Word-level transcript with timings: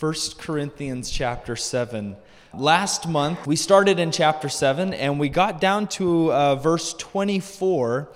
1 0.00 0.14
Corinthians 0.38 1.10
chapter 1.10 1.54
7. 1.54 2.16
Last 2.54 3.06
month, 3.06 3.46
we 3.46 3.54
started 3.54 3.98
in 3.98 4.12
chapter 4.12 4.48
7 4.48 4.94
and 4.94 5.20
we 5.20 5.28
got 5.28 5.60
down 5.60 5.88
to 5.88 6.32
uh, 6.32 6.54
verse 6.54 6.94
24. 6.94 8.08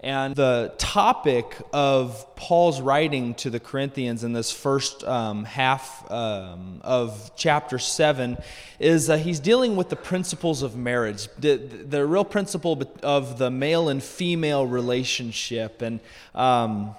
And 0.00 0.36
the 0.36 0.74
topic 0.76 1.56
of 1.72 2.36
Paul's 2.36 2.82
writing 2.82 3.32
to 3.36 3.48
the 3.48 3.58
Corinthians 3.58 4.24
in 4.24 4.34
this 4.34 4.52
first 4.52 5.04
um, 5.04 5.44
half 5.44 6.04
um, 6.10 6.82
of 6.84 7.30
chapter 7.34 7.78
7 7.78 8.36
is 8.78 9.08
uh, 9.08 9.16
he's 9.16 9.40
dealing 9.40 9.74
with 9.74 9.88
the 9.88 9.96
principles 9.96 10.60
of 10.60 10.76
marriage, 10.76 11.28
the, 11.38 11.56
the 11.56 12.04
real 12.04 12.26
principle 12.26 12.82
of 13.02 13.38
the 13.38 13.50
male 13.50 13.88
and 13.88 14.02
female 14.02 14.66
relationship. 14.66 15.80
And 15.80 16.00
um, 16.34 16.94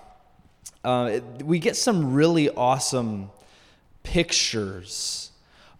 uh, 0.83 1.19
we 1.43 1.59
get 1.59 1.75
some 1.75 2.15
really 2.15 2.49
awesome 2.49 3.29
pictures 4.03 5.31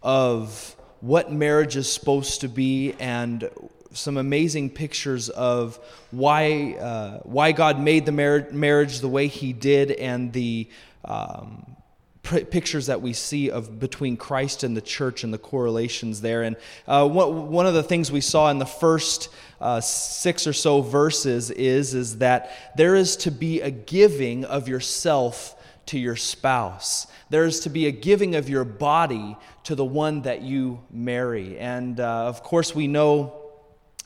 of 0.02 0.76
what 1.02 1.32
marriage 1.32 1.76
is 1.76 1.92
supposed 1.92 2.42
to 2.42 2.48
be 2.48 2.94
and 3.00 3.50
some 3.94 4.18
amazing 4.18 4.70
pictures 4.70 5.30
of 5.30 5.80
why, 6.12 6.76
uh, 6.80 7.20
why 7.24 7.52
God 7.52 7.80
made 7.80 8.06
the 8.06 8.12
mar- 8.12 8.48
marriage 8.52 9.00
the 9.00 9.08
way 9.08 9.28
He 9.28 9.54
did 9.54 9.92
and 9.92 10.34
the 10.34 10.68
um, 11.06 11.76
pr- 12.24 12.40
pictures 12.40 12.88
that 12.88 13.02
we 13.02 13.14
see 13.14 13.52
of 13.52 13.80
between 13.80 14.18
Christ 14.18 14.64
and 14.64 14.76
the 14.76 14.82
church 14.82 15.24
and 15.24 15.34
the 15.34 15.38
correlations 15.38 16.22
there. 16.22 16.44
And 16.44 16.56
uh, 16.88 17.08
what, 17.08 17.34
one 17.34 17.68
of 17.68 17.74
the 17.74 17.84
things 17.84 18.12
we 18.12 18.22
saw 18.22 18.50
in 18.50 18.60
the 18.60 18.66
first 18.66 19.30
uh, 19.62 19.82
six 19.82 20.48
or 20.48 20.54
so 20.54 20.82
verses 20.82 21.52
is, 21.52 21.94
is 21.94 22.18
that 22.18 22.76
there 22.76 22.96
is 22.96 23.16
to 23.18 23.32
be 23.32 23.62
a 23.62 23.70
giving 23.70 24.46
of 24.46 24.68
yourself 24.68 25.56
to 25.88 26.00
your 26.00 26.16
spouse. 26.16 27.08
There's 27.30 27.62
to 27.62 27.70
be 27.70 27.88
a 27.88 27.92
giving 27.92 28.36
of 28.36 28.50
your 28.50 28.64
body 28.64 29.38
to 29.64 29.76
the 29.76 29.86
one 29.86 30.22
that 30.24 30.42
you 30.42 30.82
marry. 30.92 31.58
And 31.58 32.00
uh, 32.00 32.28
of 32.28 32.44
course, 32.44 32.76
we 32.76 32.88
know 32.88 33.42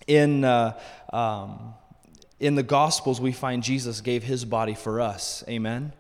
in, 0.07 0.43
uh, 0.43 0.79
um, 1.11 1.73
in 2.39 2.55
the 2.55 2.63
Gospels, 2.63 3.19
we 3.19 3.31
find 3.31 3.63
Jesus 3.63 4.01
gave 4.01 4.23
his 4.23 4.45
body 4.45 4.73
for 4.73 5.01
us. 5.01 5.43
Amen? 5.47 5.93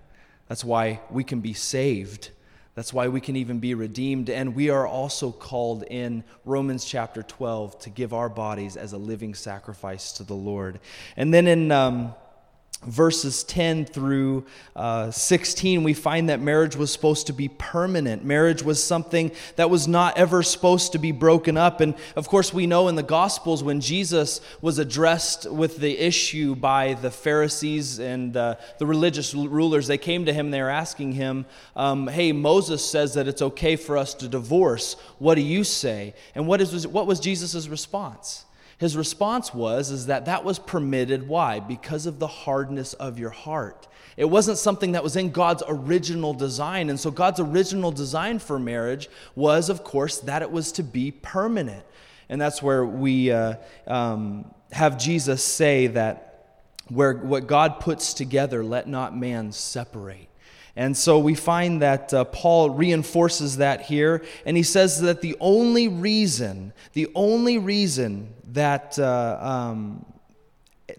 That's 0.47 0.63
why 0.63 1.01
we 1.09 1.23
can 1.23 1.41
be 1.41 1.53
saved. 1.53 2.29
That's 2.75 2.93
why 2.93 3.07
we 3.07 3.19
can 3.19 3.35
even 3.35 3.59
be 3.59 3.73
redeemed. 3.73 4.29
And 4.29 4.55
we 4.55 4.69
are 4.69 4.85
also 4.85 5.31
called 5.31 5.83
in 5.83 6.23
Romans 6.45 6.85
chapter 6.85 7.23
12 7.23 7.79
to 7.79 7.89
give 7.89 8.13
our 8.13 8.29
bodies 8.29 8.77
as 8.77 8.93
a 8.93 8.97
living 8.97 9.33
sacrifice 9.33 10.13
to 10.13 10.23
the 10.23 10.35
Lord. 10.35 10.79
And 11.15 11.33
then 11.33 11.47
in. 11.47 11.71
Um, 11.71 12.13
verses 12.85 13.43
10 13.43 13.85
through 13.85 14.45
uh, 14.75 15.09
16, 15.09 15.83
we 15.83 15.93
find 15.93 16.29
that 16.29 16.39
marriage 16.39 16.75
was 16.75 16.91
supposed 16.91 17.27
to 17.27 17.33
be 17.33 17.47
permanent. 17.47 18.23
Marriage 18.23 18.61
was 18.61 18.83
something 18.83 19.31
that 19.55 19.69
was 19.69 19.87
not 19.87 20.17
ever 20.17 20.43
supposed 20.43 20.91
to 20.91 20.99
be 20.99 21.11
broken 21.11 21.57
up. 21.57 21.81
And 21.81 21.95
of 22.15 22.27
course, 22.27 22.53
we 22.53 22.67
know 22.67 22.87
in 22.87 22.95
the 22.95 23.03
Gospels 23.03 23.63
when 23.63 23.81
Jesus 23.81 24.41
was 24.61 24.77
addressed 24.77 25.49
with 25.49 25.77
the 25.77 25.97
issue 25.97 26.55
by 26.55 26.93
the 26.93 27.11
Pharisees 27.11 27.99
and 27.99 28.37
uh, 28.37 28.55
the 28.77 28.85
religious 28.85 29.33
rulers, 29.33 29.87
they 29.87 29.97
came 29.97 30.25
to 30.25 30.33
him, 30.33 30.47
and 30.47 30.53
they 30.53 30.61
were 30.61 30.69
asking 30.69 31.13
him, 31.13 31.45
um, 31.75 32.07
Hey, 32.07 32.31
Moses 32.31 32.87
says 32.87 33.15
that 33.15 33.27
it's 33.27 33.41
okay 33.41 33.75
for 33.75 33.97
us 33.97 34.13
to 34.15 34.27
divorce. 34.27 34.95
What 35.17 35.35
do 35.35 35.41
you 35.41 35.63
say? 35.63 36.13
And 36.35 36.47
what, 36.47 36.61
is, 36.61 36.85
what 36.85 37.07
was 37.07 37.19
Jesus' 37.19 37.67
response? 37.67 38.45
His 38.77 38.95
response 38.95 39.53
was 39.53 39.89
is 39.89 40.05
that 40.05 40.25
that 40.25 40.43
was 40.43 40.59
permitted 40.59 41.27
why? 41.27 41.59
Because 41.59 42.05
of 42.05 42.19
the 42.19 42.27
hardness 42.27 42.93
of 42.93 43.17
your 43.17 43.31
heart. 43.31 43.87
It 44.15 44.25
wasn't 44.25 44.57
something 44.57 44.93
that 44.93 45.03
was 45.03 45.15
in 45.15 45.31
God's 45.31 45.63
original 45.67 46.33
design. 46.33 46.89
And 46.89 46.99
so 46.99 47.11
God's 47.11 47.39
original 47.39 47.91
design 47.91 48.39
for 48.39 48.59
marriage 48.59 49.09
was 49.35 49.69
of 49.69 49.83
course 49.83 50.19
that 50.19 50.41
it 50.41 50.51
was 50.51 50.71
to 50.73 50.83
be 50.83 51.11
permanent. 51.11 51.83
And 52.29 52.39
that's 52.39 52.61
where 52.61 52.85
we 52.85 53.31
uh, 53.31 53.55
um, 53.87 54.53
have 54.71 54.97
Jesus 54.97 55.43
say 55.43 55.87
that 55.87 56.23
where 56.89 57.13
what 57.13 57.47
God 57.47 57.79
puts 57.79 58.13
together, 58.13 58.63
let 58.63 58.87
not 58.87 59.17
man 59.17 59.51
separate. 59.51 60.26
And 60.77 60.95
so 60.95 61.17
we 61.17 61.33
find 61.33 61.81
that 61.81 62.13
uh, 62.13 62.23
Paul 62.25 62.69
reinforces 62.69 63.57
that 63.57 63.81
here, 63.81 64.23
and 64.45 64.55
he 64.55 64.61
says 64.61 65.01
that 65.01 65.21
the 65.21 65.35
only 65.39 65.87
reason, 65.87 66.71
the 66.93 67.09
only 67.15 67.57
reason 67.57 68.31
that 68.51 68.99
uh, 68.99 69.39
um, 69.41 70.05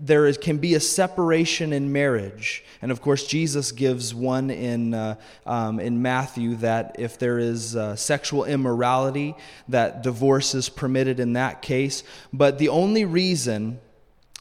there 0.01 0.27
is, 0.27 0.37
can 0.37 0.59
be 0.59 0.75
a 0.75 0.81
separation 0.81 1.73
in 1.73 1.93
marriage, 1.93 2.65
and 2.83 2.91
of 2.91 3.01
course 3.01 3.25
Jesus 3.25 3.71
gives 3.71 4.13
one 4.13 4.51
in 4.51 4.95
uh, 4.95 5.15
um, 5.47 5.79
in 5.79 6.03
Matthew 6.03 6.57
that 6.57 6.97
if 6.99 7.17
there 7.17 7.39
is 7.39 7.77
uh, 7.77 7.95
sexual 7.95 8.47
immorality, 8.47 9.37
that 9.69 10.03
divorce 10.03 10.57
is 10.57 10.69
permitted 10.69 11.21
in 11.21 11.35
that 11.35 11.63
case. 11.63 12.03
But 12.33 12.59
the 12.59 12.71
only 12.71 13.05
reason 13.05 13.79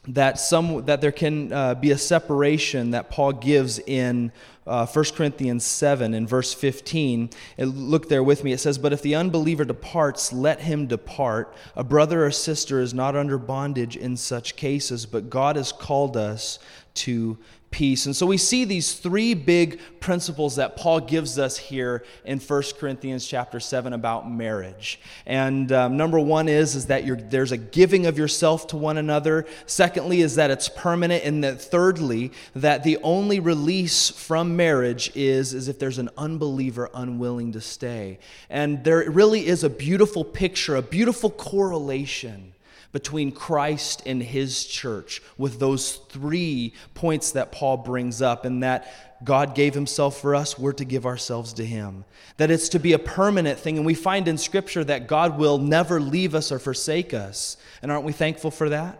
that 0.08 0.40
some 0.40 0.86
that 0.86 1.02
there 1.02 1.12
can 1.12 1.52
uh, 1.52 1.76
be 1.76 1.92
a 1.92 1.98
separation 1.98 2.92
that 2.92 3.10
Paul 3.10 3.34
gives 3.34 3.80
in 3.80 4.32
uh, 4.68 4.86
1 4.86 5.06
Corinthians 5.16 5.66
7 5.66 6.14
in 6.14 6.28
verse 6.28 6.54
15. 6.54 7.30
look 7.58 8.10
there 8.10 8.24
with 8.24 8.44
me. 8.44 8.52
It 8.52 8.60
says, 8.60 8.78
But 8.78 8.94
if 8.94 9.02
the 9.02 9.16
unbeliever 9.16 9.66
departs, 9.66 10.34
let 10.34 10.62
him 10.62 10.88
depart. 10.88 11.54
A 11.76 11.84
brother 11.84 12.26
or 12.26 12.32
sister 12.32 12.82
is 12.82 12.94
not 12.94 13.16
under 13.16 13.38
bondage 13.38 13.96
in 13.96 14.18
such 14.18 14.56
cases, 14.56 15.06
but 15.06 15.30
God 15.30 15.56
has 15.56 15.72
called 15.72 16.18
us 16.18 16.60
to 16.96 17.38
peace. 17.72 18.06
And 18.06 18.16
so 18.16 18.26
we 18.26 18.38
see 18.38 18.66
these 18.66 18.94
three 18.94 19.34
big 19.34 19.80
principles 20.00 20.56
that 20.56 20.78
Paul 20.78 21.00
gives 21.00 21.38
us 21.38 21.58
here 21.58 22.04
in 22.26 22.40
1 22.40 22.64
Corinthians 22.80 23.28
chapter 23.28 23.60
7 23.60 23.94
about 23.94 24.30
marriage. 24.30 25.00
And 25.26 25.72
um, 25.72 25.98
number 25.98 26.20
one 26.20 26.48
is, 26.48 26.76
is 26.76 26.88
that 26.88 27.30
there's 27.30 27.52
a 27.52 27.58
giving 27.58 28.06
of 28.06 28.18
yourself 28.18 28.68
to 28.68 28.78
one 28.78 28.98
another. 28.98 29.46
Secondly, 29.66 30.22
is 30.22 30.36
that 30.36 30.50
it's 30.50 30.70
permanent. 30.70 31.24
And 31.24 31.44
that 31.44 31.62
thirdly, 31.62 32.32
that 32.56 32.84
the 32.84 32.98
only 33.04 33.40
release 33.40 34.10
from 34.10 34.56
marriage 34.56 35.12
is, 35.16 35.54
is 35.54 35.68
if 35.68 35.78
there's 35.78 36.00
an 36.00 36.10
unbeliever 36.18 36.90
unwilling 36.94 37.52
to 37.52 37.62
stay. 37.62 38.20
And 38.50 38.84
there 38.84 39.10
really 39.10 39.46
is 39.46 39.64
a 39.64 39.70
beautiful 39.70 40.24
picture, 40.24 40.76
a 40.76 40.82
beautiful 40.82 41.30
correlation 41.30 42.54
between 42.92 43.32
Christ 43.32 44.04
and 44.06 44.22
his 44.22 44.66
church 44.66 45.22
with 45.38 45.60
those 45.60 45.96
three 45.96 46.74
points 46.94 47.32
that 47.32 47.52
Paul 47.52 47.78
brings 47.78 48.22
up, 48.22 48.46
and 48.46 48.64
that 48.64 49.24
God 49.24 49.56
gave 49.56 49.74
himself 49.74 50.22
for 50.22 50.36
us, 50.36 50.60
we're 50.60 50.74
to 50.74 50.86
give 50.86 51.06
ourselves 51.06 51.54
to 51.54 51.66
him. 51.66 52.06
That 52.38 52.52
it's 52.52 52.70
to 52.70 52.80
be 52.80 52.94
a 52.94 53.00
permanent 53.00 53.60
thing, 53.60 53.78
and 53.78 53.86
we 53.86 53.94
find 53.94 54.28
in 54.28 54.38
Scripture 54.38 54.84
that 54.84 55.08
God 55.08 55.38
will 55.38 55.58
never 55.58 56.00
leave 56.00 56.36
us 56.36 56.52
or 56.52 56.60
forsake 56.60 57.14
us. 57.14 57.58
And 57.82 57.92
aren't 57.92 58.06
we 58.06 58.14
thankful 58.14 58.52
for 58.52 58.70
that? 58.70 59.00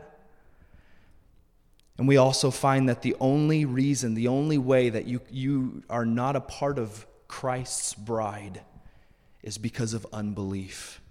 And 1.98 2.08
we 2.08 2.18
also 2.18 2.52
find 2.52 2.90
that 2.90 3.02
the 3.02 3.16
only 3.20 3.66
reason, 3.66 4.14
the 4.14 4.28
only 4.28 4.58
way 4.58 4.90
that 4.90 5.06
you, 5.08 5.22
you 5.32 5.84
are 5.90 6.06
not 6.06 6.36
a 6.36 6.42
part 6.42 6.78
of 6.78 7.08
Christ's 7.28 7.94
bride 7.94 8.62
is 9.42 9.58
because 9.58 9.94
of 9.94 10.06
unbelief. 10.14 11.02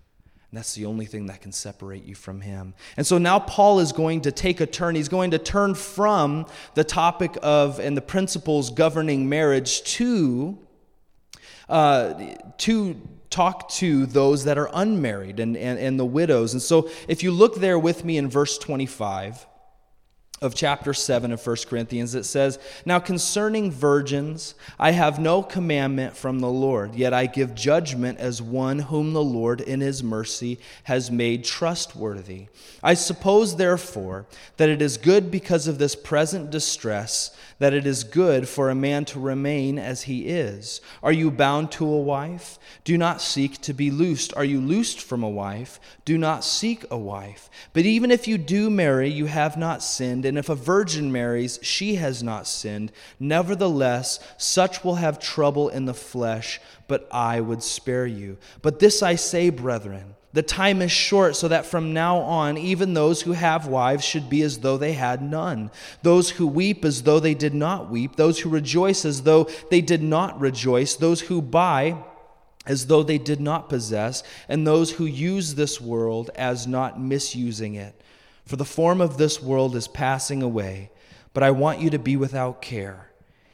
And 0.51 0.59
that's 0.59 0.75
the 0.75 0.87
only 0.87 1.07
thing 1.07 1.27
that 1.27 1.41
can 1.41 1.53
separate 1.53 2.05
you 2.05 2.15
from 2.15 2.41
him. 2.41 2.75
And 2.97 3.07
so 3.07 3.19
now 3.19 3.41
Paul 3.41 3.81
is 3.81 3.93
going 3.93 4.21
to 4.23 4.33
take 4.33 4.61
a 4.61 4.67
turn. 4.67 4.95
He's 4.95 5.09
going 5.09 5.33
to 5.33 5.39
turn 5.39 5.75
from 5.75 6.47
the 6.75 6.85
topic 6.85 7.37
of 7.43 7.81
and 7.81 7.97
the 7.97 8.03
principles 8.03 8.71
governing 8.71 9.29
marriage 9.29 9.83
to, 9.85 10.57
uh, 11.69 12.15
to 12.59 13.01
talk 13.29 13.69
to 13.71 14.07
those 14.07 14.45
that 14.45 14.57
are 14.57 14.71
unmarried 14.73 15.41
and, 15.41 15.57
and, 15.57 15.79
and 15.81 15.99
the 15.99 16.05
widows. 16.05 16.53
And 16.53 16.63
so 16.63 16.89
if 17.09 17.23
you 17.25 17.33
look 17.33 17.57
there 17.57 17.79
with 17.79 18.05
me 18.05 18.17
in 18.17 18.31
verse 18.31 18.57
25, 18.57 19.47
of 20.43 20.55
chapter 20.55 20.93
7 20.93 21.33
of 21.33 21.45
1 21.45 21.57
Corinthians, 21.67 22.15
it 22.15 22.25
says, 22.25 22.59
Now 22.85 22.99
concerning 22.99 23.71
virgins, 23.71 24.55
I 24.79 24.91
have 24.91 25.19
no 25.19 25.43
commandment 25.43 26.15
from 26.15 26.41
the 26.41 26.51
Lord, 26.51 26.95
yet 26.95 27.15
I 27.15 27.25
give 27.25 27.55
judgment 27.55 28.19
as 28.19 28.43
one 28.43 28.81
whom 28.81 29.15
the 29.15 29.25
Lord 29.25 29.63
in 29.63 29.81
his 29.81 30.03
mercy 30.03 30.59
has 30.85 31.11
made 31.11 31.45
trustworthy. 31.45 32.49
I 32.83 32.95
suppose, 32.95 33.57
therefore, 33.57 34.27
that 34.59 34.69
it 34.69 34.83
is 34.83 34.99
good 34.99 35.31
because 35.31 35.67
of 35.67 35.79
this 35.79 35.97
present 35.97 36.51
distress 36.51 37.35
that 37.59 37.73
it 37.73 37.87
is 37.87 38.05
good 38.05 38.49
for 38.49 38.69
a 38.69 38.75
man 38.75 39.05
to 39.07 39.21
remain 39.21 39.79
as 39.79 40.03
he 40.03 40.27
is. 40.27 40.81
Are 41.03 41.13
you 41.13 41.31
bound 41.31 41.73
to 41.73 41.87
a 41.87 42.01
wife? 42.01 42.59
Do 42.85 42.99
not 42.99 43.23
seek 43.23 43.61
to 43.63 43.73
be 43.73 43.91
loosed. 43.91 44.35
Are 44.37 44.45
you 44.45 44.61
loosed 44.61 45.01
from 45.01 45.23
a 45.23 45.29
wife? 45.29 45.81
Do 46.05 46.19
not 46.19 46.45
seek 46.45 46.85
a 46.91 46.99
wife. 46.99 47.49
But 47.73 47.85
even 47.87 48.11
if 48.11 48.29
you 48.29 48.37
do 48.39 48.69
marry, 48.69 49.09
you 49.09 49.27
have 49.27 49.57
not 49.57 49.83
sinned, 49.83 50.25
and 50.25 50.37
if 50.37 50.49
a 50.49 50.55
virgin 50.55 51.13
marries, 51.13 51.59
she 51.63 51.95
has 51.95 52.23
not 52.23 52.47
sinned. 52.47 52.93
Nevertheless, 53.21 54.19
such 54.37 54.85
will 54.85 54.97
have 54.97 55.19
trouble 55.19 55.69
in 55.69 55.87
the 55.87 55.95
flesh, 55.95 56.61
but 56.89 57.09
I 57.11 57.41
would 57.41 57.63
spare 57.63 58.07
you. 58.07 58.39
But 58.61 58.81
this 58.81 59.03
I 59.03 59.15
say, 59.15 59.51
brethren, 59.51 60.16
the 60.37 60.43
time 60.43 60.83
is 60.83 60.93
short, 60.93 61.35
so 61.35 61.49
that 61.49 61.65
from 61.65 61.95
now 61.95 62.19
on, 62.19 62.59
even 62.59 62.93
those 62.93 63.23
who 63.23 63.33
have 63.33 63.69
wives 63.69 64.05
should 64.05 64.29
be 64.29 64.43
as 64.43 64.59
though 64.59 64.77
they 64.77 64.93
had 64.93 65.23
none. 65.23 65.71
Those 66.03 66.29
who 66.29 66.47
weep 66.47 66.85
as 66.85 67.05
though 67.05 67.19
they 67.19 67.33
did 67.33 67.55
not 67.55 67.89
weep. 67.89 68.17
Those 68.17 68.39
who 68.41 68.51
rejoice 68.51 69.07
as 69.07 69.23
though 69.23 69.45
they 69.71 69.81
did 69.81 70.03
not 70.03 70.39
rejoice. 70.39 70.95
Those 70.95 71.23
who 71.23 71.41
buy 71.41 71.97
as 72.67 72.89
though 72.89 73.03
they 73.03 73.17
did 73.17 73.41
not 73.41 73.71
possess, 73.71 74.23
and 74.47 74.67
those 74.67 74.91
who 74.91 75.07
use 75.07 75.55
this 75.55 75.81
world 75.81 76.29
as 76.35 76.67
not 76.67 77.01
misusing 77.01 77.75
it. 77.75 77.99
For 78.45 78.57
the 78.57 78.65
form 78.67 79.01
of 79.01 79.17
this 79.17 79.43
world 79.43 79.75
is 79.75 79.89
passing 79.89 80.43
away, 80.43 80.91
but 81.33 81.45
I 81.45 81.51
want 81.51 81.81
you 81.81 81.89
to 81.89 81.99
be 81.99 82.15
without 82.15 82.61
care. 82.61 83.11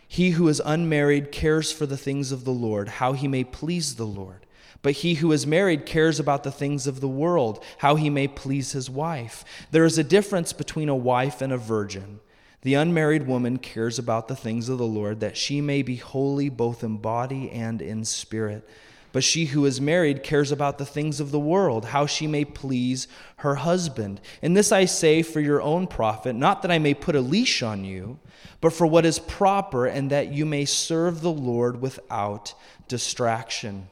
He 0.08 0.31
who 0.31 0.49
is 0.49 0.61
unmarried 0.64 1.31
cares 1.31 1.70
for 1.70 1.87
the 1.87 1.96
things 1.96 2.32
of 2.32 2.43
the 2.43 2.50
Lord, 2.50 2.88
how 2.88 3.12
he 3.12 3.29
may 3.29 3.44
please 3.44 3.94
the 3.94 4.05
Lord. 4.05 4.46
But 4.80 4.92
he 4.94 5.14
who 5.14 5.32
is 5.32 5.46
married 5.46 5.84
cares 5.84 6.19
about 6.19 6.42
the 6.42 6.50
things 6.50 6.86
of 6.86 7.00
the 7.00 7.08
world, 7.08 7.62
how 7.78 7.96
he 7.96 8.08
may 8.08 8.28
please 8.28 8.72
his 8.72 8.88
wife. 8.88 9.44
There 9.70 9.84
is 9.84 9.98
a 9.98 10.04
difference 10.04 10.52
between 10.52 10.88
a 10.88 10.96
wife 10.96 11.42
and 11.42 11.52
a 11.52 11.58
virgin. 11.58 12.20
The 12.62 12.74
unmarried 12.74 13.26
woman 13.26 13.58
cares 13.58 13.98
about 13.98 14.28
the 14.28 14.36
things 14.36 14.69
of 14.69 14.78
the 14.78 14.86
Lord, 14.86 15.20
that 15.20 15.36
she 15.36 15.60
may 15.60 15.82
be 15.82 15.96
holy 15.96 16.48
both 16.48 16.84
in 16.84 16.98
body 16.98 17.50
and 17.50 17.82
in 17.82 18.04
spirit. 18.04 18.69
But 19.12 19.24
she 19.24 19.46
who 19.46 19.66
is 19.66 19.80
married 19.80 20.22
cares 20.22 20.50
about 20.50 20.78
the 20.78 20.86
things 20.86 21.20
of 21.20 21.32
the 21.32 21.38
world, 21.38 21.86
how 21.86 22.06
she 22.06 22.26
may 22.26 22.44
please 22.44 23.08
her 23.36 23.56
husband. 23.56 24.20
And 24.40 24.56
this 24.56 24.72
I 24.72 24.86
say 24.86 25.22
for 25.22 25.40
your 25.40 25.60
own 25.60 25.86
profit, 25.86 26.34
not 26.34 26.62
that 26.62 26.70
I 26.70 26.78
may 26.78 26.94
put 26.94 27.14
a 27.14 27.20
leash 27.20 27.62
on 27.62 27.84
you, 27.84 28.19
but 28.60 28.72
for 28.72 28.86
what 28.86 29.04
is 29.04 29.19
proper, 29.19 29.86
and 29.86 30.08
that 30.10 30.32
you 30.32 30.46
may 30.46 30.64
serve 30.64 31.20
the 31.20 31.32
Lord 31.32 31.82
without 31.82 32.54
distraction. 32.88 33.88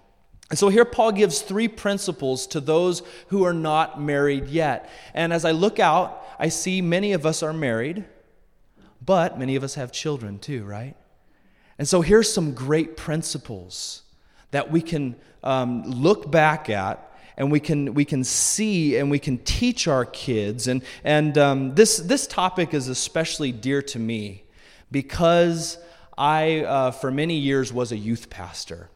And 0.50 0.58
so 0.58 0.68
here 0.68 0.84
Paul 0.84 1.12
gives 1.12 1.42
three 1.42 1.68
principles 1.68 2.46
to 2.48 2.60
those 2.60 3.02
who 3.28 3.44
are 3.44 3.54
not 3.54 4.00
married 4.00 4.48
yet. 4.48 4.90
And 5.14 5.32
as 5.32 5.44
I 5.44 5.52
look 5.52 5.78
out, 5.78 6.26
I 6.40 6.48
see 6.48 6.82
many 6.82 7.12
of 7.12 7.24
us 7.24 7.42
are 7.42 7.52
married, 7.52 8.04
but 9.04 9.38
many 9.38 9.54
of 9.54 9.62
us 9.62 9.76
have 9.76 9.92
children 9.92 10.40
too, 10.40 10.64
right? 10.64 10.96
And 11.78 11.88
so 11.88 12.00
here's 12.00 12.32
some 12.32 12.52
great 12.52 12.96
principles 12.96 14.02
that 14.50 14.72
we 14.72 14.82
can 14.82 15.14
um, 15.44 15.84
look 15.84 16.30
back 16.30 16.68
at 16.68 17.06
and 17.36 17.50
we 17.52 17.60
can, 17.60 17.94
we 17.94 18.04
can 18.04 18.24
see 18.24 18.96
and 18.96 19.08
we 19.10 19.20
can 19.20 19.38
teach 19.38 19.86
our 19.86 20.04
kids. 20.04 20.66
And, 20.66 20.82
and 21.04 21.38
um, 21.38 21.74
this, 21.76 21.96
this 21.98 22.26
topic 22.26 22.74
is 22.74 22.88
especially 22.88 23.52
dear 23.52 23.82
to 23.82 23.98
me 23.98 24.44
because 24.90 25.78
I, 26.18 26.64
uh, 26.64 26.90
for 26.90 27.10
many 27.10 27.36
years, 27.36 27.72
was 27.72 27.92
a 27.92 27.96
youth 27.96 28.28
pastor. 28.28 28.90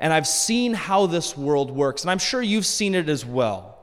And 0.00 0.12
I've 0.12 0.26
seen 0.26 0.74
how 0.74 1.06
this 1.06 1.36
world 1.36 1.70
works, 1.70 2.02
and 2.02 2.10
I'm 2.10 2.18
sure 2.18 2.42
you've 2.42 2.66
seen 2.66 2.96
it 2.96 3.08
as 3.08 3.24
well, 3.24 3.78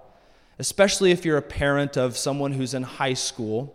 especially 0.60 1.12
if 1.12 1.24
you're 1.24 1.38
a 1.38 1.42
parent 1.42 1.96
of 1.96 2.18
someone 2.18 2.52
who's 2.52 2.74
in 2.74 2.84
high 2.84 3.14
school. 3.14 3.74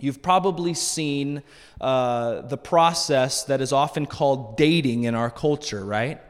You've 0.00 0.22
probably 0.22 0.74
seen 0.74 1.44
uh, 1.80 2.40
the 2.42 2.56
process 2.56 3.44
that 3.44 3.60
is 3.60 3.72
often 3.72 4.06
called 4.06 4.56
dating 4.56 5.04
in 5.04 5.14
our 5.14 5.30
culture, 5.30 5.84
right? 5.84 6.20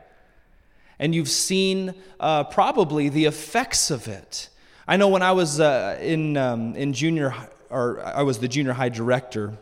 and 0.99 1.15
you've 1.15 1.29
seen 1.29 1.95
uh, 2.19 2.45
probably 2.45 3.09
the 3.09 3.27
effects 3.27 3.91
of 3.91 4.09
it. 4.09 4.49
I 4.87 4.97
know 4.97 5.09
when 5.09 5.23
I 5.23 5.33
was 5.33 5.61
uh, 5.61 5.99
in, 6.01 6.37
um, 6.37 6.75
in 6.75 6.93
junior, 6.93 7.35
or 7.71 8.01
I 8.05 8.23
was 8.23 8.39
the 8.39 8.49
junior 8.49 8.73
high 8.73 8.89
director 8.89 9.57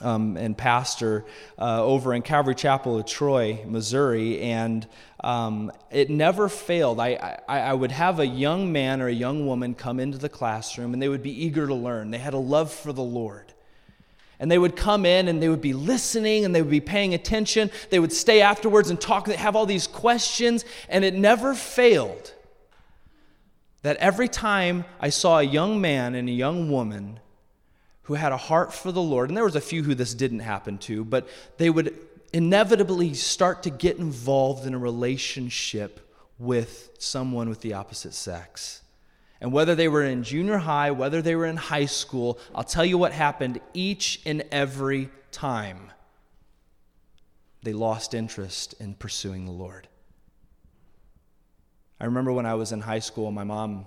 um, 0.00 0.36
and 0.36 0.56
pastor 0.56 1.24
uh, 1.58 1.82
over 1.82 2.12
in 2.12 2.22
Calvary 2.22 2.54
Chapel 2.54 2.98
of 2.98 3.06
Troy, 3.06 3.60
Missouri, 3.66 4.40
and 4.40 4.86
um, 5.24 5.72
it 5.90 6.10
never 6.10 6.48
failed. 6.48 7.00
I, 7.00 7.38
I, 7.48 7.60
I, 7.60 7.72
would 7.72 7.90
have 7.92 8.20
a 8.20 8.26
young 8.26 8.70
man 8.72 9.00
or 9.00 9.08
a 9.08 9.12
young 9.12 9.46
woman 9.46 9.74
come 9.74 9.98
into 9.98 10.18
the 10.18 10.28
classroom, 10.28 10.92
and 10.92 11.02
they 11.02 11.08
would 11.08 11.22
be 11.22 11.44
eager 11.44 11.66
to 11.66 11.74
learn. 11.74 12.10
They 12.10 12.18
had 12.18 12.34
a 12.34 12.38
love 12.38 12.70
for 12.70 12.92
the 12.92 13.02
Lord. 13.02 13.54
And 14.38 14.50
they 14.50 14.58
would 14.58 14.76
come 14.76 15.06
in 15.06 15.28
and 15.28 15.42
they 15.42 15.48
would 15.48 15.62
be 15.62 15.72
listening 15.72 16.44
and 16.44 16.54
they 16.54 16.60
would 16.60 16.70
be 16.70 16.80
paying 16.80 17.14
attention. 17.14 17.70
They 17.88 17.98
would 17.98 18.12
stay 18.12 18.42
afterwards 18.42 18.90
and 18.90 19.00
talk, 19.00 19.24
they 19.24 19.36
have 19.36 19.56
all 19.56 19.64
these 19.64 19.86
questions, 19.86 20.66
and 20.90 21.06
it 21.06 21.14
never 21.14 21.54
failed 21.54 22.34
that 23.80 23.96
every 23.96 24.28
time 24.28 24.84
I 25.00 25.08
saw 25.08 25.38
a 25.38 25.42
young 25.42 25.80
man 25.80 26.14
and 26.14 26.28
a 26.28 26.32
young 26.32 26.70
woman 26.70 27.20
who 28.06 28.14
had 28.14 28.32
a 28.32 28.36
heart 28.36 28.72
for 28.72 28.92
the 28.92 29.02
Lord, 29.02 29.30
and 29.30 29.36
there 29.36 29.44
was 29.44 29.56
a 29.56 29.60
few 29.60 29.82
who 29.82 29.94
this 29.94 30.14
didn't 30.14 30.40
happen 30.40 30.78
to, 30.78 31.04
but 31.04 31.28
they 31.58 31.70
would 31.70 31.92
inevitably 32.32 33.14
start 33.14 33.64
to 33.64 33.70
get 33.70 33.98
involved 33.98 34.64
in 34.64 34.74
a 34.74 34.78
relationship 34.78 36.08
with 36.38 36.90
someone 36.98 37.48
with 37.48 37.60
the 37.62 37.74
opposite 37.74 38.14
sex. 38.14 38.82
And 39.40 39.52
whether 39.52 39.74
they 39.74 39.88
were 39.88 40.04
in 40.04 40.22
junior 40.22 40.58
high, 40.58 40.92
whether 40.92 41.20
they 41.20 41.34
were 41.34 41.46
in 41.46 41.56
high 41.56 41.86
school, 41.86 42.38
I'll 42.54 42.64
tell 42.64 42.84
you 42.84 42.96
what 42.96 43.12
happened 43.12 43.60
each 43.74 44.20
and 44.24 44.44
every 44.52 45.10
time. 45.32 45.90
They 47.62 47.72
lost 47.72 48.14
interest 48.14 48.74
in 48.78 48.94
pursuing 48.94 49.46
the 49.46 49.52
Lord. 49.52 49.88
I 52.00 52.04
remember 52.04 52.32
when 52.32 52.46
I 52.46 52.54
was 52.54 52.70
in 52.70 52.80
high 52.80 53.00
school, 53.00 53.32
my 53.32 53.44
mom 53.44 53.86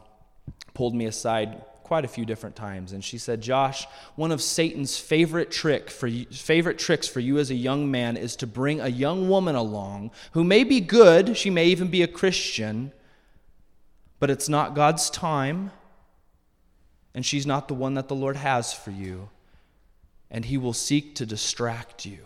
pulled 0.74 0.94
me 0.94 1.06
aside 1.06 1.64
quite 1.90 2.06
a 2.06 2.08
few 2.08 2.24
different 2.24 2.56
times 2.56 2.94
and 2.94 3.04
she 3.04 3.18
said, 3.18 3.42
"Josh, 3.42 3.88
one 4.16 4.32
of 4.32 4.44
Satan's 4.44 5.00
favorite 5.00 5.50
trick 5.50 5.90
for 5.90 6.06
you, 6.06 6.26
favorite 6.26 6.78
tricks 6.78 7.08
for 7.08 7.20
you 7.20 7.40
as 7.40 7.50
a 7.50 7.56
young 7.56 7.90
man 7.90 8.16
is 8.16 8.36
to 8.36 8.46
bring 8.46 8.80
a 8.80 8.90
young 8.90 9.28
woman 9.28 9.56
along 9.56 10.12
who 10.34 10.44
may 10.44 10.64
be 10.64 10.82
good, 10.82 11.36
she 11.36 11.50
may 11.50 11.66
even 11.66 11.88
be 11.88 12.04
a 12.04 12.08
Christian, 12.08 12.92
but 14.20 14.30
it's 14.30 14.48
not 14.48 14.76
God's 14.76 15.10
time, 15.10 15.72
and 17.16 17.26
she's 17.26 17.48
not 17.48 17.68
the 17.68 17.74
one 17.74 17.96
that 17.96 18.08
the 18.08 18.16
Lord 18.16 18.36
has 18.36 18.72
for 18.72 18.92
you. 18.92 19.30
And 20.30 20.46
He 20.46 20.60
will 20.60 20.74
seek 20.74 21.16
to 21.16 21.26
distract 21.26 22.06
you 22.06 22.20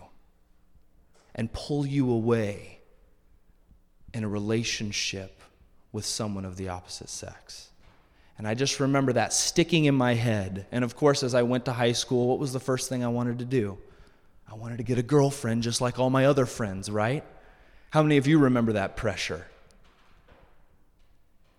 and 1.34 1.50
pull 1.54 1.86
you 1.86 2.10
away 2.10 2.80
in 4.12 4.24
a 4.24 4.28
relationship 4.28 5.40
with 5.90 6.04
someone 6.04 6.44
of 6.44 6.58
the 6.58 6.68
opposite 6.68 7.08
sex. 7.08 7.70
And 8.36 8.48
I 8.48 8.54
just 8.54 8.80
remember 8.80 9.12
that 9.12 9.32
sticking 9.32 9.84
in 9.84 9.94
my 9.94 10.14
head. 10.14 10.66
And 10.72 10.84
of 10.84 10.96
course, 10.96 11.22
as 11.22 11.34
I 11.34 11.42
went 11.42 11.64
to 11.66 11.72
high 11.72 11.92
school, 11.92 12.28
what 12.28 12.38
was 12.38 12.52
the 12.52 12.60
first 12.60 12.88
thing 12.88 13.04
I 13.04 13.08
wanted 13.08 13.38
to 13.38 13.44
do? 13.44 13.78
I 14.50 14.54
wanted 14.54 14.78
to 14.78 14.84
get 14.84 14.98
a 14.98 15.02
girlfriend 15.02 15.62
just 15.62 15.80
like 15.80 15.98
all 15.98 16.10
my 16.10 16.26
other 16.26 16.46
friends, 16.46 16.90
right? 16.90 17.24
How 17.90 18.02
many 18.02 18.16
of 18.16 18.26
you 18.26 18.38
remember 18.38 18.72
that 18.72 18.96
pressure? 18.96 19.46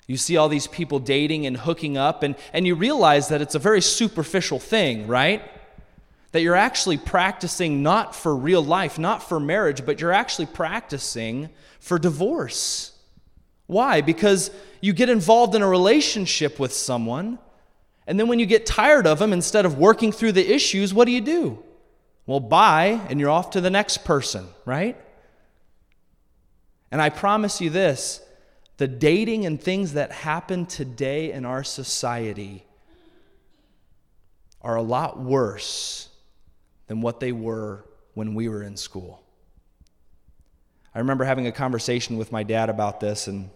You 0.07 0.17
see 0.17 0.37
all 0.37 0.49
these 0.49 0.67
people 0.67 0.99
dating 0.99 1.45
and 1.45 1.57
hooking 1.57 1.97
up, 1.97 2.23
and, 2.23 2.35
and 2.53 2.67
you 2.67 2.75
realize 2.75 3.29
that 3.29 3.41
it's 3.41 3.55
a 3.55 3.59
very 3.59 3.81
superficial 3.81 4.59
thing, 4.59 5.07
right? 5.07 5.41
That 6.31 6.41
you're 6.41 6.55
actually 6.55 6.97
practicing 6.97 7.81
not 7.81 8.13
for 8.13 8.35
real 8.35 8.63
life, 8.63 8.99
not 8.99 9.23
for 9.23 9.39
marriage, 9.39 9.85
but 9.85 9.99
you're 9.99 10.11
actually 10.11 10.45
practicing 10.45 11.49
for 11.79 11.97
divorce. 11.97 12.91
Why? 13.67 14.01
Because 14.01 14.51
you 14.81 14.93
get 14.93 15.09
involved 15.09 15.55
in 15.55 15.61
a 15.61 15.67
relationship 15.67 16.59
with 16.59 16.73
someone, 16.73 17.39
and 18.07 18.19
then 18.19 18.27
when 18.27 18.39
you 18.39 18.45
get 18.45 18.65
tired 18.65 19.07
of 19.07 19.19
them, 19.19 19.33
instead 19.33 19.65
of 19.65 19.77
working 19.77 20.11
through 20.11 20.33
the 20.33 20.53
issues, 20.53 20.93
what 20.93 21.05
do 21.05 21.11
you 21.11 21.21
do? 21.21 21.63
Well, 22.27 22.39
bye, 22.39 23.01
and 23.09 23.19
you're 23.19 23.29
off 23.29 23.51
to 23.51 23.61
the 23.61 23.69
next 23.69 24.03
person, 24.03 24.47
right? 24.65 24.97
And 26.91 27.01
I 27.01 27.09
promise 27.09 27.61
you 27.61 27.69
this 27.69 28.21
the 28.77 28.87
dating 28.87 29.45
and 29.45 29.61
things 29.61 29.93
that 29.93 30.11
happen 30.11 30.65
today 30.65 31.31
in 31.31 31.45
our 31.45 31.63
society 31.63 32.65
are 34.61 34.75
a 34.75 34.81
lot 34.81 35.19
worse 35.19 36.09
than 36.87 37.01
what 37.01 37.19
they 37.19 37.31
were 37.31 37.85
when 38.15 38.35
we 38.35 38.49
were 38.49 38.63
in 38.63 38.75
school. 38.75 39.23
I 40.93 40.99
remember 40.99 41.23
having 41.23 41.47
a 41.47 41.51
conversation 41.51 42.17
with 42.17 42.31
my 42.31 42.43
dad 42.43 42.69
about 42.69 42.99
this 42.99 43.27
and 43.27 43.49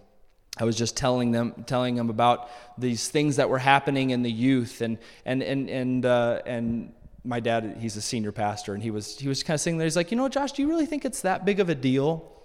I 0.59 0.65
was 0.65 0.75
just 0.75 0.97
telling 0.97 1.31
them, 1.31 1.63
telling 1.65 1.95
him 1.95 2.09
about 2.09 2.49
these 2.77 3.07
things 3.07 3.37
that 3.37 3.49
were 3.49 3.59
happening 3.59 4.09
in 4.09 4.23
the 4.23 4.31
youth, 4.31 4.81
and 4.81 4.97
and 5.25 5.41
and 5.41 5.69
and 5.69 6.05
uh, 6.05 6.41
and 6.45 6.93
my 7.23 7.39
dad, 7.39 7.77
he's 7.79 7.95
a 7.95 8.01
senior 8.01 8.31
pastor, 8.31 8.73
and 8.73 8.83
he 8.83 8.91
was 8.91 9.17
he 9.17 9.27
was 9.27 9.41
kind 9.41 9.55
of 9.55 9.61
saying 9.61 9.77
there, 9.77 9.85
he's 9.85 9.95
like, 9.95 10.11
you 10.11 10.17
know, 10.17 10.27
Josh, 10.27 10.51
do 10.51 10.61
you 10.61 10.67
really 10.67 10.85
think 10.85 11.05
it's 11.05 11.21
that 11.21 11.45
big 11.45 11.59
of 11.59 11.69
a 11.69 11.75
deal 11.75 12.35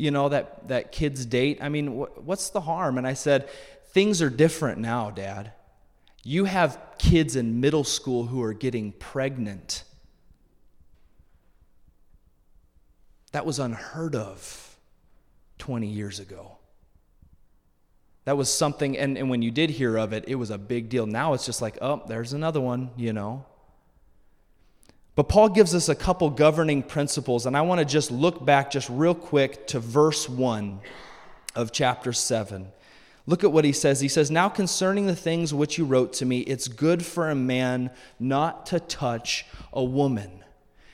you 0.00 0.10
know, 0.10 0.30
that, 0.30 0.66
that 0.68 0.92
kids 0.92 1.26
date. 1.26 1.58
I 1.60 1.68
mean, 1.68 2.00
wh- 2.00 2.26
what's 2.26 2.48
the 2.48 2.62
harm? 2.62 2.96
And 2.96 3.06
I 3.06 3.12
said, 3.12 3.50
things 3.92 4.22
are 4.22 4.30
different 4.30 4.78
now, 4.78 5.10
Dad. 5.10 5.52
You 6.24 6.46
have 6.46 6.80
kids 6.96 7.36
in 7.36 7.60
middle 7.60 7.84
school 7.84 8.24
who 8.24 8.42
are 8.42 8.54
getting 8.54 8.92
pregnant. 8.92 9.84
That 13.32 13.44
was 13.44 13.58
unheard 13.58 14.14
of 14.14 14.76
20 15.58 15.86
years 15.86 16.18
ago. 16.18 16.56
That 18.24 18.36
was 18.36 18.52
something, 18.52 18.98
and, 18.98 19.16
and 19.16 19.30
when 19.30 19.42
you 19.42 19.50
did 19.50 19.70
hear 19.70 19.96
of 19.96 20.12
it, 20.12 20.24
it 20.28 20.34
was 20.34 20.50
a 20.50 20.58
big 20.58 20.88
deal. 20.88 21.06
Now 21.06 21.32
it's 21.32 21.46
just 21.46 21.62
like, 21.62 21.78
oh, 21.80 22.02
there's 22.06 22.32
another 22.32 22.60
one, 22.60 22.90
you 22.96 23.12
know. 23.12 23.46
But 25.14 25.28
Paul 25.28 25.48
gives 25.48 25.74
us 25.74 25.88
a 25.88 25.94
couple 25.94 26.30
governing 26.30 26.82
principles, 26.82 27.46
and 27.46 27.56
I 27.56 27.62
want 27.62 27.80
to 27.80 27.84
just 27.84 28.10
look 28.10 28.44
back 28.44 28.70
just 28.70 28.88
real 28.90 29.14
quick 29.14 29.66
to 29.68 29.80
verse 29.80 30.28
1 30.28 30.80
of 31.54 31.72
chapter 31.72 32.12
7. 32.12 32.70
Look 33.26 33.44
at 33.44 33.52
what 33.52 33.64
he 33.64 33.72
says. 33.72 34.00
He 34.00 34.08
says, 34.08 34.30
Now 34.30 34.48
concerning 34.48 35.06
the 35.06 35.16
things 35.16 35.52
which 35.52 35.78
you 35.78 35.84
wrote 35.84 36.12
to 36.14 36.26
me, 36.26 36.40
it's 36.40 36.68
good 36.68 37.04
for 37.04 37.30
a 37.30 37.34
man 37.34 37.90
not 38.18 38.66
to 38.66 38.80
touch 38.80 39.46
a 39.72 39.84
woman. 39.84 40.44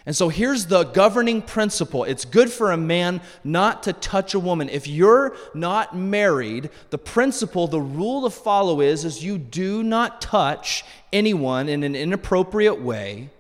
And 0.07 0.15
so 0.15 0.29
here's 0.29 0.67
the 0.67 0.85
governing 0.85 1.43
principle 1.43 2.05
it's 2.05 2.25
good 2.25 2.51
for 2.51 2.71
a 2.71 2.77
man 2.77 3.21
not 3.43 3.83
to 3.83 3.93
touch 3.93 4.35
a 4.35 4.41
woman. 4.41 4.69
If 4.69 4.87
you're 4.87 5.37
not 5.53 5.97
married, 5.97 6.71
the 6.91 6.99
principle, 6.99 7.67
the 7.67 7.81
rule 7.81 8.23
to 8.23 8.31
follow 8.31 8.81
is, 8.81 9.05
is 9.05 9.25
you 9.25 9.37
do 9.37 9.83
not 9.83 10.21
touch 10.21 10.85
anyone 11.13 11.69
in 11.69 11.83
an 11.83 11.97
inappropriate 11.97 12.81
way 12.81 13.31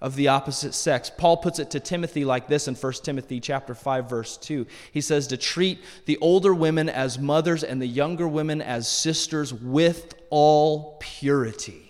of 0.00 0.16
the 0.16 0.28
opposite 0.28 0.74
sex. 0.74 1.10
Paul 1.16 1.36
puts 1.36 1.60
it 1.60 1.70
to 1.70 1.80
Timothy 1.80 2.24
like 2.24 2.48
this 2.48 2.66
in 2.66 2.74
1 2.74 2.92
Timothy 3.04 3.38
chapter 3.38 3.74
5 3.74 4.10
verse 4.10 4.36
2. 4.36 4.66
He 4.92 5.00
says 5.00 5.28
to 5.28 5.36
treat 5.36 5.80
the 6.06 6.18
older 6.18 6.52
women 6.52 6.88
as 6.88 7.18
mothers 7.18 7.62
and 7.62 7.80
the 7.80 7.86
younger 7.86 8.26
women 8.26 8.60
as 8.60 8.88
sisters 8.88 9.54
with 9.54 10.14
all 10.30 10.96
purity. 11.00 11.87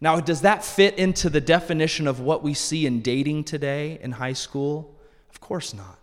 Now, 0.00 0.20
does 0.20 0.42
that 0.42 0.64
fit 0.64 0.98
into 0.98 1.28
the 1.28 1.40
definition 1.40 2.06
of 2.06 2.20
what 2.20 2.42
we 2.42 2.54
see 2.54 2.86
in 2.86 3.02
dating 3.02 3.44
today 3.44 3.98
in 4.00 4.12
high 4.12 4.32
school? 4.32 4.94
Of 5.30 5.40
course 5.40 5.74
not. 5.74 5.98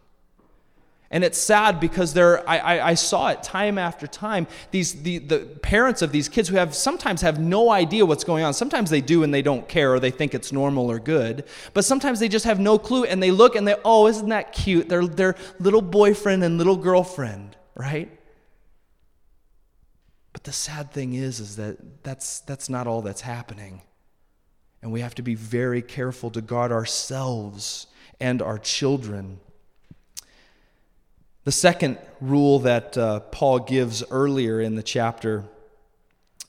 And 1.12 1.24
it's 1.24 1.38
sad 1.38 1.80
because 1.80 2.14
there, 2.14 2.48
I, 2.50 2.58
I, 2.58 2.88
I, 2.90 2.94
saw 2.96 3.30
it 3.30 3.44
time 3.44 3.78
after 3.78 4.08
time. 4.08 4.48
These, 4.72 5.04
the, 5.04 5.20
the 5.20 5.40
parents 5.62 6.02
of 6.02 6.12
these 6.12 6.28
kids 6.28 6.50
who 6.50 6.56
have 6.58 6.76
sometimes 6.76 7.22
have 7.22 7.40
no 7.40 7.70
idea 7.70 8.06
what's 8.06 8.24
going 8.24 8.44
on. 8.44 8.54
Sometimes 8.54 8.90
they 8.90 9.02
do 9.02 9.24
and 9.24 9.34
they 9.34 9.44
don't 9.44 9.68
care 9.70 9.94
or 9.94 10.00
they 10.00 10.10
think 10.12 10.34
it's 10.34 10.52
normal 10.52 10.92
or 10.92 11.00
good. 11.00 11.46
But 11.74 11.86
sometimes 11.86 12.20
they 12.20 12.28
just 12.28 12.46
have 12.46 12.60
no 12.60 12.80
clue 12.80 13.06
and 13.06 13.22
they 13.22 13.32
look 13.32 13.56
and 13.56 13.68
they, 13.68 13.76
oh, 13.86 14.08
isn't 14.08 14.30
that 14.30 14.52
cute? 14.52 14.90
They're 14.90 15.06
their 15.06 15.36
little 15.60 15.82
boyfriend 15.82 16.44
and 16.44 16.58
little 16.58 16.76
girlfriend, 16.76 17.56
right? 17.76 18.12
The 20.46 20.54
sad 20.54 20.92
thing 20.92 21.16
is, 21.16 21.40
is 21.40 21.56
that 21.56 22.04
that's, 22.04 22.42
that's 22.42 22.70
not 22.70 22.86
all 22.86 23.02
that's 23.02 23.22
happening. 23.22 23.82
And 24.84 24.92
we 24.92 25.02
have 25.02 25.16
to 25.16 25.24
be 25.24 25.34
very 25.34 25.82
careful 25.82 26.30
to 26.30 26.42
guard 26.42 26.72
ourselves 26.72 27.88
and 28.20 28.44
our 28.44 28.60
children. 28.60 29.40
The 31.46 31.52
second 31.52 31.98
rule 32.22 32.60
that 32.60 32.96
uh, 32.96 33.22
Paul 33.22 33.58
gives 33.58 34.04
earlier 34.12 34.62
in 34.62 34.76
the 34.76 34.84
chapter 34.84 35.46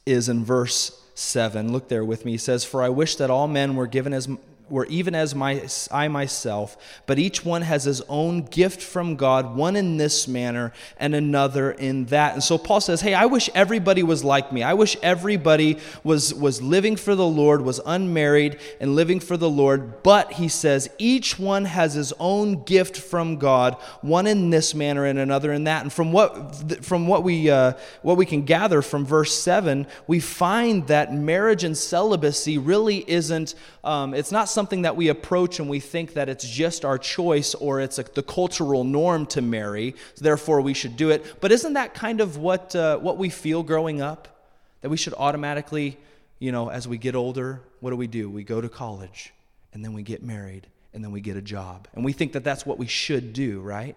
is 0.05 0.29
in 0.29 0.45
verse 0.45 1.03
7. 1.15 1.73
Look 1.73 1.88
there 1.88 2.05
with 2.05 2.26
me. 2.26 2.33
He 2.33 2.38
says, 2.38 2.67
For 2.67 2.83
I 2.83 2.91
wish 2.91 3.17
that 3.17 3.31
all 3.31 3.49
men 3.49 3.76
were 3.76 3.87
given 3.87 4.12
as 4.12 4.29
were 4.68 4.87
even 4.87 5.14
as 5.14 5.35
my, 5.35 5.66
I 5.90 6.08
myself, 6.08 6.76
but 7.06 7.18
each 7.18 7.44
one 7.44 7.62
has 7.62 7.85
his 7.85 8.00
own 8.08 8.42
gift 8.42 8.82
from 8.82 9.16
God, 9.16 9.56
one 9.56 9.76
in 9.76 9.96
this 9.96 10.26
manner 10.26 10.73
and 10.96 11.14
another 11.14 11.70
in 11.70 12.06
that. 12.06 12.35
And 12.35 12.42
so 12.42 12.58
Paul 12.58 12.80
says, 12.80 13.00
Hey, 13.00 13.14
I 13.14 13.26
wish 13.26 13.49
everybody 13.54 14.02
was 14.02 14.25
like 14.25 14.52
me. 14.52 14.62
I 14.62 14.75
wish 14.75 14.96
everybody 15.02 15.78
was, 16.02 16.35
was 16.35 16.61
living 16.61 16.96
for 16.96 17.14
the 17.14 17.26
Lord, 17.26 17.62
was 17.62 17.80
unmarried 17.87 18.58
and 18.80 18.96
living 18.96 19.20
for 19.20 19.37
the 19.37 19.50
Lord. 19.50 20.02
But 20.02 20.35
he 20.35 20.49
says, 20.49 20.88
each 20.99 21.38
one 21.38 21.64
has 21.64 21.94
his 21.94 22.12
own 22.18 22.64
gift 22.64 22.96
from 22.96 23.37
God, 23.37 23.76
one 24.02 24.26
in 24.26 24.50
this 24.50 24.75
manner 24.75 25.04
and 25.04 25.18
another 25.18 25.52
in 25.52 25.64
that. 25.64 25.82
And 25.82 25.92
from 25.92 26.12
what, 26.12 26.85
from 26.85 27.06
what, 27.06 27.23
we, 27.23 27.50
uh, 27.50 27.75
what 28.02 28.16
we 28.16 28.26
can 28.26 28.42
gather 28.42 28.82
from 28.82 29.04
verse 29.04 29.32
7, 29.35 29.87
we 30.06 30.20
find 30.20 30.87
that 30.88 31.14
marriage 31.14 31.64
and 31.64 31.76
celibacy 31.76 32.58
really 32.58 33.08
isn't, 33.08 33.54
um, 33.85 34.14
it's 34.14 34.32
not 34.32 34.49
something 34.57 34.83
that 34.83 34.97
we 34.97 35.09
approach 35.09 35.61
and 35.61 35.69
we 35.69 35.81
think 35.81 36.15
that 36.15 36.31
it's 36.31 36.49
just 36.49 36.83
our 36.87 36.97
choice 36.97 37.55
or 37.55 37.79
it's 37.79 37.99
a, 37.99 38.05
the 38.15 38.23
cultural 38.23 38.85
norm 38.85 39.27
to 39.27 39.43
marry, 39.43 39.95
therefore 40.17 40.63
we 40.63 40.73
should 40.73 40.97
do 40.97 41.11
it. 41.11 41.43
But 41.43 41.53
isn't 41.53 41.75
that 41.75 41.93
kind 41.93 42.23
of 42.23 42.39
what, 42.39 42.75
uh, 42.75 42.97
what 42.97 43.19
we 43.19 43.29
feel 43.29 43.63
growing 43.63 44.01
up? 44.01 44.49
That 44.81 44.89
we 44.89 44.97
should 44.97 45.13
automatically, 45.13 45.99
you 46.39 46.53
know, 46.53 46.71
as 46.71 46.89
we 46.89 46.97
get 46.97 47.15
older, 47.15 47.61
what 47.81 47.91
do 47.91 47.97
we 47.97 48.07
do? 48.07 48.31
We 48.31 48.45
go 48.45 48.63
to 48.63 48.69
college 48.71 49.35
and 49.75 49.85
then 49.85 49.93
we 49.93 50.03
get 50.03 50.23
married 50.23 50.67
and 50.95 51.05
then 51.05 51.13
we 51.13 51.21
get 51.21 51.37
a 51.37 51.43
job. 51.43 51.87
And 51.95 52.03
we 52.03 52.15
think 52.15 52.33
that 52.33 52.45
that's 52.45 52.65
what 52.65 52.79
we 52.79 52.87
should 52.87 53.35
do, 53.35 53.61
right? 53.61 53.95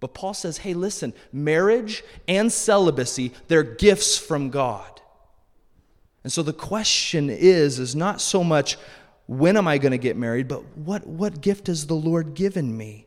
But 0.00 0.14
Paul 0.14 0.34
says, 0.34 0.58
hey, 0.58 0.74
listen, 0.74 1.12
marriage 1.32 2.02
and 2.26 2.52
celibacy, 2.52 3.32
they're 3.46 3.62
gifts 3.62 4.18
from 4.18 4.50
God. 4.50 5.00
And 6.24 6.32
so 6.32 6.42
the 6.42 6.52
question 6.52 7.30
is, 7.30 7.78
is 7.78 7.94
not 7.94 8.20
so 8.20 8.44
much 8.44 8.76
when 9.30 9.56
am 9.56 9.68
I 9.68 9.78
going 9.78 9.92
to 9.92 9.98
get 9.98 10.16
married, 10.16 10.48
but 10.48 10.76
what, 10.76 11.06
what 11.06 11.40
gift 11.40 11.68
has 11.68 11.86
the 11.86 11.94
Lord 11.94 12.34
given 12.34 12.76
me? 12.76 13.06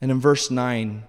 And 0.00 0.12
in 0.12 0.20
verse 0.20 0.52
9, 0.52 1.02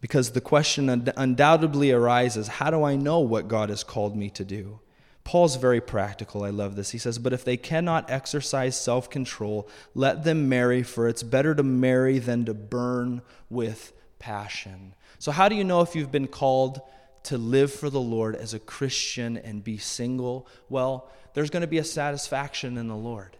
because 0.00 0.30
the 0.30 0.40
question 0.40 0.88
undoubtedly 1.14 1.92
arises 1.92 2.48
how 2.48 2.70
do 2.70 2.84
I 2.84 2.96
know 2.96 3.20
what 3.20 3.48
God 3.48 3.68
has 3.68 3.84
called 3.84 4.16
me 4.16 4.30
to 4.30 4.46
do? 4.46 4.80
Paul's 5.24 5.56
very 5.56 5.82
practical. 5.82 6.42
I 6.42 6.48
love 6.48 6.74
this. 6.74 6.92
He 6.92 6.98
says, 6.98 7.18
But 7.18 7.34
if 7.34 7.44
they 7.44 7.58
cannot 7.58 8.10
exercise 8.10 8.80
self 8.80 9.10
control, 9.10 9.68
let 9.94 10.24
them 10.24 10.48
marry, 10.48 10.82
for 10.82 11.06
it's 11.06 11.22
better 11.22 11.54
to 11.54 11.62
marry 11.62 12.18
than 12.18 12.46
to 12.46 12.54
burn 12.54 13.20
with 13.50 13.92
passion. 14.18 14.94
So, 15.18 15.32
how 15.32 15.50
do 15.50 15.54
you 15.54 15.64
know 15.64 15.82
if 15.82 15.94
you've 15.94 16.10
been 16.10 16.28
called 16.28 16.80
to 17.24 17.36
live 17.36 17.70
for 17.70 17.90
the 17.90 18.00
Lord 18.00 18.36
as 18.36 18.54
a 18.54 18.58
Christian 18.58 19.36
and 19.36 19.62
be 19.62 19.76
single? 19.76 20.48
Well, 20.70 21.10
there's 21.34 21.50
going 21.50 21.62
to 21.62 21.66
be 21.66 21.78
a 21.78 21.84
satisfaction 21.84 22.78
in 22.78 22.88
the 22.88 22.96
Lord. 22.96 23.36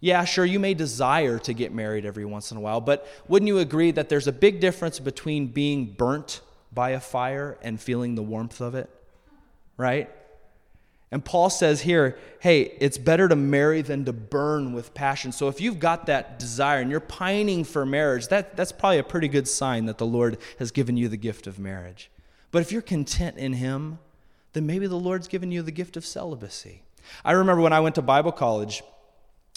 Yeah, 0.00 0.24
sure, 0.24 0.44
you 0.44 0.60
may 0.60 0.74
desire 0.74 1.38
to 1.40 1.52
get 1.52 1.72
married 1.72 2.06
every 2.06 2.24
once 2.24 2.52
in 2.52 2.56
a 2.56 2.60
while, 2.60 2.80
but 2.80 3.06
wouldn't 3.26 3.48
you 3.48 3.58
agree 3.58 3.90
that 3.90 4.08
there's 4.08 4.28
a 4.28 4.32
big 4.32 4.60
difference 4.60 5.00
between 5.00 5.48
being 5.48 5.86
burnt 5.86 6.40
by 6.72 6.90
a 6.90 7.00
fire 7.00 7.58
and 7.62 7.80
feeling 7.80 8.14
the 8.14 8.22
warmth 8.22 8.60
of 8.60 8.74
it? 8.74 8.88
Right? 9.76 10.08
And 11.10 11.24
Paul 11.24 11.48
says 11.48 11.80
here, 11.80 12.18
hey, 12.40 12.76
it's 12.80 12.98
better 12.98 13.28
to 13.28 13.36
marry 13.36 13.80
than 13.80 14.04
to 14.04 14.12
burn 14.12 14.72
with 14.74 14.92
passion. 14.92 15.32
So 15.32 15.48
if 15.48 15.60
you've 15.60 15.80
got 15.80 16.06
that 16.06 16.38
desire 16.38 16.80
and 16.80 16.90
you're 16.90 17.00
pining 17.00 17.64
for 17.64 17.86
marriage, 17.86 18.28
that, 18.28 18.56
that's 18.56 18.72
probably 18.72 18.98
a 18.98 19.04
pretty 19.04 19.28
good 19.28 19.48
sign 19.48 19.86
that 19.86 19.98
the 19.98 20.06
Lord 20.06 20.36
has 20.58 20.70
given 20.70 20.96
you 20.96 21.08
the 21.08 21.16
gift 21.16 21.46
of 21.46 21.58
marriage. 21.58 22.10
But 22.50 22.60
if 22.60 22.72
you're 22.72 22.82
content 22.82 23.38
in 23.38 23.54
Him, 23.54 23.98
then 24.52 24.66
maybe 24.66 24.86
the 24.86 24.96
Lord's 24.96 25.28
given 25.28 25.50
you 25.50 25.62
the 25.62 25.72
gift 25.72 25.96
of 25.96 26.04
celibacy. 26.04 26.82
I 27.24 27.32
remember 27.32 27.62
when 27.62 27.72
I 27.72 27.80
went 27.80 27.94
to 27.96 28.02
Bible 28.02 28.32
college, 28.32 28.82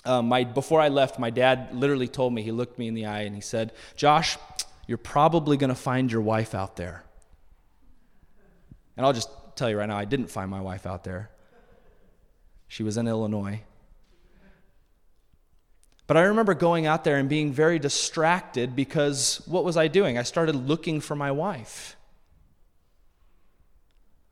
um, 0.06 0.30
my, 0.30 0.44
before 0.44 0.82
I 0.82 0.90
left, 0.90 1.20
my 1.20 1.30
dad 1.30 1.70
literally 1.74 2.08
told 2.08 2.34
me, 2.34 2.42
he 2.42 2.52
looked 2.52 2.80
me 2.80 2.88
in 2.88 2.94
the 2.94 3.06
eye 3.06 3.22
and 3.22 3.36
he 3.36 3.42
said, 3.42 3.72
Josh, 3.96 4.38
you're 4.88 4.98
probably 4.98 5.58
going 5.58 5.70
to 5.70 5.76
find 5.76 6.12
your 6.12 6.22
wife 6.22 6.56
out 6.56 6.76
there. 6.76 7.04
And 8.98 9.06
I'll 9.06 9.14
just 9.14 9.30
tell 9.56 9.70
you 9.70 9.78
right 9.78 9.88
now, 9.88 9.98
I 9.98 10.06
didn't 10.06 10.28
find 10.28 10.50
my 10.50 10.62
wife 10.62 10.86
out 10.86 11.04
there. 11.04 11.30
She 12.68 12.84
was 12.84 12.98
in 12.98 13.08
Illinois. 13.08 13.62
But 16.08 16.18
I 16.18 16.24
remember 16.24 16.54
going 16.54 16.88
out 16.88 17.04
there 17.04 17.18
and 17.18 17.30
being 17.30 17.54
very 17.54 17.80
distracted 17.80 18.76
because 18.76 19.42
what 19.46 19.64
was 19.64 19.78
I 19.78 19.88
doing? 19.88 20.18
I 20.18 20.24
started 20.24 20.56
looking 20.56 21.00
for 21.00 21.16
my 21.16 21.32
wife. 21.32 21.96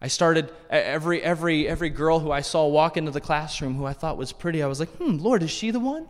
I 0.01 0.07
started 0.07 0.51
every 0.69 1.21
every 1.21 1.67
every 1.67 1.89
girl 1.89 2.19
who 2.19 2.31
I 2.31 2.41
saw 2.41 2.65
walk 2.67 2.95
into 2.95 3.11
the 3.11 3.19
classroom 3.19 3.75
who 3.75 3.85
I 3.85 3.93
thought 3.93 4.17
was 4.17 4.31
pretty. 4.31 4.63
I 4.63 4.67
was 4.67 4.79
like, 4.79 4.89
"Hmm, 4.95 5.17
Lord, 5.17 5.43
is 5.43 5.51
she 5.51 5.71
the 5.71 5.79
one?" 5.79 6.07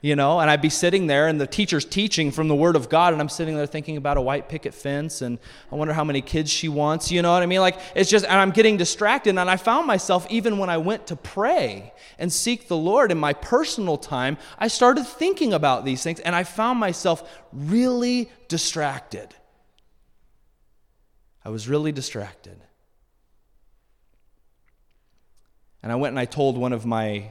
You 0.00 0.16
know, 0.16 0.38
and 0.38 0.50
I'd 0.50 0.60
be 0.60 0.68
sitting 0.68 1.06
there 1.06 1.28
and 1.28 1.40
the 1.40 1.46
teacher's 1.46 1.86
teaching 1.86 2.30
from 2.30 2.48
the 2.48 2.54
word 2.54 2.76
of 2.76 2.90
God 2.90 3.14
and 3.14 3.22
I'm 3.22 3.30
sitting 3.30 3.56
there 3.56 3.64
thinking 3.64 3.96
about 3.96 4.18
a 4.18 4.20
white 4.20 4.50
picket 4.50 4.74
fence 4.74 5.22
and 5.22 5.38
I 5.72 5.76
wonder 5.76 5.94
how 5.94 6.04
many 6.04 6.20
kids 6.20 6.50
she 6.50 6.68
wants, 6.68 7.10
you 7.10 7.22
know 7.22 7.32
what 7.32 7.42
I 7.42 7.46
mean? 7.46 7.60
Like 7.60 7.78
it's 7.94 8.10
just 8.10 8.26
and 8.26 8.34
I'm 8.34 8.50
getting 8.50 8.76
distracted 8.76 9.30
and 9.30 9.50
I 9.50 9.56
found 9.56 9.86
myself 9.86 10.26
even 10.28 10.58
when 10.58 10.68
I 10.68 10.76
went 10.76 11.06
to 11.06 11.16
pray 11.16 11.94
and 12.18 12.30
seek 12.30 12.68
the 12.68 12.76
Lord 12.76 13.12
in 13.12 13.18
my 13.18 13.32
personal 13.32 13.96
time, 13.96 14.36
I 14.58 14.68
started 14.68 15.06
thinking 15.06 15.54
about 15.54 15.86
these 15.86 16.02
things 16.02 16.20
and 16.20 16.34
I 16.34 16.44
found 16.44 16.78
myself 16.78 17.26
really 17.52 18.30
distracted. 18.48 19.34
I 21.46 21.48
was 21.48 21.66
really 21.66 21.92
distracted. 21.92 22.63
And 25.84 25.92
I 25.92 25.96
went 25.96 26.12
and 26.12 26.18
I 26.18 26.24
told 26.24 26.56
one 26.56 26.72
of 26.72 26.86
my 26.86 27.30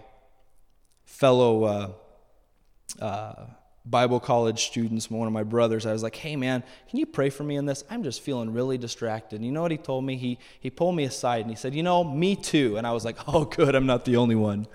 fellow 1.05 1.63
uh, 1.63 3.03
uh, 3.03 3.45
Bible 3.83 4.19
college 4.19 4.65
students, 4.65 5.09
one 5.09 5.25
of 5.25 5.33
my 5.33 5.41
brothers, 5.41 5.87
I 5.87 5.91
was 5.91 6.03
like, 6.03 6.15
hey 6.15 6.35
man, 6.35 6.63
can 6.87 6.99
you 6.99 7.07
pray 7.07 7.31
for 7.31 7.43
me 7.43 7.55
in 7.55 7.65
this? 7.65 7.83
I'm 7.89 8.03
just 8.03 8.21
feeling 8.21 8.53
really 8.53 8.77
distracted. 8.77 9.37
And 9.37 9.45
you 9.45 9.51
know 9.51 9.63
what 9.63 9.71
he 9.71 9.77
told 9.77 10.05
me? 10.05 10.17
He, 10.17 10.37
he 10.59 10.69
pulled 10.69 10.95
me 10.95 11.03
aside 11.03 11.41
and 11.41 11.49
he 11.49 11.55
said, 11.55 11.73
you 11.73 11.81
know, 11.81 12.03
me 12.03 12.35
too. 12.35 12.77
And 12.77 12.85
I 12.85 12.91
was 12.91 13.03
like, 13.03 13.17
oh, 13.27 13.45
good, 13.57 13.73
I'm 13.73 13.87
not 13.87 14.05
the 14.05 14.17
only 14.17 14.35
one. 14.35 14.67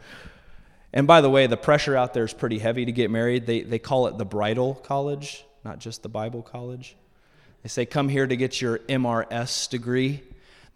And 0.92 1.06
by 1.06 1.20
the 1.20 1.30
way, 1.30 1.46
the 1.46 1.56
pressure 1.56 1.96
out 1.96 2.14
there 2.14 2.24
is 2.24 2.34
pretty 2.34 2.58
heavy 2.58 2.84
to 2.84 2.90
get 2.90 3.12
married. 3.12 3.46
They, 3.46 3.60
they 3.60 3.78
call 3.78 4.08
it 4.08 4.18
the 4.18 4.24
bridal 4.24 4.74
college, 4.74 5.44
not 5.64 5.78
just 5.78 6.02
the 6.02 6.08
Bible 6.08 6.42
college. 6.42 6.96
They 7.62 7.68
say, 7.68 7.86
come 7.86 8.08
here 8.08 8.26
to 8.26 8.36
get 8.36 8.60
your 8.60 8.80
MRS 8.80 9.70
degree. 9.70 10.24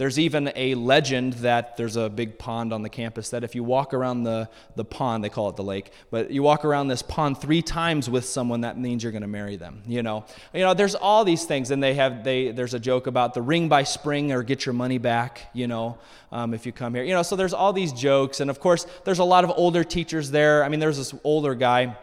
There's 0.02 0.18
even 0.18 0.50
a 0.56 0.74
legend 0.74 1.34
that 1.34 1.76
there's 1.76 1.94
a 1.94 2.10
big 2.10 2.36
pond 2.36 2.72
on 2.72 2.82
the 2.82 2.88
campus 2.88 3.30
that 3.30 3.44
if 3.44 3.54
you 3.54 3.62
walk 3.62 3.94
around 3.94 4.24
the, 4.24 4.48
the 4.74 4.84
pond, 4.84 5.22
they 5.22 5.28
call 5.28 5.48
it 5.48 5.54
the 5.54 5.62
lake, 5.62 5.92
but 6.10 6.32
you 6.32 6.42
walk 6.42 6.64
around 6.64 6.88
this 6.88 7.02
pond 7.02 7.40
three 7.40 7.62
times 7.62 8.10
with 8.10 8.24
someone, 8.24 8.62
that 8.62 8.76
means 8.76 9.04
you're 9.04 9.12
going 9.12 9.22
to 9.22 9.28
marry 9.28 9.54
them. 9.54 9.80
You 9.86 10.02
know, 10.02 10.24
you 10.52 10.62
know, 10.62 10.74
there's 10.74 10.96
all 10.96 11.24
these 11.24 11.44
things, 11.44 11.70
and 11.70 11.80
they 11.80 11.94
have 11.94 12.24
they 12.24 12.50
there's 12.50 12.74
a 12.74 12.80
joke 12.80 13.06
about 13.06 13.32
the 13.32 13.42
ring 13.42 13.68
by 13.68 13.84
spring 13.84 14.32
or 14.32 14.42
get 14.42 14.66
your 14.66 14.72
money 14.72 14.98
back. 14.98 15.48
You 15.52 15.68
know, 15.68 15.98
um, 16.32 16.52
if 16.52 16.66
you 16.66 16.72
come 16.72 16.96
here, 16.96 17.04
you 17.04 17.14
know, 17.14 17.22
so 17.22 17.36
there's 17.36 17.54
all 17.54 17.72
these 17.72 17.92
jokes, 17.92 18.40
and 18.40 18.50
of 18.50 18.58
course 18.58 18.88
there's 19.04 19.20
a 19.20 19.24
lot 19.24 19.44
of 19.44 19.52
older 19.54 19.84
teachers 19.84 20.32
there. 20.32 20.64
I 20.64 20.68
mean, 20.68 20.80
there's 20.80 20.98
this 20.98 21.14
older 21.22 21.54
guy. 21.54 21.96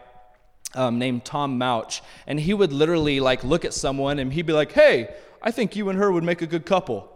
Um, 0.72 1.00
named 1.00 1.24
Tom 1.24 1.58
Mouch, 1.58 2.00
and 2.28 2.38
he 2.38 2.54
would 2.54 2.72
literally 2.72 3.18
like 3.18 3.42
look 3.42 3.64
at 3.64 3.74
someone 3.74 4.20
and 4.20 4.32
he'd 4.32 4.46
be 4.46 4.52
like, 4.52 4.70
"Hey, 4.70 5.12
I 5.42 5.50
think 5.50 5.74
you 5.74 5.88
and 5.88 5.98
her 5.98 6.12
would 6.12 6.22
make 6.22 6.42
a 6.42 6.46
good 6.46 6.64
couple." 6.64 7.09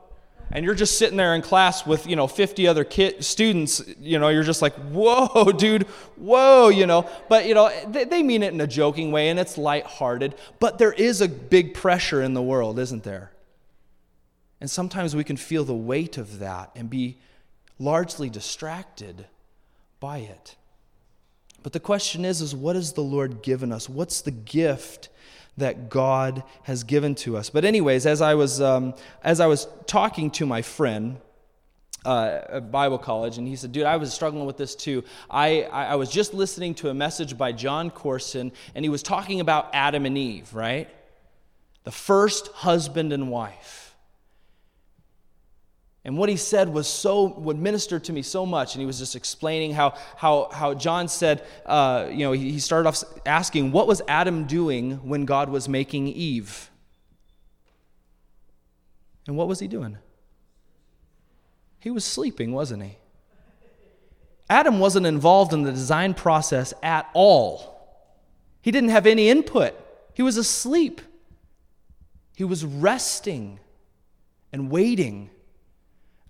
And 0.51 0.65
you're 0.65 0.75
just 0.75 0.99
sitting 0.99 1.17
there 1.17 1.35
in 1.35 1.43
class 1.43 1.87
with 1.87 2.07
you 2.07 2.17
know 2.17 2.27
50 2.27 2.67
other 2.69 2.85
kid 2.85 3.25
students 3.25 3.83
you 4.01 4.19
know 4.19 4.29
you're 4.29 4.43
just 4.43 4.63
like 4.63 4.75
whoa 4.75 5.53
dude 5.57 5.85
whoa 6.17 6.69
you 6.69 6.87
know? 6.87 7.09
But 7.29 7.47
you 7.47 7.55
know 7.55 7.71
they, 7.89 8.05
they 8.05 8.23
mean 8.23 8.43
it 8.43 8.53
in 8.53 8.61
a 8.61 8.67
joking 8.67 9.13
way 9.13 9.29
and 9.29 9.39
it's 9.39 9.59
lighthearted 9.59 10.35
but 10.61 10.79
there 10.79 10.93
is 10.93 11.21
a 11.21 11.29
big 11.29 11.75
pressure 11.75 12.23
in 12.23 12.35
the 12.35 12.43
world 12.43 12.79
isn't 12.79 13.05
there? 13.05 13.33
And 14.61 14.71
sometimes 14.71 15.15
we 15.15 15.25
can 15.25 15.37
feel 15.37 15.65
the 15.65 15.75
weight 15.75 16.17
of 16.17 16.39
that 16.39 16.71
and 16.75 16.89
be 16.89 17.19
largely 17.79 18.31
distracted 18.31 19.27
by 20.01 20.19
it. 20.19 20.57
But 21.63 21.73
the 21.73 21.81
question 21.81 22.25
is 22.25 22.41
is 22.41 22.55
what 22.55 22.77
has 22.77 22.93
the 22.93 23.03
lord 23.03 23.43
given 23.43 23.73
us? 23.73 23.89
What's 23.89 24.21
the 24.21 24.31
gift 24.31 25.09
that 25.57 25.89
God 25.89 26.43
has 26.63 26.85
given 26.85 27.15
to 27.17 27.37
us. 27.37 27.51
But, 27.51 27.65
anyways, 27.65 28.07
as 28.07 28.21
I 28.21 28.35
was, 28.35 28.61
um, 28.61 28.95
as 29.23 29.41
I 29.41 29.47
was 29.47 29.69
talking 29.87 30.31
to 30.33 30.47
my 30.47 30.63
friend, 30.63 31.19
uh, 32.05 32.41
at 32.49 32.71
Bible 32.71 32.99
college, 32.99 33.39
and 33.39 33.49
he 33.49 33.57
said, 33.57 33.73
Dude, 33.73 33.85
I 33.85 33.97
was 33.97 34.13
struggling 34.13 34.47
with 34.47 34.57
this 34.57 34.75
too. 34.75 35.05
I, 35.31 35.63
I, 35.63 35.87
I 35.87 35.95
was 35.95 36.11
just 36.11 36.35
listening 36.35 36.75
to 36.77 36.91
a 36.91 36.95
message 36.95 37.39
by 37.39 37.53
Jon 37.53 37.91
Courson, 37.91 38.53
and 38.75 38.85
he 38.85 38.89
was 38.89 39.03
talking 39.03 39.41
about 39.41 39.71
Adam 39.73 40.05
and 40.07 40.19
Eve, 40.19 40.53
right? 40.55 40.89
The 41.85 41.91
first 41.93 42.49
husband 42.49 43.13
and 43.13 43.31
wife. 43.31 43.84
And 46.05 46.19
what 46.19 46.29
he 46.29 46.37
said 46.37 46.69
was 46.69 46.87
so, 46.87 47.25
would 47.25 47.59
minister 47.59 47.99
to 47.99 48.13
me 48.13 48.21
so 48.21 48.45
much. 48.45 48.75
And 48.75 48.81
he 48.81 48.87
was 48.87 48.99
just 48.99 49.17
explaining 49.17 49.73
how, 49.73 49.95
how, 50.17 50.51
how 50.53 50.75
Jon 50.75 51.09
said, 51.09 51.43
uh, 51.65 52.09
you 52.11 52.19
know, 52.19 52.33
he 52.33 52.59
started 52.59 52.89
off 52.89 53.03
asking, 53.25 53.73
what 53.73 53.87
was 53.87 54.03
Adam 54.07 54.45
doing 54.45 54.97
when 55.09 55.25
God 55.25 55.49
was 55.49 55.67
making 55.67 56.09
Eve? 56.09 56.71
And 59.27 59.37
what 59.37 59.49
was 59.49 59.61
he 59.61 59.67
doing? 59.67 59.97
He 61.79 61.91
was 61.91 62.05
sleeping, 62.05 62.53
wasn't 62.53 62.83
he? 62.83 62.97
Adam 64.51 64.79
wasn't 64.79 65.07
involved 65.07 65.55
in 65.55 65.63
the 65.63 65.73
design 65.73 66.13
process 66.13 66.75
at 66.83 67.09
all. 67.15 67.75
He 68.61 68.71
didn't 68.71 68.91
have 68.91 69.07
any 69.07 69.31
input. 69.31 69.75
He 70.13 70.23
was 70.23 70.37
asleep. 70.37 71.01
He 72.37 72.45
was 72.45 72.63
resting 72.63 73.59
and 74.53 74.71
waiting 74.71 75.31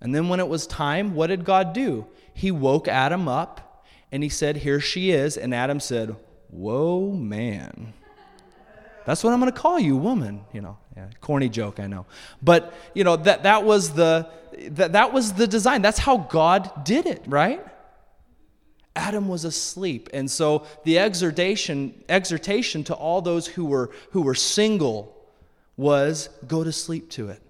and 0.01 0.13
then 0.13 0.29
when 0.29 0.39
it 0.39 0.47
was 0.47 0.67
time, 0.67 1.15
what 1.15 1.27
did 1.27 1.45
God 1.45 1.73
do? 1.73 2.05
He 2.33 2.51
woke 2.51 2.87
Adam 2.87 3.27
up 3.27 3.85
and 4.11 4.21
he 4.23 4.29
said, 4.29 4.57
Here 4.57 4.79
she 4.79 5.11
is. 5.11 5.37
And 5.37 5.53
Adam 5.53 5.79
said, 5.79 6.15
Whoa, 6.49 7.11
man. 7.11 7.93
That's 9.05 9.23
what 9.23 9.33
I'm 9.33 9.39
going 9.39 9.51
to 9.51 9.57
call 9.57 9.79
you, 9.79 9.95
woman. 9.95 10.41
You 10.51 10.61
know, 10.61 10.77
yeah, 10.97 11.07
corny 11.21 11.47
joke, 11.49 11.79
I 11.79 11.87
know. 11.87 12.05
But, 12.41 12.73
you 12.93 13.03
know, 13.03 13.15
that, 13.17 13.43
that, 13.43 13.63
was 13.63 13.91
the, 13.91 14.27
that, 14.69 14.93
that 14.93 15.13
was 15.13 15.33
the 15.33 15.47
design. 15.47 15.81
That's 15.81 15.99
how 15.99 16.17
God 16.17 16.83
did 16.83 17.05
it, 17.05 17.23
right? 17.27 17.63
Adam 18.95 19.27
was 19.27 19.43
asleep. 19.43 20.09
And 20.13 20.29
so 20.29 20.65
the 20.85 20.97
exhortation, 20.99 22.03
exhortation 22.09 22.83
to 22.85 22.95
all 22.95 23.21
those 23.21 23.45
who 23.45 23.65
were, 23.65 23.91
who 24.11 24.21
were 24.21 24.35
single 24.35 25.15
was 25.77 26.29
go 26.47 26.63
to 26.63 26.71
sleep 26.71 27.09
to 27.11 27.29
it. 27.29 27.41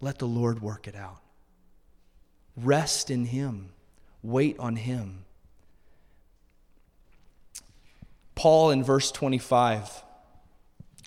Let 0.00 0.18
the 0.18 0.26
Lord 0.26 0.60
work 0.60 0.88
it 0.88 0.96
out. 0.96 1.19
Rest 2.62 3.10
in 3.10 3.26
Him, 3.26 3.70
wait 4.22 4.58
on 4.58 4.76
Him. 4.76 5.24
Paul 8.34 8.70
in 8.70 8.82
verse 8.82 9.10
25, 9.12 10.02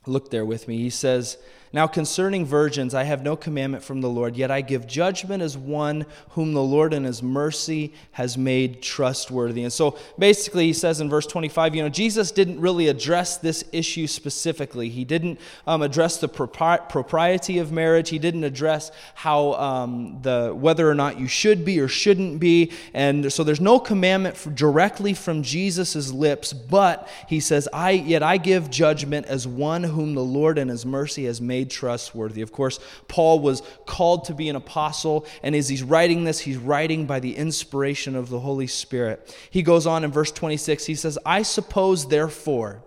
look 0.05 0.29
there 0.29 0.45
with 0.45 0.67
me. 0.67 0.77
He 0.77 0.89
says, 0.89 1.37
now, 1.75 1.87
concerning 1.87 2.45
virgins, 2.45 2.93
I 2.93 3.01
have 3.01 3.23
no 3.23 3.35
commandment 3.35 3.83
from 3.83 4.01
the 4.01 4.09
Lord, 4.09 4.37
yet 4.37 4.51
I 4.51 4.61
give 4.61 4.85
judgment 4.85 5.41
as 5.41 5.57
one 5.57 6.05
whom 6.29 6.53
the 6.53 6.61
Lord 6.61 6.93
in 6.93 7.03
his 7.03 7.23
mercy 7.23 7.95
has 8.11 8.37
made 8.37 8.83
trustworthy. 8.83 9.63
And 9.63 9.73
so 9.73 9.97
basically, 10.19 10.67
he 10.67 10.73
says 10.73 11.01
in 11.01 11.09
verse 11.09 11.25
25, 11.25 11.73
you 11.73 11.81
know, 11.81 11.89
Jesus 11.89 12.29
didn't 12.29 12.61
really 12.61 12.89
address 12.89 13.37
this 13.37 13.63
issue 13.71 14.05
specifically. 14.05 14.89
He 14.89 15.03
didn't 15.03 15.39
um, 15.65 15.81
address 15.81 16.17
the 16.17 16.29
propri- 16.29 16.87
propriety 16.89 17.57
of 17.57 17.71
marriage, 17.71 18.09
he 18.09 18.19
didn't 18.19 18.43
address 18.43 18.91
how 19.15 19.53
um, 19.53 20.19
the 20.21 20.53
whether 20.53 20.87
or 20.87 20.93
not 20.93 21.19
you 21.19 21.27
should 21.27 21.65
be 21.65 21.79
or 21.79 21.87
shouldn't 21.87 22.39
be. 22.39 22.71
And 22.93 23.33
so 23.33 23.43
there's 23.43 23.59
no 23.59 23.79
commandment 23.79 24.55
directly 24.55 25.15
from 25.15 25.41
Jesus' 25.41 26.11
lips, 26.11 26.53
but 26.53 27.09
he 27.27 27.39
says, 27.39 27.67
I 27.73 27.91
yet 27.91 28.21
I 28.21 28.37
give 28.37 28.69
judgment 28.69 29.25
as 29.25 29.47
one 29.47 29.81
whom 29.81 30.13
the 30.13 30.23
Lord 30.23 30.59
in 30.59 30.67
his 30.67 30.85
mercy 30.85 31.25
has 31.25 31.41
made 31.41 31.62
made 31.63 31.69
trustworthy. 31.69 32.41
Of 32.41 32.51
course, 32.51 32.79
Paul 33.07 33.39
was 33.39 33.61
called 33.85 34.25
to 34.25 34.33
be 34.33 34.49
an 34.49 34.55
apostle, 34.55 35.25
and 35.41 35.55
as 35.55 35.69
he's 35.69 35.83
writing 35.83 36.25
this, 36.25 36.39
he's 36.39 36.57
writing 36.57 37.05
by 37.05 37.19
the 37.19 37.35
inspiration 37.37 38.15
of 38.15 38.29
the 38.29 38.39
Holy 38.39 38.67
Spirit. 38.67 39.35
He 39.49 39.63
goes 39.63 39.87
on 39.87 40.03
in 40.03 40.11
verse 40.11 40.31
26, 40.31 40.85
he 40.85 40.95
says, 40.95 41.17
I 41.25 41.43
suppose, 41.43 42.09
therefore, 42.09 42.83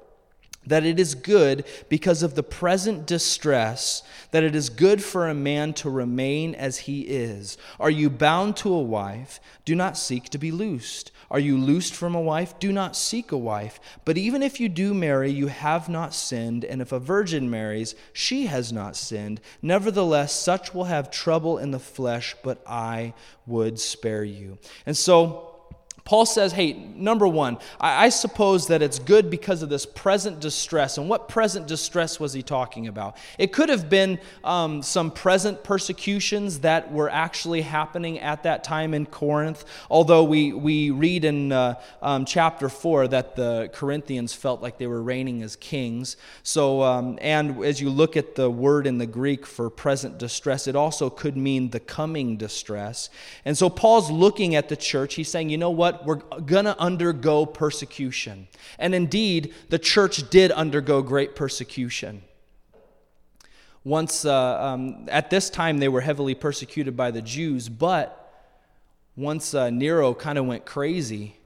that 0.67 0.85
it 0.85 1.01
is 1.01 1.15
good 1.15 1.65
because 1.89 2.23
of 2.23 2.35
the 2.35 2.43
present 2.43 3.07
distress, 3.07 4.03
that 4.33 4.43
it 4.43 4.55
is 4.55 4.69
good 4.69 5.03
for 5.03 5.29
a 5.29 5.35
man 5.35 5.73
to 5.73 5.89
remain 5.89 6.55
as 6.55 6.79
he 6.79 7.03
is. 7.03 7.57
Are 7.81 7.91
you 7.91 8.11
bound 8.11 8.57
to 8.59 8.75
a 8.75 8.83
wife? 8.83 9.41
Do 9.65 9.75
not 9.75 9.97
seek 9.97 10.25
to 10.31 10.39
be 10.39 10.51
loosed. 10.51 11.13
Are 11.31 11.41
you 11.41 11.59
loosed 11.59 11.95
from 11.95 12.15
a 12.15 12.21
wife? 12.21 12.59
Do 12.59 12.73
not 12.73 12.97
seek 12.97 13.33
a 13.33 13.39
wife. 13.39 13.81
But 14.05 14.17
even 14.17 14.43
if 14.43 14.61
you 14.61 14.69
do 14.69 14.95
marry, 14.95 15.31
you 15.31 15.49
have 15.49 15.89
not 15.89 16.15
sinned, 16.15 16.65
and 16.65 16.81
if 16.81 16.93
a 16.93 16.99
virgin 16.99 17.51
marries, 17.51 17.95
she 18.13 18.47
has 18.47 18.73
not 18.73 18.97
sinned. 18.97 19.41
Nevertheless, 19.61 20.33
such 20.33 20.75
will 20.75 20.85
have 20.85 21.11
trouble 21.11 21.59
in 21.59 21.71
the 21.71 21.79
flesh, 21.79 22.37
but 22.43 22.63
I 22.67 23.15
would 23.47 23.81
spare 23.81 24.25
you. 24.25 24.59
And 24.85 24.97
so, 24.97 25.56
Paul 26.07 26.25
says, 26.25 26.53
hey, 26.53 26.73
number 26.73 27.27
one, 27.27 27.59
I, 27.81 28.07
I, 28.07 28.09
suppose 28.11 28.69
that 28.69 28.81
it's 28.81 29.01
good 29.01 29.29
because 29.29 29.61
of 29.61 29.69
this 29.69 29.85
present 29.85 30.39
distress. 30.39 30.99
And 30.99 31.09
what 31.09 31.29
present 31.29 31.67
distress 31.67 32.21
was 32.21 32.33
he 32.33 32.45
talking 32.45 32.87
about? 32.87 33.17
It 33.39 33.53
could 33.53 33.69
have 33.69 33.91
been 33.91 34.21
um, 34.45 34.83
some 34.83 35.11
present 35.11 35.65
persecutions 35.65 36.61
that 36.61 36.93
were 36.93 37.11
actually 37.11 37.63
happening 37.63 38.21
at 38.21 38.45
that 38.45 38.63
time 38.63 38.95
in 38.95 39.05
Corinth, 39.07 39.65
although 39.91 40.23
we, 40.23 40.53
we 40.53 40.91
read 40.91 41.25
in 41.25 41.51
uh, 41.51 41.75
um, 42.01 42.25
chapter 42.25 42.69
4 42.69 43.09
that 43.09 43.35
the 43.35 43.69
Corinthians 43.75 44.33
felt 44.33 44.63
like 44.63 44.79
they 44.79 44.87
were 44.87 45.03
reigning 45.03 45.43
as 45.43 45.57
kings. 45.57 46.17
So, 46.45 46.83
um, 46.83 47.19
and 47.21 47.65
as 47.65 47.81
you 47.81 47.91
look 47.91 48.17
at 48.17 48.37
the 48.37 48.49
word 48.49 48.87
in 48.87 48.99
the 48.99 49.07
Greek 49.07 49.45
for 49.45 49.69
present 49.71 50.19
distress, 50.19 50.69
it 50.69 50.77
also 50.77 51.11
could 51.11 51.37
mean 51.37 51.71
the 51.71 51.81
coming 51.81 52.37
distress. 52.37 53.11
And 53.45 53.59
so 53.59 53.69
Paul's 53.69 54.09
looking 54.09 54.55
at 54.55 54.69
the 54.69 54.77
church. 54.77 55.15
He's 55.15 55.29
saying, 55.29 55.51
you 55.51 55.59
know 55.59 55.71
what? 56.05 56.07
we're 56.07 56.41
going 56.41 56.65
to 56.65 56.79
undergo 56.79 57.47
persecution. 57.47 58.49
And 58.79 58.95
indeed, 58.95 59.55
the 59.69 59.79
church 59.79 60.29
did 60.31 60.53
undergo 60.53 61.03
great 61.03 61.35
persecution. 61.35 62.23
Once, 63.85 64.25
uh, 64.25 64.61
um, 64.61 65.07
at 65.09 65.31
this 65.31 65.49
time, 65.49 65.79
they 65.79 65.89
were 65.89 66.01
heavily 66.01 66.35
persecuted 66.35 66.97
by 66.97 67.11
the 67.11 67.23
Jews, 67.23 67.69
but 67.69 68.23
once 69.17 69.55
uh, 69.55 69.71
Nero 69.71 70.13
kind 70.13 70.39
of 70.39 70.47
went 70.47 70.67
crazy, 70.67 71.37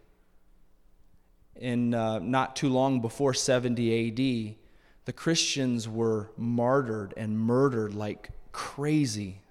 in 1.60 1.92
uh, 1.92 2.18
not 2.18 2.56
too 2.56 2.68
long 2.70 3.00
before 3.00 3.34
70 3.34 4.08
AD, 4.08 4.56
the 5.04 5.12
Christians 5.12 5.88
were 5.88 6.30
martyred 6.36 7.14
and 7.16 7.38
murdered 7.38 7.94
like 7.94 8.30
crazy 8.52 9.42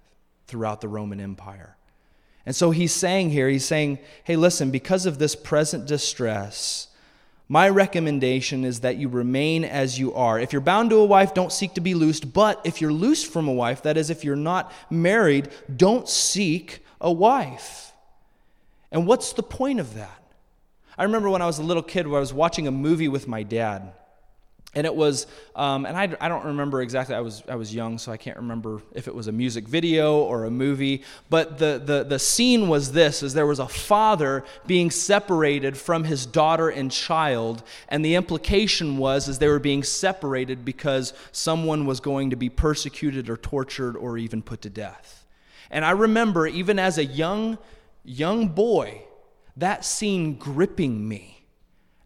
throughout 0.46 0.80
the 0.80 0.88
Roman 0.88 1.20
Empire. 1.20 1.76
And 2.46 2.56
so 2.56 2.70
he's 2.70 2.92
saying 2.92 3.30
here, 3.30 3.48
he's 3.48 3.64
saying, 3.64 3.98
hey, 4.24 4.36
listen, 4.36 4.70
because 4.70 5.06
of 5.06 5.18
this 5.18 5.36
present 5.36 5.86
distress, 5.86 6.88
my 7.48 7.68
recommendation 7.68 8.64
is 8.64 8.80
that 8.80 8.96
you 8.96 9.08
remain 9.08 9.64
as 9.64 9.98
you 9.98 10.14
are. 10.14 10.38
If 10.38 10.52
you're 10.52 10.60
bound 10.60 10.90
to 10.90 10.96
a 10.96 11.04
wife, 11.04 11.34
don't 11.34 11.52
seek 11.52 11.74
to 11.74 11.80
be 11.80 11.94
loosed. 11.94 12.32
But 12.32 12.60
if 12.64 12.80
you're 12.80 12.92
loosed 12.92 13.32
from 13.32 13.48
a 13.48 13.52
wife, 13.52 13.82
that 13.82 13.96
is, 13.96 14.08
if 14.08 14.24
you're 14.24 14.36
not 14.36 14.72
married, 14.88 15.48
don't 15.74 16.08
seek 16.08 16.84
a 17.00 17.12
wife. 17.12 17.92
And 18.92 19.06
what's 19.06 19.32
the 19.32 19.42
point 19.42 19.80
of 19.80 19.94
that? 19.94 20.22
I 20.96 21.04
remember 21.04 21.28
when 21.28 21.42
I 21.42 21.46
was 21.46 21.58
a 21.58 21.64
little 21.64 21.82
kid 21.82 22.06
where 22.06 22.18
I 22.18 22.20
was 22.20 22.32
watching 22.32 22.66
a 22.66 22.72
movie 22.72 23.08
with 23.08 23.26
my 23.26 23.42
dad. 23.42 23.92
And 24.74 24.86
it 24.86 24.94
was 24.94 25.26
um, 25.56 25.84
and 25.84 25.96
I, 25.96 26.16
I 26.20 26.28
don't 26.28 26.46
remember 26.46 26.80
exactly 26.80 27.14
I 27.14 27.20
was 27.20 27.42
I 27.48 27.56
was 27.56 27.74
young 27.74 27.98
so 27.98 28.12
I 28.12 28.16
can't 28.16 28.36
remember 28.36 28.80
if 28.92 29.08
it 29.08 29.14
was 29.14 29.26
a 29.26 29.32
music 29.32 29.66
video 29.66 30.18
or 30.18 30.44
a 30.44 30.50
movie 30.50 31.02
but 31.28 31.58
the 31.58 31.82
the, 31.84 32.04
the 32.04 32.18
scene 32.18 32.68
was 32.68 32.92
this 32.92 33.22
is 33.22 33.34
there 33.34 33.46
was 33.46 33.58
a 33.58 33.68
father 33.68 34.44
being 34.66 34.90
separated 34.90 35.76
from 35.76 36.04
his 36.04 36.24
daughter 36.24 36.68
and 36.68 36.90
child 36.90 37.62
and 37.88 38.04
the 38.04 38.14
implication 38.14 38.96
was 38.96 39.28
is 39.28 39.38
they 39.38 39.48
were 39.48 39.58
being 39.58 39.82
separated 39.82 40.64
because 40.64 41.12
someone 41.32 41.86
was 41.86 42.00
going 42.00 42.30
to 42.30 42.36
be 42.36 42.48
persecuted 42.48 43.28
or 43.28 43.36
tortured 43.36 43.96
or 43.96 44.18
even 44.18 44.42
put 44.42 44.62
to 44.62 44.70
death. 44.70 45.26
And 45.70 45.84
I 45.84 45.92
remember 45.92 46.46
even 46.46 46.78
as 46.78 46.98
a 46.98 47.04
young 47.04 47.58
young 48.04 48.48
boy 48.48 49.02
that 49.56 49.84
scene 49.84 50.36
gripping 50.36 51.06
me 51.06 51.39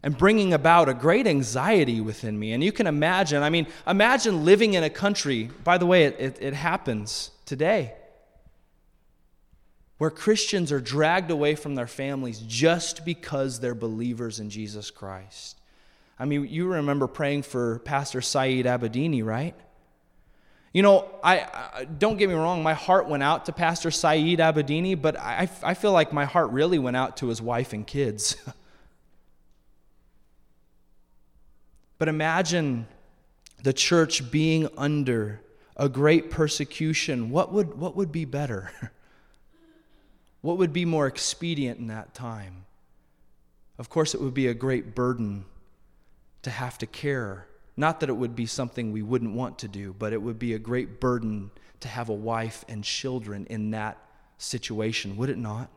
and 0.05 0.15
bringing 0.15 0.53
about 0.53 0.87
a 0.87 0.93
great 0.93 1.25
anxiety 1.25 1.99
within 1.99 2.37
me. 2.37 2.53
And 2.53 2.63
you 2.63 2.71
can 2.71 2.85
imagine, 2.85 3.41
I 3.41 3.49
mean, 3.49 3.65
imagine 3.87 4.45
living 4.45 4.75
in 4.75 4.83
a 4.83 4.89
country, 4.89 5.49
by 5.63 5.79
the 5.79 5.87
way, 5.87 6.03
it, 6.03 6.15
it, 6.19 6.37
it, 6.39 6.53
happens 6.53 7.31
today, 7.47 7.91
where 9.97 10.11
Christians 10.11 10.71
are 10.71 10.79
dragged 10.79 11.31
away 11.31 11.55
from 11.55 11.73
their 11.73 11.87
families 11.87 12.37
just 12.37 13.03
because 13.03 13.59
they're 13.59 13.73
believers 13.73 14.39
in 14.39 14.51
Jesus 14.51 14.91
Christ. 14.91 15.59
I 16.19 16.25
mean, 16.25 16.47
you 16.49 16.67
remember 16.67 17.07
praying 17.07 17.41
for 17.41 17.79
Pastor 17.79 18.21
Saeed 18.21 18.67
Abedini, 18.67 19.25
right? 19.25 19.55
You 20.71 20.83
know, 20.83 21.09
I, 21.23 21.39
I, 21.39 21.85
don't 21.85 22.17
get 22.17 22.29
me 22.29 22.35
wrong, 22.35 22.61
my 22.61 22.75
heart 22.75 23.09
went 23.09 23.23
out 23.23 23.45
to 23.47 23.53
Pastor 23.53 23.89
Saeed 23.89 24.37
Abedini, 24.37 25.01
but 25.01 25.19
I, 25.19 25.49
I 25.63 25.73
feel 25.73 25.93
like 25.93 26.13
my 26.13 26.25
heart 26.25 26.51
really 26.51 26.77
went 26.77 26.95
out 26.95 27.17
to 27.17 27.27
his 27.27 27.41
wife 27.41 27.73
and 27.73 27.87
kids. 27.87 28.35
But 31.97 32.07
imagine 32.07 32.87
the 33.63 33.73
church 33.73 34.31
being 34.31 34.67
under 34.77 35.41
a 35.77 35.89
great 35.89 36.29
persecution. 36.29 37.29
What 37.29 37.51
would, 37.51 37.77
what 37.77 37.95
would 37.95 38.11
be 38.11 38.25
better? 38.25 38.71
what 40.41 40.57
would 40.57 40.73
be 40.73 40.85
more 40.85 41.07
expedient 41.07 41.79
in 41.79 41.87
that 41.87 42.13
time? 42.13 42.65
Of 43.77 43.89
course, 43.89 44.13
it 44.13 44.21
would 44.21 44.33
be 44.33 44.47
a 44.47 44.53
great 44.53 44.95
burden 44.95 45.45
to 46.43 46.49
have 46.49 46.77
to 46.77 46.85
care. 46.85 47.47
Not 47.75 47.99
that 47.99 48.09
it 48.09 48.13
would 48.13 48.35
be 48.35 48.45
something 48.45 48.91
we 48.91 49.01
wouldn't 49.01 49.33
want 49.33 49.59
to 49.59 49.67
do, 49.67 49.93
but 49.97 50.13
it 50.13 50.21
would 50.21 50.39
be 50.39 50.53
a 50.53 50.59
great 50.59 50.99
burden 51.01 51.51
to 51.81 51.87
have 51.87 52.07
a 52.09 52.13
wife 52.13 52.63
and 52.69 52.83
children 52.83 53.45
in 53.49 53.71
that 53.71 53.97
situation, 54.37 55.17
would 55.17 55.29
it 55.29 55.37
not? 55.37 55.69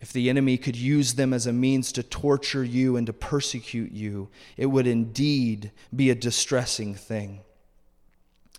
If 0.00 0.12
the 0.12 0.28
enemy 0.28 0.58
could 0.58 0.76
use 0.76 1.14
them 1.14 1.32
as 1.32 1.46
a 1.46 1.52
means 1.52 1.92
to 1.92 2.02
torture 2.02 2.64
you 2.64 2.96
and 2.96 3.06
to 3.06 3.12
persecute 3.12 3.92
you, 3.92 4.28
it 4.56 4.66
would 4.66 4.86
indeed 4.86 5.70
be 5.94 6.10
a 6.10 6.14
distressing 6.14 6.94
thing. 6.94 7.40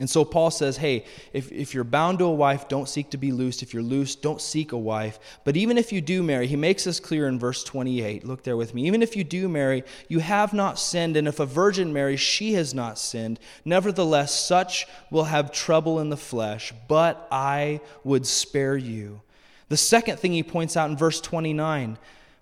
And 0.01 0.09
so 0.09 0.25
Paul 0.25 0.51
says, 0.51 0.75
hey, 0.75 1.05
if, 1.31 1.53
if 1.53 1.73
you're 1.73 1.85
bound 1.85 2.19
to 2.19 2.25
a 2.25 2.33
wife, 2.33 2.67
don't 2.67 2.89
seek 2.89 3.11
to 3.11 3.17
be 3.17 3.31
loosed. 3.31 3.63
If 3.63 3.73
you're 3.73 3.81
loosed, 3.81 4.21
don't 4.21 4.41
seek 4.41 4.73
a 4.73 4.77
wife. 4.77 5.19
But 5.45 5.55
even 5.55 5.77
if 5.77 5.93
you 5.93 6.01
do 6.01 6.21
marry, 6.21 6.47
he 6.47 6.57
makes 6.57 6.83
this 6.83 6.99
clear 6.99 7.29
in 7.29 7.39
verse 7.39 7.63
28. 7.63 8.25
Look 8.25 8.43
there 8.43 8.57
with 8.57 8.73
me. 8.73 8.87
Even 8.87 9.01
if 9.01 9.15
you 9.15 9.23
do 9.23 9.47
marry, 9.47 9.85
you 10.09 10.19
have 10.19 10.51
not 10.51 10.79
sinned. 10.79 11.15
And 11.15 11.29
if 11.29 11.39
a 11.39 11.45
virgin 11.45 11.93
marries, 11.93 12.19
she 12.19 12.55
has 12.55 12.73
not 12.73 12.99
sinned. 12.99 13.39
Nevertheless, 13.63 14.37
such 14.37 14.85
will 15.11 15.25
have 15.25 15.53
trouble 15.53 16.01
in 16.01 16.09
the 16.09 16.17
flesh. 16.17 16.73
But 16.89 17.25
I 17.31 17.79
would 18.03 18.25
spare 18.27 18.75
you. 18.75 19.21
The 19.69 19.77
second 19.77 20.19
thing 20.19 20.33
he 20.33 20.43
points 20.43 20.77
out 20.77 20.89
in 20.89 20.97
verse 20.97 21.19
29 21.21 21.97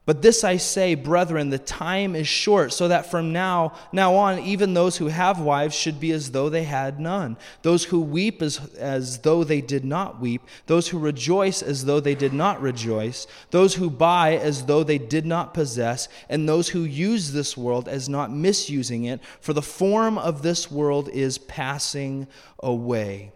but 0.05 0.21
this 0.21 0.43
I 0.43 0.57
say, 0.57 0.95
brethren, 0.95 1.49
the 1.49 1.57
time 1.57 2.13
is 2.13 2.27
short, 2.27 2.73
so 2.73 2.89
that 2.89 3.09
from 3.09 3.31
now, 3.31 3.73
now 3.93 4.15
on, 4.15 4.39
even 4.39 4.73
those 4.73 4.97
who 4.97 5.07
have 5.07 5.39
wives 5.39 5.73
should 5.73 5.97
be 5.97 6.11
as 6.11 6.31
though 6.31 6.49
they 6.49 6.63
had 6.63 6.99
none. 6.99 7.37
Those 7.61 7.85
who 7.85 8.01
weep 8.01 8.41
as, 8.41 8.57
as 8.75 9.19
though 9.19 9.45
they 9.45 9.61
did 9.61 9.85
not 9.85 10.19
weep. 10.19 10.41
Those 10.65 10.89
who 10.89 10.99
rejoice 10.99 11.61
as 11.61 11.85
though 11.85 12.01
they 12.01 12.15
did 12.15 12.33
not 12.33 12.61
rejoice. 12.61 13.27
Those 13.51 13.75
who 13.75 13.89
buy 13.89 14.35
as 14.35 14.65
though 14.65 14.83
they 14.83 14.97
did 14.97 15.25
not 15.25 15.53
possess. 15.53 16.09
And 16.27 16.49
those 16.49 16.67
who 16.67 16.81
use 16.81 17.31
this 17.31 17.55
world 17.55 17.87
as 17.87 18.09
not 18.09 18.29
misusing 18.29 19.05
it. 19.05 19.21
For 19.39 19.53
the 19.53 19.61
form 19.61 20.17
of 20.17 20.41
this 20.41 20.69
world 20.69 21.07
is 21.13 21.37
passing 21.37 22.27
away. 22.59 23.31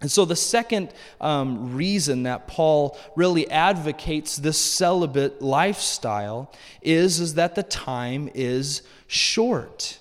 And 0.00 0.10
so, 0.10 0.24
the 0.24 0.36
second 0.36 0.92
um, 1.20 1.74
reason 1.74 2.24
that 2.24 2.46
Paul 2.46 2.98
really 3.16 3.48
advocates 3.50 4.36
this 4.36 4.58
celibate 4.58 5.40
lifestyle 5.40 6.52
is, 6.82 7.20
is 7.20 7.34
that 7.34 7.54
the 7.54 7.62
time 7.62 8.28
is 8.34 8.82
short. 9.06 9.98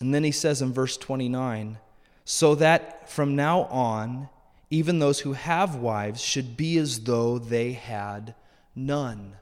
And 0.00 0.14
then 0.14 0.24
he 0.24 0.32
says 0.32 0.62
in 0.62 0.72
verse 0.72 0.96
29 0.96 1.78
so 2.24 2.54
that 2.54 3.10
from 3.10 3.34
now 3.34 3.62
on, 3.64 4.28
even 4.70 5.00
those 5.00 5.18
who 5.18 5.32
have 5.32 5.74
wives 5.74 6.20
should 6.20 6.56
be 6.56 6.78
as 6.78 7.00
though 7.00 7.38
they 7.38 7.72
had 7.72 8.36
none. 8.76 9.34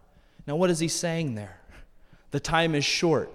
Now, 0.47 0.57
what 0.57 0.71
is 0.71 0.79
he 0.79 0.89
saying 0.89 1.35
there? 1.35 1.61
The 2.31 2.41
time 2.41 2.75
is 2.75 2.87
short. 2.87 3.31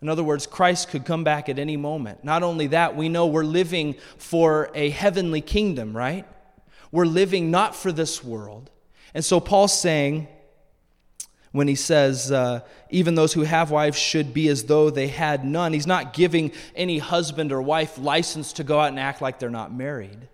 In 0.00 0.08
other 0.08 0.22
words, 0.22 0.46
Christ 0.46 0.90
could 0.90 1.04
come 1.04 1.24
back 1.24 1.48
at 1.48 1.58
any 1.58 1.76
moment. 1.76 2.22
Not 2.22 2.42
only 2.42 2.68
that, 2.68 2.96
we 2.96 3.08
know 3.08 3.26
we're 3.26 3.42
living 3.42 3.96
for 4.16 4.70
a 4.74 4.90
heavenly 4.90 5.40
kingdom, 5.40 5.96
right? 5.96 6.24
We're 6.92 7.04
living 7.04 7.50
not 7.50 7.74
for 7.74 7.90
this 7.90 8.22
world. 8.22 8.70
And 9.12 9.24
so 9.24 9.40
Paul's 9.40 9.78
saying, 9.78 10.28
when 11.52 11.66
he 11.66 11.74
says, 11.74 12.30
uh, 12.30 12.60
even 12.90 13.14
those 13.14 13.32
who 13.32 13.42
have 13.42 13.70
wives 13.70 13.98
should 13.98 14.32
be 14.32 14.48
as 14.48 14.64
though 14.64 14.90
they 14.90 15.08
had 15.08 15.44
none, 15.44 15.72
he's 15.72 15.86
not 15.86 16.12
giving 16.12 16.52
any 16.76 16.98
husband 16.98 17.50
or 17.50 17.60
wife 17.60 17.98
license 17.98 18.52
to 18.54 18.64
go 18.64 18.78
out 18.78 18.88
and 18.88 19.00
act 19.00 19.20
like 19.20 19.38
they're 19.38 19.50
not 19.50 19.74
married. 19.74 20.28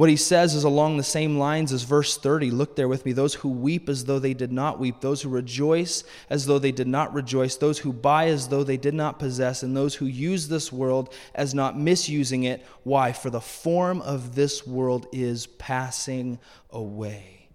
What 0.00 0.08
he 0.08 0.16
says 0.16 0.54
is 0.54 0.64
along 0.64 0.96
the 0.96 1.02
same 1.02 1.36
lines 1.36 1.74
as 1.74 1.82
verse 1.82 2.16
30. 2.16 2.50
Look 2.52 2.74
there 2.74 2.88
with 2.88 3.04
me. 3.04 3.12
Those 3.12 3.34
who 3.34 3.50
weep 3.50 3.86
as 3.86 4.06
though 4.06 4.18
they 4.18 4.32
did 4.32 4.50
not 4.50 4.78
weep, 4.78 5.02
those 5.02 5.20
who 5.20 5.28
rejoice 5.28 6.04
as 6.30 6.46
though 6.46 6.58
they 6.58 6.72
did 6.72 6.88
not 6.88 7.12
rejoice, 7.12 7.56
those 7.56 7.80
who 7.80 7.92
buy 7.92 8.28
as 8.28 8.48
though 8.48 8.64
they 8.64 8.78
did 8.78 8.94
not 8.94 9.18
possess, 9.18 9.62
and 9.62 9.76
those 9.76 9.96
who 9.96 10.06
use 10.06 10.48
this 10.48 10.72
world 10.72 11.12
as 11.34 11.52
not 11.52 11.78
misusing 11.78 12.44
it. 12.44 12.64
Why? 12.82 13.12
For 13.12 13.28
the 13.28 13.42
form 13.42 14.00
of 14.00 14.34
this 14.34 14.66
world 14.66 15.06
is 15.12 15.46
passing 15.46 16.38
away. 16.70 17.50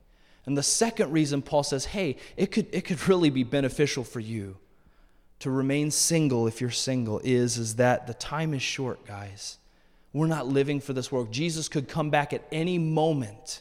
And 0.45 0.55
the 0.55 0.62
second 0.62 1.12
reason 1.12 1.41
Paul 1.41 1.63
says, 1.63 1.86
hey, 1.86 2.15
it 2.38 2.51
could, 2.51 2.67
it 2.71 2.81
could 2.81 3.08
really 3.08 3.31
be 3.31 3.43
beneficial 3.43 4.03
for 4.03 4.19
you 4.19 4.58
to 5.39 5.49
remain 5.49 5.89
single 5.89 6.45
if 6.45 6.62
you're 6.62 6.69
single 6.69 7.19
is, 7.23 7.58
is 7.58 7.77
that 7.77 8.05
the 8.05 8.13
time 8.13 8.53
is 8.53 8.62
short, 8.62 9.03
guys. 9.03 9.58
We're 10.15 10.28
not 10.28 10.47
living 10.47 10.80
for 10.80 10.93
this 10.93 11.12
world. 11.12 11.34
Jesus 11.34 11.67
could 11.67 11.89
come 11.89 12.10
back 12.10 12.32
at 12.32 12.41
any 12.49 12.78
moment. 12.78 13.60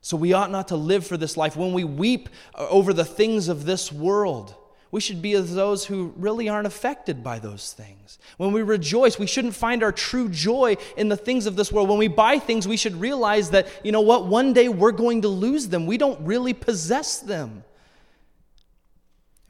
So 0.00 0.16
we 0.16 0.32
ought 0.32 0.50
not 0.50 0.68
to 0.68 0.76
live 0.76 1.06
for 1.06 1.18
this 1.18 1.36
life. 1.36 1.54
When 1.54 1.74
we 1.74 1.84
weep 1.84 2.30
over 2.54 2.94
the 2.94 3.04
things 3.04 3.48
of 3.48 3.66
this 3.66 3.92
world, 3.92 4.54
we 4.90 5.02
should 5.02 5.20
be 5.20 5.34
as 5.34 5.54
those 5.54 5.84
who 5.84 6.14
really 6.16 6.48
aren't 6.48 6.66
affected 6.66 7.22
by 7.22 7.40
those 7.40 7.74
things. 7.74 8.18
When 8.38 8.52
we 8.52 8.62
rejoice, 8.62 9.18
we 9.18 9.26
shouldn't 9.26 9.54
find 9.54 9.82
our 9.82 9.92
true 9.92 10.30
joy 10.30 10.78
in 10.96 11.10
the 11.10 11.16
things 11.18 11.44
of 11.44 11.56
this 11.56 11.70
world. 11.70 11.90
When 11.90 11.98
we 11.98 12.08
buy 12.08 12.38
things, 12.38 12.66
we 12.66 12.78
should 12.78 12.98
realize 12.98 13.50
that, 13.50 13.68
you 13.84 13.92
know 13.92 14.00
what, 14.00 14.26
one 14.26 14.54
day 14.54 14.70
we're 14.70 14.92
going 14.92 15.20
to 15.22 15.28
lose 15.28 15.68
them. 15.68 15.84
We 15.84 15.98
don't 15.98 16.24
really 16.24 16.54
possess 16.54 17.18
them. 17.18 17.64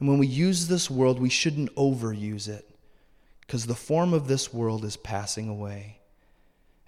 And 0.01 0.09
when 0.09 0.17
we 0.17 0.27
use 0.27 0.67
this 0.67 0.91
world, 0.91 1.21
we 1.21 1.29
shouldn't 1.29 1.73
overuse 1.75 2.49
it 2.49 2.67
because 3.39 3.65
the 3.65 3.75
form 3.75 4.13
of 4.13 4.27
this 4.27 4.53
world 4.53 4.83
is 4.83 4.97
passing 4.97 5.47
away. 5.47 5.99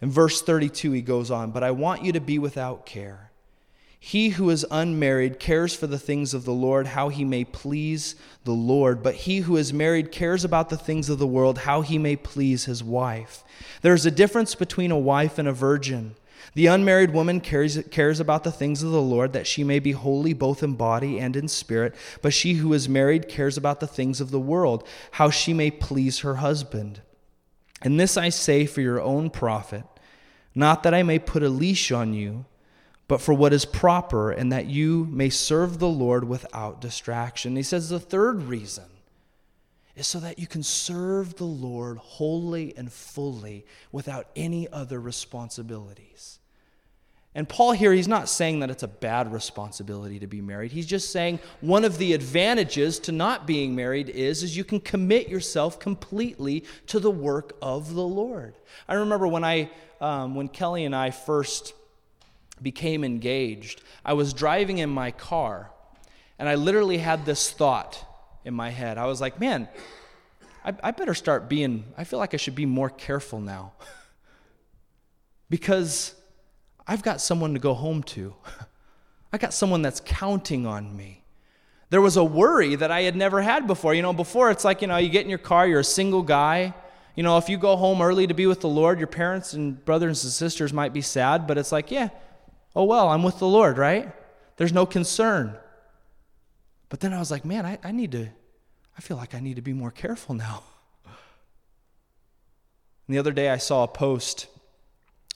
In 0.04 0.12
verse 0.12 0.42
32, 0.42 0.92
he 0.92 1.02
goes 1.02 1.32
on, 1.32 1.52
But 1.52 1.64
I 1.64 1.72
want 1.72 2.04
you 2.04 2.12
to 2.12 2.20
be 2.20 2.38
without 2.38 2.86
care. 2.86 3.32
He 3.98 4.30
who 4.32 4.50
is 4.50 4.66
unmarried 4.70 5.40
cares 5.40 5.74
for 5.74 5.88
the 5.88 5.98
things 5.98 6.34
of 6.34 6.44
the 6.44 6.52
Lord, 6.52 6.88
how 6.88 7.08
he 7.08 7.24
may 7.24 7.46
please 7.46 8.16
the 8.44 8.52
Lord. 8.52 9.02
But 9.02 9.16
he 9.16 9.38
who 9.38 9.56
is 9.56 9.72
married 9.72 10.12
cares 10.12 10.44
about 10.44 10.68
the 10.68 10.76
things 10.76 11.08
of 11.08 11.20
the 11.20 11.26
world, 11.26 11.60
how 11.60 11.80
he 11.80 11.98
may 11.98 12.18
please 12.18 12.66
his 12.66 12.84
wife. 12.84 13.46
There 13.82 13.94
is 13.94 14.06
a 14.06 14.12
difference 14.12 14.56
between 14.56 14.92
a 14.92 15.00
wife 15.00 15.38
and 15.38 15.48
a 15.48 15.54
virgin. 15.54 16.16
The 16.54 16.68
unmarried 16.68 17.14
woman 17.14 17.40
cares, 17.40 17.82
cares 17.90 18.20
about 18.20 18.44
the 18.44 18.52
things 18.52 18.84
of 18.84 18.92
the 18.92 19.02
Lord, 19.02 19.32
that 19.32 19.48
she 19.48 19.64
may 19.64 19.80
be 19.80 19.94
holy 19.94 20.34
both 20.34 20.64
in 20.64 20.74
body 20.74 21.18
and 21.18 21.38
in 21.38 21.48
spirit. 21.48 21.96
But 22.22 22.34
she 22.34 22.56
who 22.56 22.74
is 22.74 22.90
married 22.90 23.30
cares 23.30 23.58
about 23.58 23.80
the 23.80 23.88
things 23.88 24.20
of 24.20 24.32
the 24.32 24.38
world, 24.38 24.86
how 25.12 25.30
she 25.30 25.54
may 25.54 25.72
please 25.72 26.20
her 26.20 26.36
husband. 26.36 27.00
And 27.82 27.98
this 27.98 28.18
I 28.18 28.28
say 28.28 28.66
for 28.66 28.82
your 28.82 29.00
own 29.00 29.30
profit 29.30 29.86
not 30.56 30.84
that 30.84 30.94
I 30.94 31.04
may 31.04 31.20
put 31.20 31.44
a 31.44 31.50
leash 31.50 31.92
on 31.92 32.14
you, 32.14 32.46
but 33.08 33.22
for 33.22 33.34
what 33.34 33.54
is 33.54 33.66
proper, 33.66 34.32
and 34.32 34.52
that 34.52 34.68
you 34.68 35.06
may 35.12 35.30
serve 35.30 35.80
the 35.80 35.90
Lord 35.90 36.24
without 36.24 36.82
distraction. 36.82 37.56
He 37.56 37.64
says 37.64 37.90
the 37.90 38.00
third 38.00 38.44
reason 38.44 38.86
is 39.96 40.08
so 40.08 40.20
that 40.20 40.40
you 40.40 40.48
can 40.48 40.64
serve 40.64 41.36
the 41.36 41.44
Lord 41.44 41.98
wholly 41.98 42.74
and 42.76 42.92
fully 42.92 43.66
without 43.92 44.28
any 44.36 44.68
other 44.72 45.00
responsibilities. 45.00 46.40
And 47.36 47.50
Paul 47.50 47.72
here, 47.72 47.92
he's 47.92 48.08
not 48.08 48.30
saying 48.30 48.60
that 48.60 48.70
it's 48.70 48.84
a 48.84 48.88
bad 48.88 49.34
responsibility 49.34 50.20
to 50.20 50.28
be 50.28 50.40
married. 50.40 50.72
He's 50.72 50.86
just 50.86 51.12
saying 51.12 51.40
one 51.62 51.84
of 51.84 51.98
the 51.98 52.14
advantages 52.14 53.00
to 53.00 53.12
not 53.12 53.48
being 53.48 53.76
married 53.76 54.10
is, 54.10 54.44
is 54.44 54.56
you 54.56 54.64
can 54.64 54.80
commit 54.80 55.30
yourself 55.30 55.80
completely 55.80 56.64
to 56.88 57.00
the 57.00 57.10
work 57.10 57.54
of 57.60 57.96
the 57.96 58.04
Lord. 58.04 58.56
I 58.88 58.96
remember 58.96 59.28
when 59.28 59.44
I, 59.44 59.72
um, 60.00 60.36
when 60.36 60.48
Kelly 60.48 60.86
and 60.86 60.96
I 60.96 61.10
first 61.10 61.74
became 62.62 63.04
engaged, 63.04 63.82
I 64.06 64.14
was 64.14 64.32
driving 64.34 64.78
in 64.78 64.92
my 64.92 65.10
car, 65.10 65.72
and 66.38 66.48
I 66.48 66.54
literally 66.54 67.00
had 67.00 67.26
this 67.26 67.52
thought 67.52 68.06
in 68.46 68.54
my 68.54 68.70
head. 68.70 69.00
I 69.00 69.08
was 69.08 69.20
like, 69.20 69.40
man, 69.40 69.68
I, 70.64 70.74
I 70.84 70.92
better 70.92 71.16
start 71.16 71.50
being, 71.50 71.86
I 71.98 72.04
feel 72.04 72.20
like 72.20 72.36
I 72.36 72.38
should 72.38 72.56
be 72.56 72.68
more 72.68 72.92
careful 72.92 73.42
now. 73.42 73.74
because 75.50 76.14
I've 76.88 77.04
got 77.04 77.22
someone 77.22 77.54
to 77.54 77.60
go 77.60 77.74
home 77.74 78.04
to. 78.04 78.36
I 79.34 79.38
got 79.38 79.54
someone 79.54 79.82
that's 79.82 80.00
counting 80.00 80.66
on 80.66 80.96
me. 80.96 81.24
There 81.90 82.02
was 82.02 82.18
a 82.18 82.24
worry 82.24 82.76
that 82.76 82.92
I 82.92 83.02
had 83.02 83.16
never 83.16 83.42
had 83.42 83.68
before. 83.68 83.94
You 83.94 84.02
know, 84.02 84.14
before 84.14 84.52
it's 84.52 84.66
like, 84.66 84.82
you 84.82 84.88
know, 84.88 84.98
you 84.98 85.10
get 85.10 85.24
in 85.24 85.30
your 85.30 85.38
car, 85.38 85.68
you're 85.68 85.80
a 85.80 85.84
single 85.84 86.22
guy. 86.22 86.74
You 87.16 87.24
know, 87.24 87.38
if 87.38 87.50
you 87.50 87.58
go 87.58 87.76
home 87.76 88.02
early 88.02 88.26
to 88.28 88.34
be 88.34 88.48
with 88.48 88.62
the 88.62 88.68
Lord, 88.68 88.98
your 88.98 89.08
parents 89.08 89.54
and 89.54 89.84
brothers 89.86 90.24
and 90.24 90.34
sisters 90.34 90.74
might 90.74 90.94
be 90.94 91.02
sad, 91.02 91.46
but 91.46 91.58
it's 91.58 91.72
like, 91.72 91.92
yeah, 91.92 92.10
oh 92.76 92.86
well, 92.86 93.10
I'm 93.10 93.22
with 93.22 93.40
the 93.40 93.48
Lord, 93.48 93.78
right? 93.78 94.12
There's 94.58 94.74
no 94.74 94.86
concern. 94.86 95.56
But 96.90 97.00
then 97.00 97.14
I 97.14 97.20
was 97.20 97.32
like, 97.32 97.46
man, 97.46 97.66
I, 97.66 97.78
I 97.84 97.92
need 97.92 98.12
to, 98.14 98.30
I 98.98 99.02
feel 99.02 99.18
like 99.18 99.36
I 99.36 99.40
need 99.40 99.56
to 99.56 99.62
be 99.62 99.74
more 99.74 99.92
careful 99.92 100.36
now. 100.36 100.64
And 103.06 103.14
the 103.14 103.20
other 103.20 103.34
day 103.34 103.50
I 103.50 103.58
saw 103.58 103.84
a 103.84 103.88
post 103.88 104.48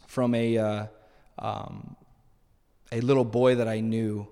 from 0.07 0.33
a, 0.33 0.57
uh, 0.57 0.85
um, 1.39 1.95
a 2.91 3.01
little 3.01 3.25
boy 3.25 3.55
that 3.55 3.67
I 3.67 3.79
knew. 3.79 4.27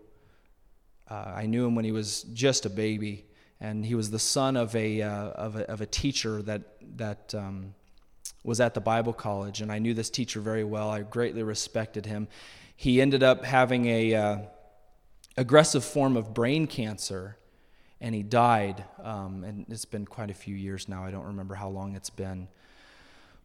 Uh, 1.10 1.34
I 1.36 1.46
knew 1.46 1.65
him 1.65 1.76
when 1.76 1.86
he 1.86 1.91
was 1.91 2.24
just 2.34 2.65
a 2.65 2.70
baby, 2.70 3.26
and 3.60 3.86
he 3.86 3.96
was 3.96 4.10
the 4.10 4.20
son 4.20 4.58
of 4.58 4.76
a, 4.76 5.02
uh, 5.02 5.30
of 5.30 5.56
a, 5.56 5.70
of 5.70 5.82
a 5.82 5.86
teacher 5.86 6.41
that, 6.44 6.62
that 6.98 7.36
um, 7.36 7.76
was 8.44 8.60
at 8.60 8.74
the 8.74 8.82
Bible 8.82 9.13
college, 9.13 9.62
and 9.62 9.72
I 9.72 9.80
knew 9.80 9.94
this 9.94 10.10
teacher 10.10 10.39
very 10.39 10.63
well. 10.63 10.89
I 10.89 11.02
greatly 11.02 11.44
respected 11.44 12.06
him. 12.06 12.28
He 12.76 13.02
ended 13.02 13.24
up 13.24 13.44
having 13.46 13.86
a 13.86 14.15
uh, 14.15 14.38
aggressive 15.38 15.84
form 15.84 16.18
of 16.18 16.34
brain 16.34 16.68
cancer, 16.68 17.38
and 18.02 18.13
he 18.13 18.24
died. 18.24 18.84
Um, 19.02 19.44
and 19.44 19.65
it's 19.70 19.86
been 19.86 20.06
quite 20.06 20.30
a 20.30 20.34
few 20.34 20.56
years 20.56 20.88
now. 20.88 21.04
I 21.04 21.12
don't 21.12 21.26
remember 21.26 21.56
how 21.56 21.70
long 21.70 21.96
it's 21.96 22.10
been. 22.10 22.48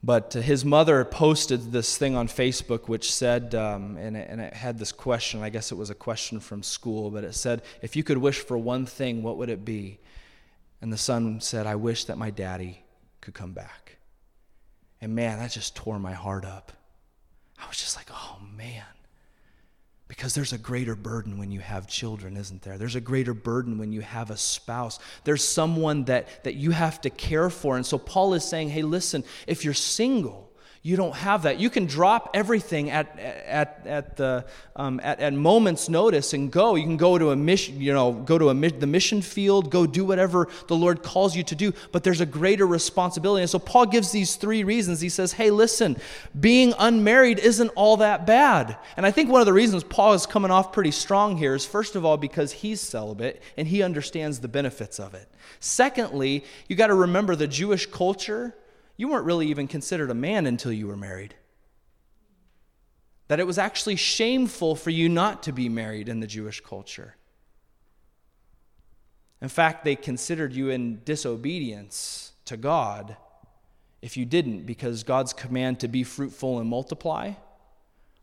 But 0.02 0.32
his 0.32 0.64
mother 0.64 1.04
posted 1.04 1.72
this 1.72 1.98
thing 1.98 2.16
on 2.16 2.26
Facebook 2.26 2.88
which 2.88 3.12
said, 3.12 3.54
um, 3.54 3.98
and, 3.98 4.16
it, 4.16 4.28
and, 4.30 4.40
it, 4.40 4.54
had 4.54 4.78
this 4.78 4.92
question. 4.92 5.42
I 5.42 5.50
guess 5.50 5.72
it 5.72 5.74
was 5.74 5.90
a 5.90 5.94
question 5.94 6.40
from 6.40 6.62
school, 6.62 7.10
but 7.10 7.22
it 7.22 7.34
said, 7.34 7.62
If 7.82 7.96
you 7.96 8.02
could 8.02 8.16
wish 8.16 8.38
for 8.38 8.56
one 8.56 8.86
thing, 8.86 9.22
what 9.22 9.36
would 9.36 9.50
it 9.50 9.64
be? 9.64 9.98
And 10.80 10.90
the 10.90 10.98
son 10.98 11.40
said, 11.42 11.66
I 11.66 11.74
wish 11.74 12.04
that 12.06 12.16
my 12.16 12.30
daddy 12.30 12.82
could 13.20 13.34
come 13.34 13.52
back. 13.52 13.98
And 15.02 15.14
man, 15.14 15.38
that 15.38 15.50
just 15.50 15.76
tore 15.76 15.98
my 15.98 16.12
heart 16.12 16.46
up. 16.46 16.72
I 17.58 17.68
was 17.68 17.76
just 17.76 17.96
like, 17.96 18.08
oh 18.10 18.38
man. 18.56 18.84
Because 20.10 20.34
there's 20.34 20.52
a 20.52 20.58
greater 20.58 20.96
burden 20.96 21.38
when 21.38 21.52
you 21.52 21.60
have 21.60 21.86
children, 21.86 22.36
isn't 22.36 22.62
there? 22.62 22.76
There's 22.76 22.96
a 22.96 23.00
greater 23.00 23.32
burden 23.32 23.78
when 23.78 23.92
you 23.92 24.00
have 24.00 24.32
a 24.32 24.36
spouse. 24.36 24.98
There's 25.22 25.44
someone 25.44 26.04
that, 26.06 26.42
that 26.42 26.56
you 26.56 26.72
have 26.72 27.00
to 27.02 27.10
care 27.10 27.48
for. 27.48 27.76
And 27.76 27.86
so 27.86 27.96
Paul 27.96 28.34
is 28.34 28.42
saying, 28.42 28.70
hey, 28.70 28.82
listen, 28.82 29.22
if 29.46 29.64
you're 29.64 29.72
single, 29.72 30.49
you 30.82 30.96
don't 30.96 31.14
have 31.14 31.42
that. 31.42 31.60
You 31.60 31.68
can 31.68 31.84
drop 31.84 32.30
everything 32.32 32.88
at, 32.88 33.18
at, 33.18 33.82
at, 33.84 34.16
the, 34.16 34.46
um, 34.74 34.98
at, 35.02 35.20
at 35.20 35.34
moment's 35.34 35.90
notice 35.90 36.32
and 36.32 36.50
go. 36.50 36.74
You 36.74 36.84
can 36.84 36.96
go 36.96 37.18
to 37.18 37.32
a 37.32 37.36
mission, 37.36 37.78
you 37.78 37.92
know, 37.92 38.12
go 38.12 38.38
to 38.38 38.48
a, 38.48 38.54
the 38.54 38.86
mission 38.86 39.20
field, 39.20 39.70
go 39.70 39.84
do 39.84 40.06
whatever 40.06 40.48
the 40.68 40.76
Lord 40.76 41.02
calls 41.02 41.36
you 41.36 41.42
to 41.42 41.54
do. 41.54 41.74
But 41.92 42.02
there's 42.02 42.22
a 42.22 42.26
greater 42.26 42.66
responsibility. 42.66 43.42
And 43.42 43.50
so 43.50 43.58
Paul 43.58 43.86
gives 43.86 44.10
these 44.10 44.36
three 44.36 44.64
reasons. 44.64 45.02
He 45.02 45.10
says, 45.10 45.34
hey, 45.34 45.50
listen, 45.50 45.98
being 46.38 46.72
unmarried 46.78 47.40
isn't 47.40 47.68
all 47.76 47.98
that 47.98 48.26
bad. 48.26 48.78
And 48.96 49.04
I 49.04 49.10
think 49.10 49.28
one 49.28 49.42
of 49.42 49.46
the 49.46 49.52
reasons 49.52 49.84
Paul 49.84 50.14
is 50.14 50.24
coming 50.24 50.50
off 50.50 50.72
pretty 50.72 50.92
strong 50.92 51.36
here 51.36 51.54
is, 51.54 51.66
first 51.66 51.94
of 51.94 52.06
all, 52.06 52.16
because 52.16 52.52
he's 52.52 52.80
celibate 52.80 53.42
and 53.58 53.68
he 53.68 53.82
understands 53.82 54.40
the 54.40 54.48
benefits 54.48 54.98
of 54.98 55.12
it. 55.12 55.28
Secondly, 55.58 56.42
you 56.68 56.76
got 56.76 56.86
to 56.86 56.94
remember 56.94 57.36
the 57.36 57.48
Jewish 57.48 57.84
culture 57.84 58.54
you 59.00 59.08
weren't 59.08 59.24
really 59.24 59.46
even 59.46 59.66
considered 59.66 60.10
a 60.10 60.14
man 60.14 60.44
until 60.44 60.70
you 60.70 60.86
were 60.86 60.96
married. 60.96 61.34
That 63.28 63.40
it 63.40 63.46
was 63.46 63.56
actually 63.56 63.96
shameful 63.96 64.76
for 64.76 64.90
you 64.90 65.08
not 65.08 65.42
to 65.44 65.52
be 65.52 65.70
married 65.70 66.06
in 66.06 66.20
the 66.20 66.26
Jewish 66.26 66.60
culture. 66.60 67.16
In 69.40 69.48
fact, 69.48 69.86
they 69.86 69.96
considered 69.96 70.52
you 70.52 70.68
in 70.68 71.00
disobedience 71.06 72.32
to 72.44 72.58
God 72.58 73.16
if 74.02 74.18
you 74.18 74.26
didn't, 74.26 74.66
because 74.66 75.02
God's 75.02 75.32
command 75.32 75.80
to 75.80 75.88
be 75.88 76.04
fruitful 76.04 76.58
and 76.58 76.68
multiply 76.68 77.32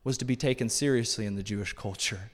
was 0.04 0.20
to 0.20 0.26
be 0.26 0.36
taken 0.36 0.70
seriously 0.70 1.26
in 1.26 1.36
the 1.36 1.42
Jewish 1.42 1.74
culture. 1.74 2.30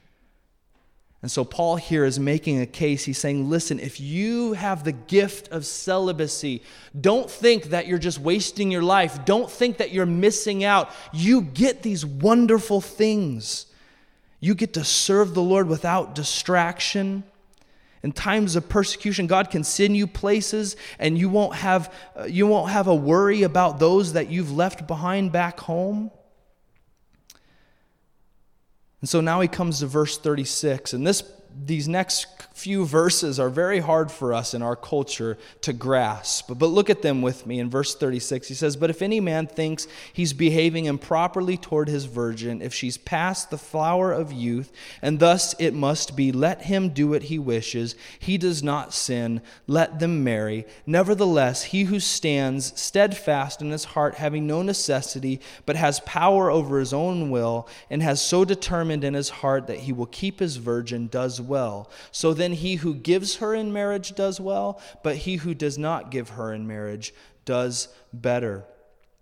And 1.23 1.31
so 1.31 1.45
Paul 1.45 1.77
here 1.77 2.03
is 2.03 2.19
making 2.19 2.59
a 2.59 2.65
case. 2.65 3.05
He's 3.05 3.17
saying, 3.17 3.49
listen, 3.49 3.79
if 3.79 4.01
you 4.01 4.53
have 4.53 4.83
the 4.83 4.91
gift 4.91 5.47
of 5.53 5.65
celibacy, 5.65 6.61
don't 6.99 7.31
think 7.31 7.69
that 7.69 7.87
you're 7.87 7.97
just 7.97 8.19
wasting 8.19 8.69
your 8.69 8.83
life. 8.83 9.23
Don't 9.23 9.49
think 9.49 9.77
that 9.77 9.91
you're 9.91 10.05
missing 10.05 10.65
out. 10.65 10.91
You 11.13 11.41
get 11.41 11.81
these 11.81 12.05
wonderful 12.05 12.81
things. 12.81 13.67
You 14.41 14.53
get 14.53 14.73
to 14.73 14.83
serve 14.83 15.33
the 15.33 15.41
Lord 15.41 15.69
without 15.69 16.13
distraction. 16.13 17.23
In 18.03 18.11
times 18.11 18.57
of 18.57 18.67
persecution, 18.67 19.25
God 19.25 19.49
can 19.49 19.63
send 19.63 19.95
you 19.95 20.07
places 20.07 20.75
and 20.99 21.17
you 21.17 21.29
won't 21.29 21.55
have, 21.55 21.93
uh, 22.19 22.25
you 22.25 22.47
won't 22.47 22.69
have 22.69 22.87
a 22.87 22.95
worry 22.95 23.43
about 23.43 23.79
those 23.79 24.11
that 24.11 24.29
you've 24.29 24.51
left 24.51 24.87
behind 24.87 25.31
back 25.31 25.61
home. 25.61 26.11
And 29.03 29.09
so 29.09 29.19
now 29.19 29.41
he 29.41 29.49
comes 29.49 29.79
to 29.79 29.85
verse 29.85 30.17
36, 30.17 30.93
and 30.93 31.05
this 31.05 31.23
these 31.65 31.87
next 31.87 32.27
few 32.53 32.85
verses 32.85 33.39
are 33.39 33.49
very 33.49 33.79
hard 33.79 34.11
for 34.11 34.33
us 34.33 34.53
in 34.53 34.61
our 34.61 34.75
culture 34.75 35.37
to 35.61 35.73
grasp. 35.73 36.51
But 36.57 36.67
look 36.67 36.89
at 36.89 37.01
them 37.01 37.21
with 37.21 37.45
me 37.45 37.59
in 37.59 37.69
verse 37.69 37.95
36. 37.95 38.47
He 38.47 38.53
says, 38.53 38.75
But 38.75 38.89
if 38.89 39.01
any 39.01 39.19
man 39.19 39.47
thinks 39.47 39.87
he's 40.11 40.33
behaving 40.33 40.85
improperly 40.85 41.57
toward 41.57 41.89
his 41.89 42.05
virgin, 42.05 42.61
if 42.61 42.73
she's 42.73 42.97
past 42.97 43.49
the 43.49 43.57
flower 43.57 44.11
of 44.11 44.31
youth, 44.31 44.71
and 45.01 45.19
thus 45.19 45.55
it 45.59 45.73
must 45.73 46.15
be, 46.15 46.31
let 46.31 46.63
him 46.63 46.89
do 46.89 47.09
what 47.09 47.23
he 47.23 47.39
wishes. 47.39 47.95
He 48.19 48.37
does 48.37 48.63
not 48.63 48.93
sin. 48.93 49.41
Let 49.67 49.99
them 49.99 50.23
marry. 50.23 50.65
Nevertheless, 50.85 51.63
he 51.65 51.83
who 51.83 51.99
stands 51.99 52.79
steadfast 52.79 53.61
in 53.61 53.71
his 53.71 53.83
heart, 53.85 54.15
having 54.15 54.47
no 54.47 54.61
necessity, 54.61 55.41
but 55.65 55.75
has 55.75 55.99
power 56.01 56.49
over 56.49 56.79
his 56.79 56.93
own 56.93 57.29
will, 57.29 57.67
and 57.89 58.01
has 58.01 58.21
so 58.21 58.45
determined 58.45 59.03
in 59.03 59.13
his 59.13 59.29
heart 59.29 59.67
that 59.67 59.79
he 59.79 59.93
will 59.93 60.05
keep 60.07 60.39
his 60.39 60.57
virgin, 60.57 61.07
does 61.07 61.41
well. 61.43 61.89
So 62.11 62.33
then 62.33 62.53
he 62.53 62.75
who 62.75 62.95
gives 62.95 63.37
her 63.37 63.53
in 63.53 63.71
marriage 63.71 64.15
does 64.15 64.39
well, 64.39 64.81
but 65.03 65.17
he 65.17 65.35
who 65.37 65.53
does 65.53 65.77
not 65.77 66.11
give 66.11 66.29
her 66.29 66.53
in 66.53 66.65
marriage 66.65 67.13
does 67.45 67.89
better. 68.11 68.65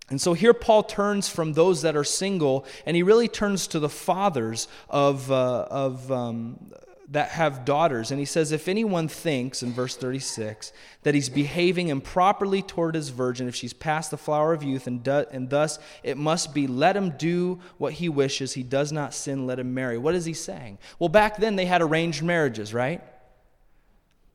And 0.08 0.20
so 0.20 0.34
here 0.34 0.52
Paul 0.54 0.82
turns 0.82 1.28
from 1.28 1.54
those 1.54 1.82
that 1.82 1.96
are 1.96 2.04
single, 2.04 2.66
and 2.84 2.96
he 2.96 3.02
really 3.02 3.28
turns 3.28 3.66
to 3.68 3.78
the 3.78 3.88
fathers 3.88 4.68
of, 4.88 5.30
uh, 5.30 5.66
of 5.70 6.12
um, 6.12 6.72
that 7.12 7.28
have 7.28 7.64
daughters. 7.64 8.10
And 8.10 8.18
he 8.18 8.24
says, 8.24 8.52
If 8.52 8.68
anyone 8.68 9.06
thinks, 9.06 9.62
in 9.62 9.72
verse 9.72 9.96
36, 9.96 10.72
that 11.02 11.14
he's 11.14 11.28
behaving 11.28 11.88
improperly 11.88 12.62
toward 12.62 12.94
his 12.94 13.10
virgin, 13.10 13.48
if 13.48 13.54
she's 13.54 13.74
past 13.74 14.10
the 14.10 14.16
flower 14.16 14.52
of 14.52 14.62
youth, 14.62 14.86
and, 14.86 15.02
do, 15.02 15.24
and 15.30 15.50
thus 15.50 15.78
it 16.02 16.16
must 16.16 16.54
be, 16.54 16.66
let 16.66 16.96
him 16.96 17.10
do 17.10 17.60
what 17.78 17.94
he 17.94 18.08
wishes. 18.08 18.54
He 18.54 18.62
does 18.62 18.92
not 18.92 19.14
sin, 19.14 19.46
let 19.46 19.58
him 19.58 19.74
marry. 19.74 19.98
What 19.98 20.14
is 20.14 20.24
he 20.24 20.34
saying? 20.34 20.78
Well, 20.98 21.10
back 21.10 21.36
then 21.36 21.56
they 21.56 21.66
had 21.66 21.82
arranged 21.82 22.22
marriages, 22.22 22.72
right? 22.72 23.02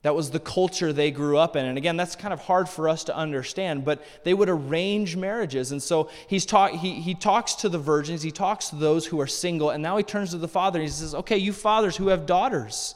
That 0.04 0.16
was 0.16 0.30
the 0.30 0.40
culture 0.40 0.94
they 0.94 1.12
grew 1.12 1.38
up 1.38 1.56
in. 1.56 1.66
And 1.66 1.78
again, 1.78 1.98
that's 1.98 2.16
kind 2.16 2.34
of 2.34 2.40
hard 2.40 2.70
for 2.70 2.88
us 2.88 3.04
to 3.06 3.16
understand, 3.16 3.84
but 3.84 4.04
they 4.24 4.34
would 4.34 4.48
arrange 4.48 5.16
marriages. 5.16 5.72
And 5.72 5.82
so 5.82 6.10
he's 6.28 6.46
talk, 6.46 6.72
he, 6.72 7.02
he 7.02 7.16
talks 7.16 7.56
to 7.56 7.70
the 7.70 7.80
virgins, 7.80 8.22
he 8.22 8.32
talks 8.32 8.70
to 8.70 8.76
those 8.76 9.08
who 9.08 9.20
are 9.20 9.28
single, 9.28 9.72
and 9.72 9.82
now 9.82 9.98
he 9.98 10.04
turns 10.04 10.32
to 10.32 10.38
the 10.38 10.48
father 10.48 10.80
and 10.80 10.88
he 10.88 10.92
says, 10.92 11.16
Okay, 11.16 11.38
you 11.38 11.52
fathers 11.52 11.98
who 11.98 12.10
have 12.10 12.26
daughters, 12.26 12.96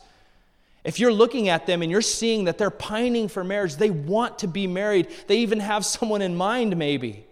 if 0.84 1.00
you're 1.00 1.14
looking 1.14 1.50
at 1.50 1.66
them 1.66 1.82
and 1.82 1.92
you're 1.92 2.02
seeing 2.02 2.46
that 2.46 2.58
they're 2.58 2.70
pining 2.70 3.28
for 3.28 3.44
marriage, 3.44 3.76
they 3.76 3.90
want 3.92 4.40
to 4.40 4.48
be 4.48 4.68
married, 4.68 5.08
they 5.28 5.38
even 5.38 5.60
have 5.60 5.86
someone 5.86 6.22
in 6.22 6.36
mind, 6.36 6.78
maybe. 6.78 7.26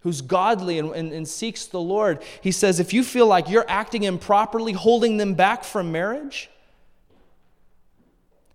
Who's 0.00 0.20
godly 0.20 0.78
and, 0.78 0.92
and, 0.92 1.12
and 1.12 1.26
seeks 1.26 1.66
the 1.66 1.80
Lord. 1.80 2.22
He 2.40 2.52
says, 2.52 2.78
if 2.78 2.92
you 2.92 3.02
feel 3.02 3.26
like 3.26 3.48
you're 3.48 3.64
acting 3.66 4.04
improperly, 4.04 4.72
holding 4.72 5.16
them 5.16 5.34
back 5.34 5.64
from 5.64 5.90
marriage, 5.90 6.48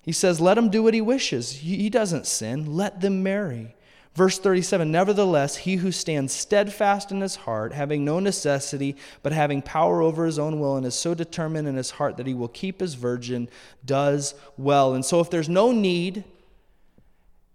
he 0.02 0.12
says, 0.12 0.42
Let 0.42 0.58
him 0.58 0.70
do 0.70 0.84
what 0.84 0.94
he 0.94 1.02
wishes. 1.02 1.52
He 1.52 1.90
doesn't 1.90 2.28
sin. 2.28 2.76
Let 2.76 3.02
them 3.02 3.24
marry. 3.24 3.76
Verse 4.14 4.40
37 4.40 4.92
Nevertheless, 4.92 5.58
he 5.58 5.78
who 5.78 5.92
stands 5.92 6.34
steadfast 6.34 7.12
in 7.12 7.22
his 7.22 7.38
heart, 7.38 7.74
having 7.74 8.04
no 8.04 8.20
necessity, 8.20 8.96
but 9.24 9.32
having 9.32 9.62
power 9.62 10.02
over 10.02 10.26
his 10.26 10.40
own 10.40 10.60
will, 10.60 10.76
and 10.76 10.86
is 10.86 10.96
so 10.96 11.14
determined 11.14 11.68
in 11.68 11.76
his 11.76 11.92
heart 11.92 12.18
that 12.18 12.28
he 12.28 12.34
will 12.34 12.50
keep 12.50 12.80
his 12.80 12.96
virgin, 12.96 13.48
does 13.86 14.34
well. 14.58 14.94
And 14.94 15.06
so, 15.06 15.20
if 15.20 15.30
there's 15.30 15.50
no 15.50 15.72
need, 15.72 16.24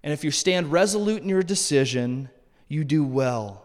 and 0.03 0.13
if 0.13 0.25
you 0.25 0.31
stand 0.31 0.73
resolute 0.73 1.23
in 1.23 1.29
your 1.29 1.43
decision, 1.43 2.31
you 2.69 2.85
do 2.85 3.05
well. 3.05 3.65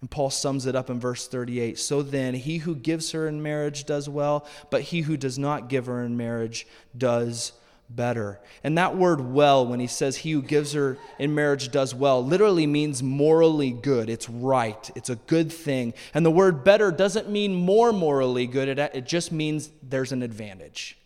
And 0.00 0.10
Paul 0.10 0.30
sums 0.30 0.66
it 0.66 0.74
up 0.74 0.90
in 0.90 0.98
verse 0.98 1.28
38 1.28 1.78
So 1.78 2.02
then, 2.02 2.34
he 2.34 2.58
who 2.58 2.74
gives 2.74 3.12
her 3.12 3.28
in 3.28 3.42
marriage 3.42 3.84
does 3.84 4.08
well, 4.08 4.46
but 4.70 4.82
he 4.82 5.02
who 5.02 5.16
does 5.16 5.38
not 5.38 5.68
give 5.68 5.86
her 5.86 6.02
in 6.02 6.16
marriage 6.16 6.66
does 6.96 7.52
better. 7.88 8.40
And 8.64 8.76
that 8.78 8.96
word 8.96 9.20
well, 9.20 9.66
when 9.66 9.80
he 9.80 9.86
says 9.86 10.18
he 10.18 10.32
who 10.32 10.42
gives 10.42 10.72
her 10.72 10.98
in 11.18 11.34
marriage 11.34 11.70
does 11.70 11.94
well, 11.94 12.24
literally 12.24 12.66
means 12.66 13.02
morally 13.02 13.70
good. 13.70 14.08
It's 14.08 14.28
right, 14.28 14.90
it's 14.94 15.10
a 15.10 15.16
good 15.16 15.52
thing. 15.52 15.94
And 16.14 16.24
the 16.24 16.30
word 16.30 16.64
better 16.64 16.90
doesn't 16.90 17.30
mean 17.30 17.54
more 17.54 17.92
morally 17.92 18.46
good, 18.46 18.68
it, 18.68 18.78
it 18.94 19.06
just 19.06 19.32
means 19.32 19.70
there's 19.82 20.12
an 20.12 20.22
advantage. 20.22 20.98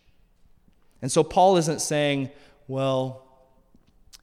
And 1.01 1.11
so 1.11 1.23
Paul 1.23 1.57
isn't 1.57 1.81
saying, 1.81 2.29
well, 2.67 3.25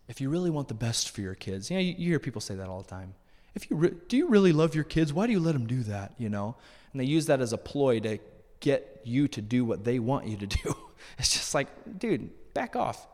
if 0.09 0.21
you 0.21 0.31
really 0.31 0.51
want 0.51 0.69
the 0.69 0.75
best 0.75 1.11
for 1.11 1.21
your 1.21 1.35
kids, 1.35 1.71
you 1.71 1.77
know, 1.77 1.83
you, 1.83 1.95
you 1.99 2.09
hear 2.11 2.19
people 2.19 2.41
say 2.41 2.55
that 2.55 2.69
all 2.69 2.81
the 2.81 2.89
time. 2.89 3.15
If 3.55 3.71
you 3.71 3.77
re- 3.77 3.95
do 4.09 4.17
you 4.17 4.29
really 4.29 4.53
love 4.53 4.75
your 4.75 4.85
kids? 4.85 5.13
Why 5.13 5.27
do 5.27 5.33
you 5.33 5.41
let 5.41 5.53
them 5.53 5.67
do 5.67 5.83
that? 5.85 6.13
You 6.19 6.29
know, 6.29 6.57
and 6.93 7.01
they 7.01 7.05
use 7.05 7.27
that 7.27 7.41
as 7.41 7.53
a 7.53 7.59
ploy 7.59 8.01
to 8.01 8.19
get 8.61 9.01
you 9.05 9.29
to 9.29 9.43
do 9.43 9.65
what 9.65 9.85
they 9.85 9.99
want 9.99 10.27
you 10.27 10.37
to 10.37 10.47
do. 10.47 10.77
It's 11.17 11.33
just 11.33 11.55
like, 11.55 11.69
dude, 11.99 12.29
back 12.59 12.75
off. 12.75 13.07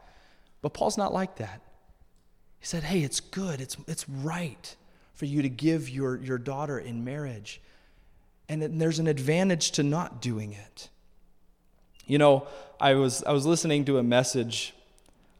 But 0.62 0.72
Paul's 0.72 0.96
not 0.96 1.12
like 1.12 1.36
that. 1.36 1.60
He 2.58 2.66
said, 2.66 2.82
hey, 2.82 3.00
it's 3.00 3.20
good, 3.20 3.60
it's, 3.60 3.76
it's 3.86 4.08
right 4.08 4.76
for 5.12 5.26
you 5.26 5.42
to 5.42 5.50
give 5.50 5.90
your, 5.90 6.16
your 6.16 6.38
daughter 6.38 6.78
in 6.78 7.04
marriage. 7.04 7.60
And 8.48 8.80
there's 8.80 8.98
an 8.98 9.06
advantage 9.06 9.72
to 9.72 9.82
not 9.82 10.22
doing 10.22 10.54
it. 10.54 10.88
You 12.06 12.16
know, 12.16 12.46
I 12.80 12.94
was, 12.94 13.22
I 13.24 13.32
was 13.32 13.44
listening 13.44 13.84
to 13.84 13.98
a 13.98 14.02
message 14.02 14.72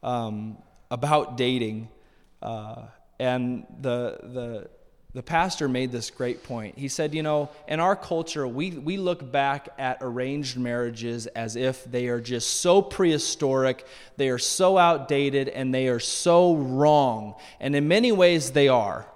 um, 0.03 0.59
about 0.91 1.39
dating, 1.39 1.89
uh, 2.43 2.83
and 3.19 3.67
the, 3.81 4.19
the, 4.23 4.71
the 5.15 5.23
pastor 5.23 5.69
made 5.69 5.93
this 5.93 6.11
great 6.11 6.43
point. 6.43 6.77
He 6.77 6.89
said, 6.89 7.15
You 7.15 7.23
know, 7.23 7.51
in 7.69 7.79
our 7.79 7.95
culture, 7.95 8.47
we, 8.49 8.73
we 8.73 8.97
look 8.97 9.31
back 9.31 9.69
at 9.79 9.99
arranged 10.01 10.59
marriages 10.59 11.29
as 11.29 11.55
if 11.55 11.85
they 11.85 12.09
are 12.09 12.21
just 12.21 12.61
so 12.61 12.83
prehistoric, 12.83 13.87
they 14.17 14.29
are 14.29 14.39
so 14.39 14.77
outdated, 14.77 15.49
and 15.49 15.73
they 15.73 15.87
are 15.87 16.01
so 16.01 16.57
wrong. 16.57 17.37
And 17.61 17.77
in 17.77 17.87
many 17.87 18.11
ways, 18.11 18.51
they 18.51 18.67
are. 18.67 19.07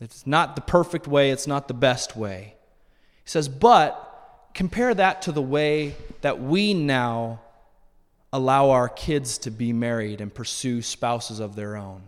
It's 0.00 0.24
not 0.24 0.54
the 0.54 0.62
perfect 0.62 1.08
way, 1.08 1.30
it's 1.30 1.48
not 1.48 1.66
the 1.66 1.74
best 1.74 2.16
way. 2.16 2.54
He 3.24 3.30
says, 3.30 3.48
But 3.48 4.48
compare 4.54 4.94
that 4.94 5.22
to 5.22 5.32
the 5.32 5.42
way 5.42 5.96
that 6.20 6.40
we 6.40 6.74
now 6.74 7.40
allow 8.32 8.70
our 8.70 8.88
kids 8.88 9.36
to 9.38 9.50
be 9.50 9.72
married 9.72 10.20
and 10.20 10.32
pursue 10.32 10.80
spouses 10.80 11.40
of 11.40 11.56
their 11.56 11.76
own. 11.76 12.02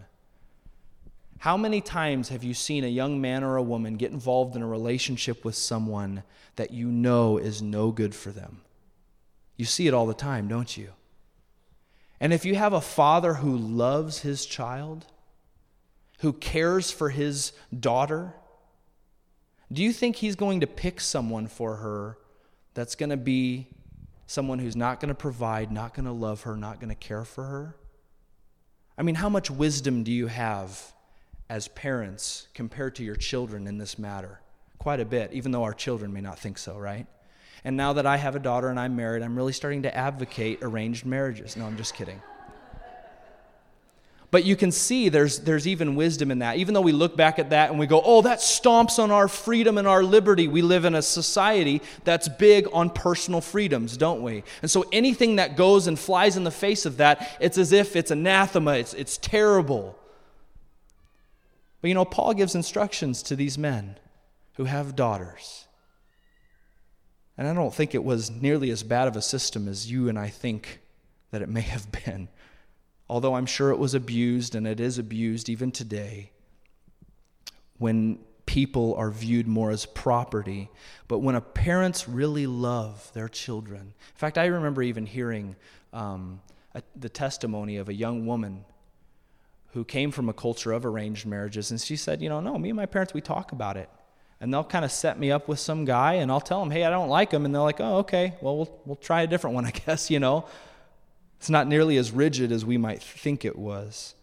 How 1.45 1.59
many 1.59 1.83
times 1.83 2.31
have 2.31 2.43
you 2.43 2.55
seen 2.55 2.85
a 2.85 2.89
young 2.89 3.21
man 3.21 3.45
or 3.45 3.57
a 3.57 3.63
woman 3.63 3.99
get 3.99 4.13
involved 4.13 4.57
in 4.57 4.63
a 4.63 4.67
relationship 4.67 5.45
with 5.45 5.55
someone 5.55 6.23
that 6.57 6.71
you 6.71 6.87
know 6.87 7.37
is 7.37 7.61
no 7.61 7.93
good 7.93 8.15
for 8.15 8.31
them? 8.31 8.63
You 9.59 9.67
see 9.67 9.87
it 9.87 9.93
all 9.93 10.07
the 10.07 10.15
time, 10.15 10.49
don't 10.49 10.75
you? 10.75 10.95
And 12.19 12.33
if 12.33 12.47
you 12.47 12.55
have 12.55 12.73
a 12.73 12.81
father 12.81 13.35
who 13.35 13.55
loves 13.59 14.21
his 14.21 14.47
child, 14.47 15.05
who 16.21 16.33
cares 16.33 16.91
for 16.91 17.11
his 17.11 17.53
daughter, 17.79 18.33
do 19.71 19.83
you 19.83 19.93
think 19.93 20.17
he's 20.17 20.37
going 20.37 20.61
to 20.61 20.67
pick 20.67 20.99
someone 20.99 21.47
for 21.47 21.77
her 21.77 22.17
that's 22.73 22.95
going 22.95 23.11
to 23.11 23.19
be 23.19 23.69
someone 24.27 24.61
who's 24.61 24.77
not 24.77 24.99
going 24.99 25.11
to 25.11 25.15
provide, 25.15 25.71
not 25.71 25.93
going 25.93 26.07
to 26.07 26.13
love 26.13 26.45
her, 26.45 26.57
not 26.57 26.81
going 26.81 26.89
to 26.89 26.95
care 26.95 27.27
for 27.27 27.45
her? 27.45 27.77
I 28.97 29.03
mean, 29.03 29.17
how 29.17 29.29
much 29.29 29.51
wisdom 29.51 30.05
do 30.05 30.11
you 30.11 30.29
have 30.29 30.94
as 31.49 31.69
parents 31.69 32.49
compared 32.55 32.95
to 32.97 33.05
your 33.05 33.17
children 33.17 33.67
in 33.67 33.79
this 33.79 33.99
matter? 33.99 34.41
Quite 34.79 35.01
a 35.01 35.05
bit, 35.05 35.33
even 35.33 35.53
though 35.53 35.65
our 35.65 35.75
children 35.75 36.13
may 36.13 36.21
not 36.21 36.39
think 36.39 36.59
so, 36.59 36.77
right? 36.77 37.07
And 37.65 37.77
now 37.77 37.95
that 37.95 38.07
I 38.07 38.19
have 38.19 38.37
a 38.37 38.39
daughter 38.39 38.69
and 38.69 38.79
I'm 38.79 38.95
married, 38.95 39.23
I'm 39.23 39.37
really 39.37 39.53
starting 39.53 39.83
to 39.83 39.97
advocate 39.97 40.59
arranged 40.63 41.07
marriages. 41.07 41.57
No, 41.57 41.65
I'm 41.65 41.77
just 41.77 41.95
kidding. 41.95 42.21
But 44.35 44.45
you 44.45 44.57
can 44.57 44.73
see 44.73 45.11
there's, 45.11 45.39
there's 45.39 45.69
even 45.69 45.95
wisdom 45.95 46.33
in 46.33 46.41
that. 46.41 46.57
Even 46.57 46.75
though 46.75 46.81
we 46.81 46.91
look 46.91 47.17
back 47.17 47.39
at 47.39 47.51
that 47.51 47.71
and 47.71 47.79
we 47.79 47.87
go, 47.87 48.03
oh, 48.05 48.21
that 48.23 48.41
stomps 48.41 48.99
on 48.99 49.13
our 49.13 49.29
freedom 49.29 49.79
and 49.79 49.87
our 49.87 50.03
liberty. 50.03 50.49
We 50.49 50.61
live 50.61 50.85
in 50.85 50.97
a 50.97 51.03
society 51.03 51.81
that's 52.03 52.29
big 52.29 52.67
on 52.73 52.91
personal 52.91 53.41
freedoms, 53.41 53.97
don't 53.97 54.23
we? 54.23 54.43
And 54.61 54.69
so 54.69 54.87
anything 54.91 55.37
that 55.37 55.57
goes 55.57 55.87
and 55.87 55.97
flies 55.97 56.37
in 56.37 56.43
the 56.43 56.51
face 56.51 56.85
of 56.85 56.97
that, 56.97 57.37
it's 57.41 57.59
as 57.59 57.71
if 57.71 57.95
it's 57.95 58.11
anathema, 58.11 58.73
it's, 58.73 58.93
it's 58.93 59.19
terrible. 59.19 59.97
But 61.85 61.89
you 61.89 61.95
know, 61.95 62.07
Paul 62.07 62.33
gives 62.33 62.55
instructions 62.55 63.23
to 63.25 63.37
these 63.37 63.59
men 63.59 63.99
who 64.55 64.65
have 64.65 64.97
daughters. 64.97 65.67
And 67.37 67.47
I 67.47 67.53
don't 67.53 67.75
think 67.75 67.95
it 67.95 68.03
was 68.03 68.31
nearly 68.31 68.71
as 68.71 68.83
bad 68.83 69.07
of 69.07 69.17
a 69.17 69.21
system 69.21 69.69
as 69.69 69.91
you 69.91 70.09
and 70.09 70.19
I 70.19 70.31
think 70.31 70.81
that 71.31 71.43
it 71.43 71.49
may 71.51 71.61
have 71.61 71.93
been. 72.07 72.29
Although 73.07 73.35
I'm 73.35 73.45
sure 73.45 73.69
it 73.69 73.79
was 73.79 73.93
abused, 73.93 74.55
and 74.55 74.67
it 74.67 74.81
is 74.81 74.97
abused 74.97 75.51
even 75.51 75.71
today, 75.71 76.31
when 77.77 78.19
people 78.47 78.95
are 78.95 79.11
viewed 79.11 79.47
more 79.47 79.71
as 79.71 79.85
property. 79.85 80.71
But 81.07 81.19
when 81.19 81.35
a 81.35 81.43
parents 81.43 82.09
really 82.09 82.47
love 82.47 83.11
their 83.13 83.29
children, 83.29 83.81
in 83.83 84.15
fact, 84.15 84.39
I 84.39 84.47
remember 84.47 84.83
even 84.83 85.05
hearing 85.05 85.55
um, 85.93 86.41
a, 86.75 86.81
the 86.97 87.11
testimony 87.11 87.77
of 87.77 87.91
a 87.91 87.95
young 87.95 88.25
woman 88.25 88.65
who 89.75 89.85
came 89.85 90.13
from 90.13 90.29
a 90.29 90.33
culture 90.33 90.73
of 90.73 90.87
arranged 90.87 91.27
marriages. 91.27 91.71
And 91.73 91.81
she 91.81 91.97
said, 91.97 92.23
You 92.23 92.29
know, 92.29 92.41
no, 92.41 92.57
me 92.57 92.71
and 92.71 92.77
my 92.77 92.87
parents, 92.87 93.13
we 93.13 93.21
talk 93.21 93.53
about 93.53 93.77
it. 93.77 93.91
And 94.41 94.53
they'll 94.53 94.65
kind 94.65 94.85
of 94.85 94.93
set 94.93 95.19
me 95.19 95.31
up 95.31 95.49
with 95.49 95.59
some 95.59 95.85
guy, 95.85 96.15
and 96.15 96.31
I'll 96.31 96.41
tell 96.41 96.61
them, 96.61 96.71
Hey, 96.71 96.85
I 96.85 96.91
don't 96.91 97.09
like 97.09 97.33
him. 97.33 97.45
And 97.45 97.55
they're 97.55 97.63
like, 97.63 97.81
Oh, 97.81 97.99
okay, 97.99 98.35
well, 98.41 98.57
we'll, 98.57 98.81
we'll 98.87 98.97
try 98.97 99.23
a 99.23 99.27
different 99.27 99.55
one, 99.55 99.67
I 99.67 99.71
guess, 99.71 100.11
you 100.11 100.21
know. 100.21 100.47
It's 101.39 101.51
not 101.51 101.67
nearly 101.67 101.97
as 101.97 102.13
rigid 102.13 102.53
as 102.53 102.65
we 102.65 102.79
might 102.79 103.03
think 103.03 103.45
it 103.45 103.59
was. 103.59 104.15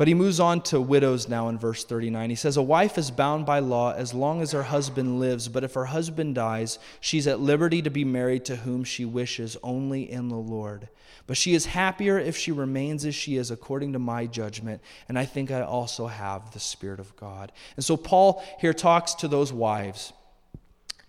But 0.00 0.08
he 0.08 0.14
moves 0.14 0.40
on 0.40 0.62
to 0.62 0.80
widows 0.80 1.28
now 1.28 1.50
in 1.50 1.58
verse 1.58 1.84
39. 1.84 2.30
He 2.30 2.34
says, 2.34 2.56
A 2.56 2.62
wife 2.62 2.96
is 2.96 3.10
bound 3.10 3.44
by 3.44 3.58
law 3.58 3.92
as 3.92 4.14
long 4.14 4.40
as 4.40 4.52
her 4.52 4.62
husband 4.62 5.20
lives, 5.20 5.46
but 5.46 5.62
if 5.62 5.74
her 5.74 5.84
husband 5.84 6.36
dies, 6.36 6.78
she's 7.00 7.26
at 7.26 7.38
liberty 7.38 7.82
to 7.82 7.90
be 7.90 8.02
married 8.02 8.46
to 8.46 8.56
whom 8.56 8.82
she 8.82 9.04
wishes, 9.04 9.58
only 9.62 10.10
in 10.10 10.30
the 10.30 10.38
Lord. 10.38 10.88
But 11.26 11.36
she 11.36 11.52
is 11.52 11.66
happier 11.66 12.18
if 12.18 12.34
she 12.34 12.50
remains 12.50 13.04
as 13.04 13.14
she 13.14 13.36
is, 13.36 13.50
according 13.50 13.92
to 13.92 13.98
my 13.98 14.24
judgment. 14.24 14.80
And 15.06 15.18
I 15.18 15.26
think 15.26 15.50
I 15.50 15.60
also 15.60 16.06
have 16.06 16.50
the 16.52 16.60
Spirit 16.60 16.98
of 16.98 17.14
God. 17.16 17.52
And 17.76 17.84
so 17.84 17.98
Paul 17.98 18.42
here 18.58 18.72
talks 18.72 19.12
to 19.16 19.28
those 19.28 19.52
wives 19.52 20.14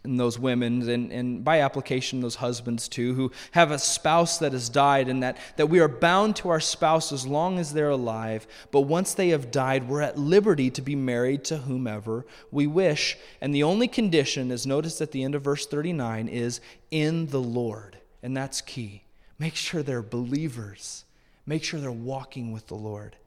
and 0.04 0.20
those 0.20 0.40
women, 0.40 0.88
and, 0.90 1.12
and 1.12 1.44
by 1.44 1.62
application, 1.62 2.22
those 2.22 2.36
husbands 2.36 2.88
too, 2.88 3.14
who 3.14 3.32
have 3.52 3.70
a 3.70 3.78
spouse 3.78 4.40
that 4.40 4.54
has 4.54 4.68
died, 4.68 5.08
and 5.08 5.22
that, 5.22 5.38
that 5.58 5.68
we 5.68 5.80
are 5.80 5.88
bound 5.88 6.36
to 6.38 6.50
our 6.50 6.60
spouse 6.60 7.12
as 7.12 7.28
long 7.28 7.60
as 7.60 7.74
they're 7.74 7.90
alive. 7.90 8.48
But 8.72 8.82
once 8.82 9.14
they 9.14 9.30
have 9.30 9.52
died, 9.52 9.88
we're 9.88 10.02
at 10.02 10.18
liberty 10.18 10.72
to 10.72 10.82
be 10.82 10.96
married 10.96 11.44
to 11.46 11.58
whomever 11.58 12.26
we 12.50 12.66
wish. 12.66 13.18
And 13.42 13.54
the 13.54 13.64
only 13.64 13.88
condition, 13.88 14.52
as 14.52 14.66
noticed 14.66 15.02
at 15.02 15.12
the 15.12 15.24
end 15.24 15.36
of 15.36 15.44
verse 15.44 15.68
39, 15.68 16.28
is 16.28 16.62
in 16.90 17.28
the 17.28 17.42
Lord. 17.42 17.98
And 18.24 18.36
that's 18.36 18.62
key. 18.62 19.04
Make 19.38 19.56
sure 19.56 19.84
they're 19.84 20.02
believers, 20.02 21.06
make 21.46 21.64
sure 21.64 21.80
they're 21.80 21.92
walking 21.92 22.52
with 22.52 22.68
the 22.68 22.76
Lord. 22.76 23.18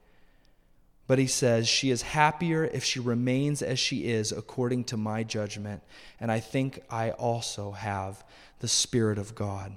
But 1.07 1.19
he 1.19 1.27
says, 1.27 1.67
She 1.67 1.91
is 1.91 2.01
happier 2.01 2.63
if 2.65 2.83
she 2.83 2.99
remains 2.99 3.61
as 3.61 3.79
she 3.79 4.05
is, 4.05 4.31
according 4.31 4.85
to 4.85 4.97
my 4.97 5.23
judgment. 5.23 5.83
And 6.19 6.31
I 6.31 6.39
think 6.39 6.81
I 6.89 7.11
also 7.11 7.71
have 7.71 8.23
the 8.59 8.67
Spirit 8.67 9.17
of 9.17 9.35
God. 9.35 9.73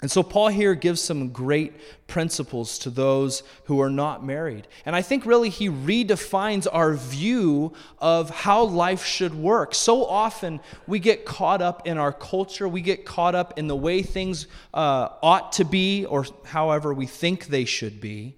And 0.00 0.08
so, 0.08 0.22
Paul 0.22 0.48
here 0.48 0.74
gives 0.74 1.00
some 1.00 1.30
great 1.30 1.72
principles 2.06 2.78
to 2.80 2.90
those 2.90 3.42
who 3.64 3.80
are 3.80 3.90
not 3.90 4.24
married. 4.24 4.68
And 4.86 4.94
I 4.94 5.02
think 5.02 5.26
really 5.26 5.48
he 5.48 5.68
redefines 5.68 6.68
our 6.70 6.94
view 6.94 7.72
of 7.98 8.30
how 8.30 8.62
life 8.64 9.04
should 9.04 9.34
work. 9.34 9.74
So 9.74 10.04
often 10.04 10.60
we 10.86 11.00
get 11.00 11.24
caught 11.24 11.60
up 11.60 11.84
in 11.84 11.98
our 11.98 12.12
culture, 12.12 12.68
we 12.68 12.80
get 12.80 13.04
caught 13.04 13.34
up 13.34 13.58
in 13.58 13.66
the 13.66 13.74
way 13.74 14.02
things 14.02 14.46
uh, 14.72 15.08
ought 15.20 15.52
to 15.54 15.64
be, 15.64 16.04
or 16.04 16.26
however 16.44 16.94
we 16.94 17.06
think 17.06 17.46
they 17.46 17.64
should 17.64 18.00
be. 18.00 18.36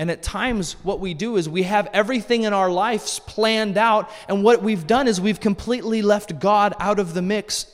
And 0.00 0.10
at 0.10 0.22
times, 0.22 0.72
what 0.82 0.98
we 0.98 1.12
do 1.12 1.36
is 1.36 1.46
we 1.46 1.64
have 1.64 1.86
everything 1.92 2.44
in 2.44 2.54
our 2.54 2.70
lives 2.70 3.18
planned 3.20 3.76
out, 3.76 4.10
and 4.28 4.42
what 4.42 4.62
we've 4.62 4.86
done 4.86 5.06
is 5.06 5.20
we've 5.20 5.40
completely 5.40 6.00
left 6.00 6.40
God 6.40 6.72
out 6.80 6.98
of 6.98 7.12
the 7.12 7.20
mix 7.20 7.66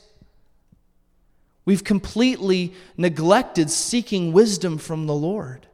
We've 1.67 1.83
completely 1.83 2.73
neglected 2.95 3.69
seeking 3.69 4.31
wisdom 4.31 4.77
from 4.77 5.05
the 5.05 5.13
Lord. 5.13 5.67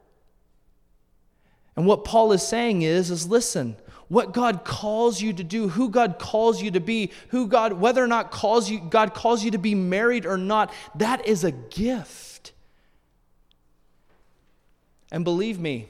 And 1.76 1.86
what 1.86 2.02
Paul 2.02 2.32
is 2.32 2.42
saying 2.42 2.82
is, 2.82 3.12
is 3.12 3.28
listen, 3.28 3.76
what 4.08 4.32
God 4.32 4.64
calls 4.64 5.22
you 5.22 5.32
to 5.32 5.44
do, 5.44 5.68
who 5.68 5.88
God 5.88 6.18
calls 6.18 6.60
you 6.60 6.72
to 6.72 6.80
be, 6.80 7.12
who 7.28 7.46
God, 7.46 7.74
whether 7.74 8.02
or 8.02 8.08
not 8.08 8.32
calls 8.32 8.68
you, 8.68 8.80
God 8.80 9.14
calls 9.14 9.44
you 9.44 9.52
to 9.52 9.58
be 9.58 9.76
married 9.76 10.26
or 10.26 10.36
not, 10.36 10.74
that 10.96 11.28
is 11.28 11.44
a 11.44 11.52
gift. 11.52 12.50
And 15.12 15.22
believe 15.22 15.60
me, 15.60 15.86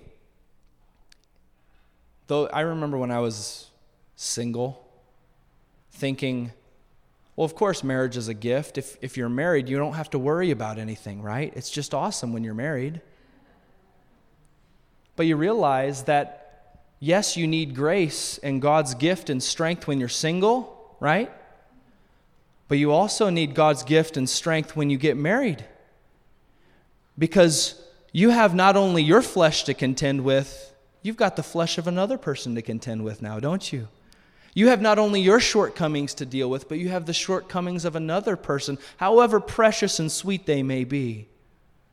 though 2.27 2.47
I 2.47 2.61
remember 2.61 2.97
when 2.97 3.11
I 3.11 3.21
was 3.21 3.71
single, 4.17 4.87
thinking, 5.93 6.53
well, 7.37 7.45
of 7.45 7.55
course, 7.55 7.83
marriage 7.83 8.17
is 8.17 8.29
a 8.29 8.35
gift. 8.35 8.79
If, 8.79 8.97
if 9.03 9.17
you're 9.17 9.29
married, 9.29 9.69
you 9.69 9.77
don't 9.77 9.95
have 9.95 10.11
to 10.11 10.19
worry 10.19 10.51
about 10.51 10.79
anything, 10.79 11.21
right? 11.21 11.53
It's 11.57 11.71
just 11.71 11.93
awesome 11.93 12.33
when 12.33 12.45
you're 12.45 12.55
married. 12.55 13.01
But 15.17 15.27
you 15.27 15.37
realize 15.37 16.05
that, 16.05 16.81
yes, 17.01 17.37
you 17.37 17.47
need 17.47 17.75
grace 17.75 18.39
and 18.39 18.63
God's 18.63 18.95
gift 18.95 19.31
and 19.31 19.43
strength 19.43 19.87
when 19.87 19.99
you're 19.99 20.09
single, 20.09 20.97
right? 21.01 21.33
But 22.69 22.79
you 22.79 22.93
also 22.93 23.31
need 23.31 23.55
God's 23.55 23.83
gift 23.83 24.17
and 24.17 24.29
strength 24.29 24.77
when 24.77 24.91
you 24.91 24.97
get 24.97 25.17
married. 25.17 25.65
Because 27.19 27.81
you 28.13 28.31
have 28.31 28.55
not 28.55 28.77
only 28.77 29.03
your 29.03 29.23
flesh 29.23 29.65
to 29.65 29.75
contend 29.75 30.25
with, 30.25 30.74
you've 31.05 31.17
got 31.17 31.37
the 31.37 31.43
flesh 31.45 31.79
of 31.79 31.87
another 31.87 32.19
person 32.19 32.57
to 32.57 32.63
contend 32.63 33.05
with 33.05 33.23
now, 33.23 33.39
don't 33.39 33.73
you? 33.73 33.87
You 34.55 34.69
have 34.69 34.81
not 34.81 34.99
only 34.99 35.21
your 35.21 35.39
shortcomings 35.39 36.15
to 36.15 36.27
deal 36.27 36.49
with, 36.49 36.69
but 36.69 36.79
you 36.79 36.89
have 36.89 37.07
the 37.07 37.13
shortcomings 37.13 37.85
of 37.85 37.95
another 37.95 38.37
person, 38.37 38.79
however 38.97 39.39
precious 39.39 39.99
and 39.99 40.11
sweet 40.11 40.47
they 40.47 40.63
may 40.63 40.85
be. 40.85 41.29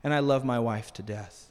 And 0.03 0.13
I 0.13 0.19
love 0.19 0.45
my 0.45 0.59
wife 0.59 0.93
to 0.93 1.03
death. 1.03 1.49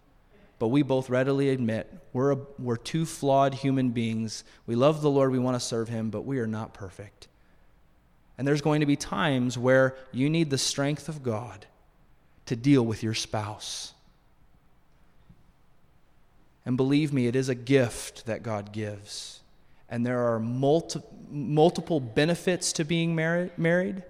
But 0.58 0.68
we 0.68 0.82
both 0.82 1.11
readily 1.11 1.50
admit 1.50 1.92
we're, 2.12 2.32
a, 2.32 2.38
we're 2.58 2.76
two 2.76 3.04
flawed 3.06 3.54
human 3.54 3.90
beings. 3.90 4.44
We 4.66 4.74
love 4.74 5.02
the 5.02 5.11
Lord, 5.11 5.32
we 5.32 5.38
want 5.38 5.56
to 5.56 5.61
serve 5.61 5.88
Him, 5.88 6.11
but 6.11 6.24
we 6.24 6.38
are 6.38 6.46
not 6.46 6.74
perfect. 6.74 7.28
And 8.38 8.48
there's 8.48 8.62
going 8.62 8.80
to 8.80 8.86
be 8.86 8.96
times 8.96 9.58
where 9.58 9.96
you 10.12 10.30
need 10.30 10.48
the 10.48 10.58
strength 10.58 11.08
of 11.08 11.22
God 11.22 11.66
to 12.46 12.56
deal 12.56 12.82
with 12.82 13.02
your 13.02 13.14
spouse. 13.14 13.92
And 16.64 16.76
believe 16.76 17.12
me, 17.12 17.26
it 17.26 17.36
is 17.36 17.48
a 17.48 17.54
gift 17.54 18.26
that 18.26 18.42
God 18.42 18.72
gives 18.72 19.40
and 19.90 20.06
there 20.06 20.20
are 20.32 20.38
multi- 20.38 21.02
multiple 21.30 22.00
benefits 22.00 22.72
to 22.74 22.84
being 22.84 23.14
married, 23.14 24.02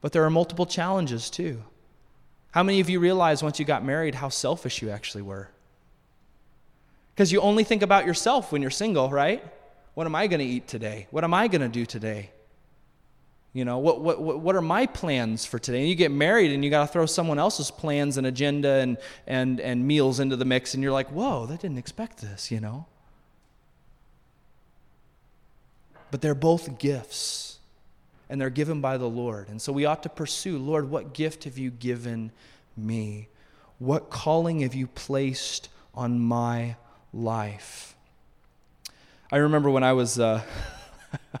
but 0.00 0.12
there 0.12 0.24
are 0.24 0.30
multiple 0.30 0.66
challenges 0.66 1.30
too. 1.30 1.62
How 2.50 2.62
many 2.62 2.80
of 2.80 2.90
you 2.90 3.00
realize 3.00 3.42
once 3.42 3.58
you 3.58 3.64
got 3.64 3.84
married 3.84 4.14
how 4.14 4.28
selfish 4.28 4.82
you 4.82 4.90
actually 4.90 5.22
were? 5.22 5.48
Because 7.14 7.32
you 7.32 7.40
only 7.40 7.64
think 7.64 7.82
about 7.82 8.06
yourself 8.06 8.52
when 8.52 8.62
you're 8.62 8.70
single, 8.70 9.10
right? 9.10 9.42
What 9.94 10.06
am 10.06 10.14
I 10.14 10.26
going 10.28 10.40
to 10.40 10.46
eat 10.46 10.68
today? 10.68 11.08
What 11.10 11.24
am 11.24 11.34
I 11.34 11.48
going 11.48 11.62
to 11.62 11.68
do 11.68 11.84
today? 11.84 12.30
You 13.58 13.64
know, 13.64 13.78
what, 13.78 14.00
what, 14.00 14.40
what 14.40 14.56
are 14.56 14.62
my 14.62 14.86
plans 14.86 15.44
for 15.44 15.58
today? 15.58 15.80
And 15.80 15.88
you 15.88 15.94
get 15.94 16.10
married 16.10 16.52
and 16.52 16.64
you 16.64 16.70
got 16.70 16.86
to 16.86 16.92
throw 16.92 17.06
someone 17.06 17.38
else's 17.38 17.70
plans 17.70 18.16
and 18.16 18.26
agenda 18.26 18.74
and, 18.74 18.96
and, 19.26 19.60
and 19.60 19.86
meals 19.86 20.20
into 20.20 20.36
the 20.36 20.44
mix, 20.46 20.74
and 20.74 20.82
you're 20.82 20.92
like, 20.92 21.08
whoa, 21.08 21.44
that 21.46 21.60
didn't 21.60 21.78
expect 21.78 22.22
this, 22.22 22.50
you 22.50 22.60
know? 22.60 22.86
but 26.10 26.20
they're 26.20 26.34
both 26.34 26.78
gifts 26.78 27.58
and 28.28 28.40
they're 28.40 28.50
given 28.50 28.80
by 28.80 28.96
the 28.96 29.08
Lord. 29.08 29.48
And 29.48 29.60
so 29.60 29.72
we 29.72 29.84
ought 29.84 30.02
to 30.02 30.08
pursue 30.08 30.58
Lord, 30.58 30.90
what 30.90 31.12
gift 31.12 31.44
have 31.44 31.58
you 31.58 31.70
given 31.70 32.30
me? 32.76 33.28
What 33.78 34.10
calling 34.10 34.60
have 34.60 34.74
you 34.74 34.86
placed 34.86 35.68
on 35.94 36.18
my 36.20 36.76
life? 37.12 37.96
I 39.30 39.36
remember 39.36 39.70
when 39.70 39.82
I 39.82 39.92
was 39.92 40.18
uh, 40.18 40.42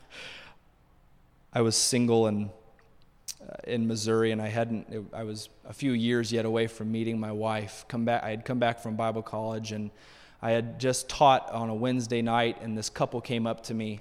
I 1.52 1.60
was 1.62 1.76
single 1.76 2.26
and 2.26 2.50
uh, 3.40 3.52
in 3.64 3.86
Missouri, 3.86 4.32
and 4.32 4.42
I 4.42 4.48
hadn't. 4.48 4.88
It, 4.90 5.04
I 5.12 5.24
was 5.24 5.48
a 5.66 5.72
few 5.72 5.92
years 5.92 6.32
yet 6.32 6.44
away 6.44 6.66
from 6.66 6.92
meeting 6.92 7.18
my 7.18 7.32
wife. 7.32 7.84
Come 7.88 8.04
back. 8.04 8.22
I 8.22 8.30
had 8.30 8.44
come 8.44 8.58
back 8.58 8.80
from 8.80 8.96
Bible 8.96 9.22
college, 9.22 9.72
and 9.72 9.90
I 10.42 10.50
had 10.50 10.78
just 10.78 11.08
taught 11.08 11.50
on 11.50 11.68
a 11.68 11.74
Wednesday 11.74 12.22
night, 12.22 12.58
and 12.60 12.76
this 12.76 12.90
couple 12.90 13.20
came 13.20 13.46
up 13.46 13.64
to 13.64 13.74
me, 13.74 14.00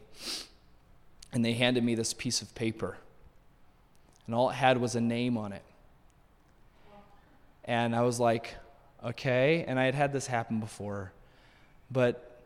and 1.32 1.44
they 1.44 1.54
handed 1.54 1.84
me 1.84 1.96
this 1.96 2.14
piece 2.14 2.42
of 2.42 2.54
paper. 2.54 2.98
And 4.26 4.36
all 4.36 4.50
it 4.50 4.56
had 4.56 4.78
was 4.80 4.96
a 4.96 5.02
name 5.02 5.38
on 5.38 5.54
it. 5.54 5.64
And 7.64 7.96
I 7.96 8.02
was 8.02 8.20
like, 8.20 8.56
okay. 9.04 9.64
And 9.68 9.80
I 9.80 9.86
had 9.86 9.96
had 9.96 10.14
this 10.14 10.28
happen 10.28 10.60
before. 10.60 11.12
But 11.90 12.42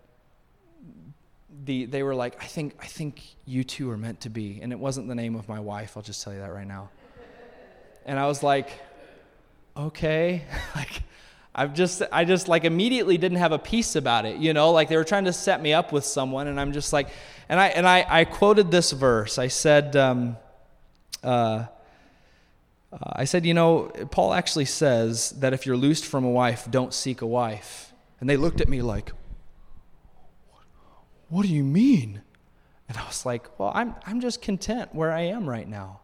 the, 1.66 1.86
they 1.86 2.04
were 2.04 2.16
like, 2.16 2.42
I 2.42 2.48
think, 2.48 2.76
I 2.80 2.86
think 2.86 3.24
you 3.46 3.64
two 3.64 3.90
are 3.92 3.98
meant 3.98 4.22
to 4.22 4.30
be. 4.30 4.60
And 4.62 4.72
it 4.72 4.80
wasn't 4.80 5.08
the 5.08 5.16
name 5.16 5.36
of 5.36 5.48
my 5.48 5.60
wife. 5.60 5.96
I'll 5.96 6.04
just 6.04 6.24
tell 6.24 6.34
you 6.34 6.40
that 6.40 6.54
right 6.54 6.68
now. 6.68 6.90
And 8.06 8.18
I 8.18 8.28
was 8.28 8.42
like, 8.42 8.70
okay. 9.76 10.44
like, 10.76 11.04
I've 11.54 11.74
just, 11.74 12.02
I 12.12 12.24
just 12.24 12.48
like 12.48 12.64
immediately 12.64 13.18
didn't 13.18 13.40
have 13.40 13.52
a 13.52 13.60
peace 13.60 13.96
about 13.96 14.26
it, 14.26 14.38
you 14.38 14.54
know, 14.54 14.72
like 14.72 14.88
they 14.88 14.96
were 14.96 15.04
trying 15.04 15.26
to 15.26 15.34
set 15.34 15.62
me 15.62 15.74
up 15.74 15.92
with 15.92 16.06
someone, 16.06 16.48
and 16.48 16.58
I'm 16.58 16.72
just 16.72 16.94
like, 16.94 17.10
and 17.50 17.60
I 17.60 17.68
and 17.68 17.86
I, 17.86 18.06
I 18.08 18.24
quoted 18.24 18.72
this 18.72 18.94
verse. 18.94 19.38
I 19.38 19.50
said, 19.50 19.98
um, 19.98 20.38
uh, 21.22 21.66
I 22.94 23.26
said, 23.26 23.46
you 23.46 23.54
know, 23.54 23.92
Paul 24.12 24.34
actually 24.34 24.66
says 24.66 25.32
that 25.40 25.54
if 25.54 25.66
you're 25.66 25.78
loosed 25.78 26.06
from 26.06 26.24
a 26.24 26.30
wife, 26.30 26.68
don't 26.70 26.94
seek 26.94 27.22
a 27.22 27.26
wife. 27.26 27.94
And 28.20 28.30
they 28.30 28.38
looked 28.38 28.62
at 28.62 28.70
me 28.70 28.82
like, 28.82 29.12
what 31.32 31.46
do 31.46 31.52
you 31.52 31.64
mean? 31.64 32.22
And 32.90 32.98
I 32.98 33.08
was 33.08 33.26
like, 33.26 33.58
well, 33.58 33.72
I'm, 33.74 33.96
I'm 34.06 34.20
just 34.20 34.42
content 34.42 34.94
where 34.94 35.12
I 35.12 35.22
am 35.22 35.50
right 35.50 35.68
now. 35.68 36.02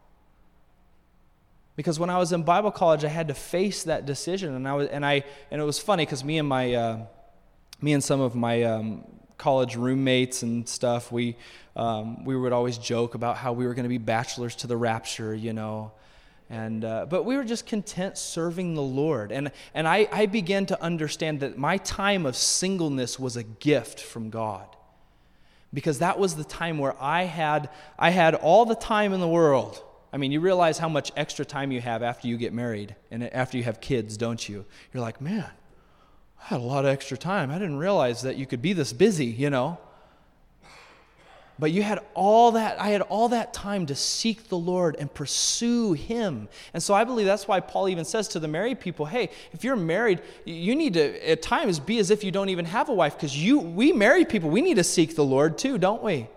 Because 1.75 1.99
when 1.99 2.09
I 2.09 2.17
was 2.17 2.32
in 2.32 2.43
Bible 2.43 2.71
college, 2.71 3.03
I 3.03 3.09
had 3.09 3.28
to 3.28 3.34
face 3.34 3.84
that 3.84 4.05
decision, 4.05 4.55
and 4.55 4.67
I 4.67 4.73
was, 4.73 4.88
and 4.88 5.05
I, 5.05 5.25
and 5.51 5.61
it 5.61 5.65
was 5.65 5.78
funny 5.78 6.05
because 6.05 6.23
me 6.23 6.39
and 6.39 6.47
my, 6.47 6.73
uh, 6.73 7.05
me 7.82 7.91
and 7.91 8.03
some 8.03 8.21
of 8.21 8.36
my 8.36 8.63
um, 8.63 9.03
college 9.38 9.75
roommates 9.75 10.43
and 10.43 10.67
stuff, 10.67 11.11
we, 11.11 11.36
um, 11.75 12.23
we 12.23 12.36
would 12.36 12.53
always 12.53 12.78
joke 12.78 13.13
about 13.13 13.36
how 13.36 13.51
we 13.51 13.67
were 13.67 13.73
going 13.73 13.84
to 13.84 13.89
be 13.89 13.97
bachelors 13.97 14.55
to 14.55 14.67
the 14.67 14.78
rapture, 14.78 15.36
you 15.36 15.51
know. 15.51 15.91
And, 16.49 16.86
uh, 16.86 17.05
but 17.07 17.25
we 17.25 17.36
were 17.36 17.43
just 17.43 17.67
content 17.67 18.17
serving 18.17 18.75
the 18.75 18.82
Lord. 18.82 19.34
And, 19.34 19.51
and 19.73 19.89
I, 19.89 20.07
I 20.09 20.25
began 20.25 20.65
to 20.67 20.82
understand 20.82 21.41
that 21.41 21.57
my 21.57 21.78
time 21.80 22.25
of 22.25 22.38
singleness 22.38 23.19
was 23.19 23.36
a 23.36 23.43
gift 23.43 23.99
from 23.99 24.30
God. 24.30 24.67
Because 25.74 25.99
that 25.99 26.18
was 26.18 26.36
the 26.36 26.43
time 26.43 26.78
where 26.78 26.95
I 27.01 27.24
had, 27.24 27.70
I 27.99 28.09
had 28.09 28.36
all 28.36 28.65
the 28.65 28.76
time 28.76 29.13
in 29.13 29.20
the 29.20 29.28
world 29.28 29.84
I 30.11 30.18
mean, 30.18 30.32
you 30.32 30.39
realize 30.39 30.78
how 30.78 30.89
much 30.89 31.11
extra 31.15 31.45
time 31.45 31.72
you 31.72 31.82
have 31.82 32.01
after 32.01 32.28
you 32.28 32.38
get 32.38 32.53
married 32.53 32.95
and 33.11 33.24
after 33.24 33.57
you 33.57 33.63
have 33.65 33.82
kids, 33.82 34.18
don't 34.18 34.47
you? 34.47 34.65
You're 34.93 35.03
like, 35.03 35.20
man, 35.20 35.49
I 36.41 36.45
had 36.45 36.59
a 36.59 36.63
lot 36.63 36.86
of 36.86 36.91
extra 36.91 37.18
time. 37.18 37.51
I 37.51 37.55
didn't 37.55 37.78
realize 37.78 38.22
that 38.22 38.38
you 38.38 38.45
could 38.45 38.61
be 38.61 38.74
this 38.74 38.93
busy, 38.93 39.26
you 39.26 39.49
know? 39.49 39.78
But 41.60 41.72
you 41.72 41.82
had 41.82 41.99
all 42.14 42.51
that, 42.51 42.80
I 42.80 42.89
had 42.89 43.01
all 43.01 43.30
that 43.30 43.53
time 43.53 43.88
to 43.88 43.95
seek 43.95 44.47
the 44.47 44.58
Lord 44.58 44.95
and 44.99 45.12
pursue 45.12 45.93
Him. 45.93 46.47
And 46.74 46.84
so 46.84 46.93
I 46.93 47.03
believe 47.03 47.26
that's 47.26 47.47
why 47.47 47.60
Paul 47.60 47.89
even 47.89 48.05
says 48.05 48.28
to 48.30 48.39
the 48.39 48.47
married 48.47 48.80
people, 48.80 49.08
hey, 49.08 49.32
if 49.53 49.64
you're 49.64 49.76
married, 49.76 50.22
you 50.45 50.76
need 50.76 50.93
to 50.93 51.30
at 51.30 51.41
times 51.41 51.80
be 51.80 51.97
as 51.97 52.12
if 52.12 52.24
you 52.24 52.32
don't 52.32 52.49
even 52.49 52.66
have 52.66 52.89
a 52.89 52.93
wife, 52.93 53.16
because 53.16 53.36
you 53.36 53.60
we 53.60 53.91
married 53.91 54.30
people, 54.30 54.49
we 54.49 54.62
need 54.62 54.76
to 54.76 54.84
seek 54.84 55.16
the 55.16 55.26
Lord 55.26 55.58
too, 55.58 55.78
don't 55.78 56.03
we? 56.03 56.28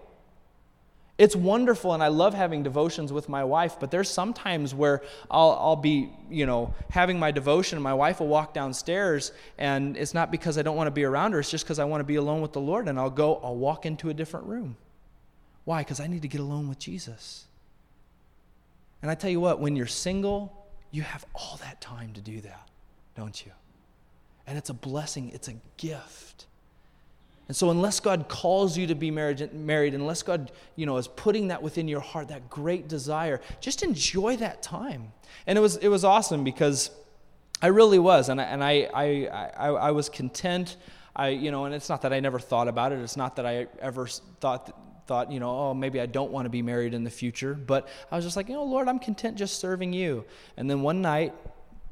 It's 1.18 1.36
wonderful, 1.36 1.92
and 1.92 2.02
I 2.02 2.08
love 2.08 2.32
having 2.32 2.62
devotions 2.62 3.12
with 3.12 3.28
my 3.28 3.44
wife, 3.44 3.76
but 3.78 3.90
there's 3.90 4.08
sometimes 4.08 4.74
where 4.74 5.02
I'll, 5.30 5.50
I'll 5.50 5.76
be, 5.76 6.08
you 6.30 6.46
know, 6.46 6.72
having 6.88 7.18
my 7.18 7.30
devotion, 7.30 7.76
and 7.76 7.84
my 7.84 7.92
wife 7.92 8.20
will 8.20 8.28
walk 8.28 8.54
downstairs, 8.54 9.32
and 9.58 9.98
it's 9.98 10.14
not 10.14 10.30
because 10.30 10.56
I 10.56 10.62
don't 10.62 10.76
want 10.76 10.86
to 10.86 10.92
be 10.92 11.04
around 11.04 11.32
her, 11.32 11.40
it's 11.40 11.50
just 11.50 11.66
because 11.66 11.78
I 11.78 11.84
want 11.84 12.00
to 12.00 12.06
be 12.06 12.16
alone 12.16 12.40
with 12.40 12.54
the 12.54 12.60
Lord, 12.62 12.88
and 12.88 12.98
I'll 12.98 13.10
go, 13.10 13.38
I'll 13.44 13.54
walk 13.54 13.84
into 13.84 14.08
a 14.08 14.14
different 14.14 14.46
room. 14.46 14.78
Why? 15.70 15.82
Because 15.82 16.00
I 16.00 16.08
need 16.08 16.22
to 16.22 16.28
get 16.28 16.40
alone 16.40 16.68
with 16.68 16.80
Jesus. 16.80 17.46
And 19.02 19.08
I 19.08 19.14
tell 19.14 19.30
you 19.30 19.38
what, 19.38 19.60
when 19.60 19.76
you're 19.76 19.86
single, 19.86 20.66
you 20.90 21.02
have 21.02 21.24
all 21.32 21.60
that 21.62 21.80
time 21.80 22.12
to 22.14 22.20
do 22.20 22.40
that, 22.40 22.68
don't 23.16 23.46
you? 23.46 23.52
And 24.48 24.58
it's 24.58 24.68
a 24.68 24.74
blessing, 24.74 25.30
it's 25.32 25.46
a 25.46 25.54
gift. 25.76 26.46
And 27.46 27.56
so, 27.56 27.70
unless 27.70 28.00
God 28.00 28.26
calls 28.28 28.76
you 28.76 28.88
to 28.88 28.96
be 28.96 29.12
married, 29.12 29.54
married, 29.54 29.94
unless 29.94 30.24
God, 30.24 30.50
you 30.74 30.86
know, 30.86 30.96
is 30.96 31.06
putting 31.06 31.46
that 31.46 31.62
within 31.62 31.86
your 31.86 32.00
heart, 32.00 32.26
that 32.30 32.50
great 32.50 32.88
desire, 32.88 33.40
just 33.60 33.84
enjoy 33.84 34.38
that 34.38 34.64
time. 34.64 35.12
And 35.46 35.56
it 35.56 35.60
was, 35.60 35.76
it 35.76 35.86
was 35.86 36.04
awesome 36.04 36.42
because 36.42 36.90
I 37.62 37.68
really 37.68 38.00
was, 38.00 38.28
and 38.28 38.40
I, 38.40 38.44
and 38.44 38.64
I, 38.64 38.88
I, 38.92 39.26
I, 39.56 39.68
I 39.68 39.90
was 39.92 40.08
content. 40.08 40.78
I, 41.14 41.28
you 41.28 41.52
know, 41.52 41.66
and 41.66 41.72
it's 41.72 41.88
not 41.88 42.02
that 42.02 42.12
I 42.12 42.18
never 42.18 42.40
thought 42.40 42.66
about 42.66 42.90
it. 42.90 42.98
It's 42.98 43.16
not 43.16 43.36
that 43.36 43.46
I 43.46 43.68
ever 43.80 44.08
thought 44.08 44.76
thought, 45.10 45.32
you 45.32 45.40
know, 45.40 45.50
oh, 45.50 45.74
maybe 45.74 46.00
I 46.00 46.06
don't 46.06 46.30
want 46.30 46.46
to 46.46 46.50
be 46.50 46.62
married 46.62 46.94
in 46.94 47.04
the 47.04 47.10
future. 47.10 47.54
But 47.54 47.88
I 48.10 48.16
was 48.16 48.24
just 48.24 48.36
like, 48.36 48.48
you 48.48 48.54
know, 48.54 48.64
Lord, 48.64 48.88
I'm 48.88 48.98
content 48.98 49.36
just 49.36 49.58
serving 49.58 49.92
you. 49.92 50.24
And 50.56 50.70
then 50.70 50.82
one 50.82 51.02
night, 51.02 51.34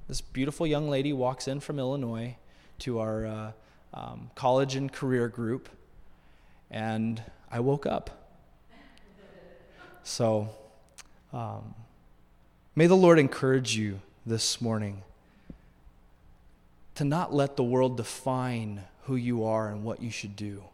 this 0.07 0.21
beautiful 0.21 0.67
young 0.67 0.89
lady 0.89 1.13
walks 1.13 1.49
in 1.49 1.61
from 1.61 1.79
Illinois 1.79 2.37
to 2.81 3.01
our. 3.01 3.27
Uh, 3.27 3.53
um, 3.95 4.31
college 4.35 4.75
and 4.77 4.93
career 4.93 5.29
group, 5.29 5.69
and 6.71 7.23
I 7.51 7.61
woke 7.61 7.87
up. 7.87 8.11
So, 10.03 10.49
um, 11.33 11.75
may 12.75 12.87
the 12.87 12.97
Lord 12.97 13.19
encourage 13.19 13.77
you 13.77 14.01
this 14.25 14.61
morning 14.61 15.03
to 16.95 17.05
not 17.05 17.33
let 17.35 17.57
the 17.57 17.65
world 17.65 17.97
define 17.97 18.85
who 19.03 19.17
you 19.17 19.45
are 19.45 19.69
and 19.69 19.85
what 19.85 20.03
you 20.03 20.11
should 20.11 20.35
do 20.35 20.65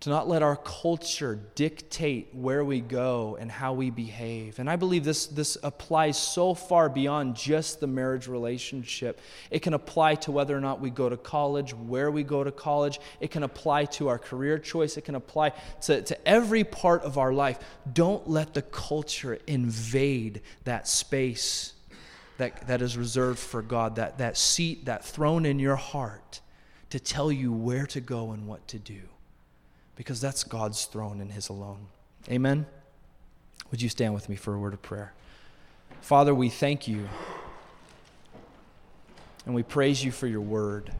to 0.00 0.08
not 0.08 0.26
let 0.26 0.42
our 0.42 0.56
culture 0.56 1.38
dictate 1.54 2.30
where 2.32 2.64
we 2.64 2.80
go 2.80 3.36
and 3.38 3.50
how 3.50 3.74
we 3.74 3.90
behave. 3.90 4.58
And 4.58 4.68
I 4.68 4.76
believe 4.76 5.04
this, 5.04 5.26
this 5.26 5.58
applies 5.62 6.16
so 6.16 6.54
far 6.54 6.88
beyond 6.88 7.36
just 7.36 7.80
the 7.80 7.86
marriage 7.86 8.26
relationship. 8.26 9.20
It 9.50 9.60
can 9.60 9.74
apply 9.74 10.14
to 10.16 10.32
whether 10.32 10.56
or 10.56 10.60
not 10.60 10.80
we 10.80 10.88
go 10.88 11.10
to 11.10 11.18
college, 11.18 11.74
where 11.74 12.10
we 12.10 12.22
go 12.22 12.42
to 12.42 12.50
college. 12.50 12.98
It 13.20 13.30
can 13.30 13.42
apply 13.42 13.84
to 13.86 14.08
our 14.08 14.18
career 14.18 14.58
choice. 14.58 14.96
It 14.96 15.04
can 15.04 15.16
apply 15.16 15.52
to, 15.82 16.00
to 16.00 16.28
every 16.28 16.64
part 16.64 17.02
of 17.02 17.18
our 17.18 17.34
life. 17.34 17.58
Don't 17.92 18.26
let 18.26 18.54
the 18.54 18.62
culture 18.62 19.38
invade 19.46 20.40
that 20.64 20.88
space 20.88 21.74
that, 22.38 22.66
that 22.68 22.80
is 22.80 22.96
reserved 22.96 23.38
for 23.38 23.60
God, 23.60 23.96
that, 23.96 24.16
that 24.16 24.38
seat, 24.38 24.86
that 24.86 25.04
throne 25.04 25.44
in 25.44 25.58
your 25.58 25.76
heart 25.76 26.40
to 26.88 26.98
tell 26.98 27.30
you 27.30 27.52
where 27.52 27.84
to 27.88 28.00
go 28.00 28.30
and 28.30 28.46
what 28.46 28.66
to 28.68 28.78
do 28.78 29.02
because 30.00 30.18
that's 30.18 30.44
God's 30.44 30.86
throne 30.86 31.20
and 31.20 31.30
His 31.30 31.50
alone. 31.50 31.88
Amen? 32.30 32.64
Would 33.70 33.82
you 33.82 33.90
stand 33.90 34.14
with 34.14 34.30
me 34.30 34.34
for 34.34 34.54
a 34.54 34.58
word 34.58 34.72
of 34.72 34.80
prayer? 34.80 35.12
Father, 36.00 36.34
we 36.34 36.48
thank 36.48 36.88
you 36.88 37.06
and 39.44 39.54
we 39.54 39.62
praise 39.62 40.02
you 40.02 40.10
for 40.10 40.26
your 40.26 40.40
word. 40.40 40.90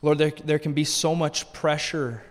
Lord, 0.00 0.16
there, 0.16 0.32
there 0.44 0.58
can 0.58 0.72
be 0.72 0.84
so 0.84 1.14
much 1.14 1.52
pressure, 1.52 2.22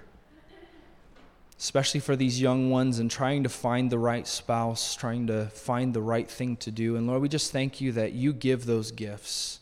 especially 1.60 2.00
for 2.00 2.16
these 2.16 2.42
young 2.42 2.72
ones, 2.72 2.98
and 2.98 3.12
trying 3.12 3.44
to 3.44 3.50
find 3.50 3.92
the 3.92 4.00
right 4.00 4.28
spouse, 4.28 4.96
trying 4.96 5.28
to 5.28 5.50
find 5.50 5.94
the 5.94 6.02
right 6.02 6.28
thing 6.28 6.58
to 6.58 6.72
do. 6.72 6.96
And 6.96 7.06
Lord, 7.06 7.22
we 7.22 7.30
just 7.30 7.52
thank 7.52 7.80
you 7.80 7.92
that 7.92 8.14
you 8.14 8.34
give 8.34 8.66
those 8.66 8.90
gifts 8.90 9.59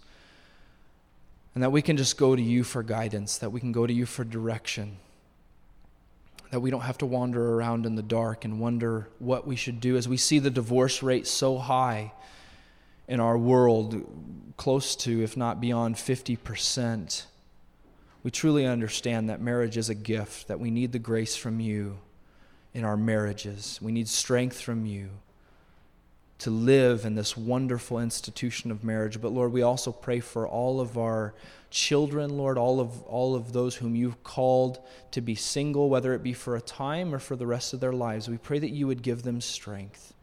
and 1.58 1.64
that 1.64 1.72
we 1.72 1.82
can 1.82 1.98
just 1.98 2.18
go 2.18 2.36
to 2.36 2.42
you 2.42 2.64
for 2.64 2.84
guidance, 2.84 3.40
that 3.40 3.50
we 3.50 3.60
can 3.60 3.72
go 3.72 3.88
to 3.88 3.92
you 3.92 4.06
for 4.06 4.24
direction, 4.24 4.96
that 6.52 6.60
we 6.60 6.70
don't 6.70 6.82
have 6.82 7.00
to 7.00 7.08
wander 7.08 7.56
around 7.56 7.88
in 7.88 7.96
the 7.96 8.04
dark 8.04 8.46
and 8.46 8.60
wonder 8.60 9.08
what 9.18 9.48
we 9.48 9.56
should 9.56 9.80
do 9.80 9.98
as 9.98 10.08
we 10.08 10.18
see 10.18 10.38
the 10.38 10.52
divorce 10.52 11.02
rate 11.02 11.26
so 11.26 11.58
high 11.58 12.14
in 13.08 13.20
our 13.20 13.36
world, 13.40 14.06
close 14.56 14.96
to, 14.98 15.24
if 15.24 15.36
not 15.36 15.60
beyond 15.60 15.96
50%. 15.96 17.26
We 18.22 18.30
truly 18.30 18.68
understand 18.68 19.28
that 19.32 19.42
marriage 19.42 19.78
is 19.78 19.90
a 19.90 19.96
gift, 19.96 20.50
that 20.50 20.60
we 20.60 20.70
need 20.70 20.92
the 20.92 21.00
grace 21.00 21.36
from 21.36 21.60
you 21.60 21.98
in 22.76 22.84
our 22.84 22.98
marriages. 22.98 23.80
We 23.82 23.92
need 23.92 24.08
strength 24.08 24.62
from 24.62 24.86
you 24.86 25.10
to 26.40 26.52
live 26.52 27.06
in 27.06 27.16
this 27.16 27.36
wonderful 27.36 28.00
institution 28.00 28.70
of 28.70 28.84
marriage. 28.84 29.20
But 29.22 29.32
Lord, 29.32 29.52
we 29.52 29.64
also 29.64 29.92
pray 29.92 30.20
for 30.20 30.48
all 30.48 30.80
of 30.80 30.98
our 30.98 31.34
children, 31.70 32.38
Lord, 32.38 32.58
all 32.58 32.80
of 32.80 33.02
all 33.04 33.36
of 33.36 33.54
those 33.54 33.76
whom 33.76 33.96
you've 33.96 34.24
called 34.24 34.80
to 35.12 35.22
be 35.22 35.36
single, 35.36 35.90
whether 35.90 36.14
it 36.14 36.24
be 36.24 36.34
for 36.34 36.56
a 36.56 36.62
time 36.62 37.14
or 37.14 37.20
for 37.20 37.36
the 37.36 37.48
rest 37.48 37.74
of 37.74 37.80
their 37.80 37.94
lives. 37.94 38.30
We 38.30 38.38
pray 38.38 38.60
that 38.60 38.70
you 38.70 38.88
would 38.88 39.02
give 39.02 39.24
them 39.24 39.42
strength. 39.42 40.14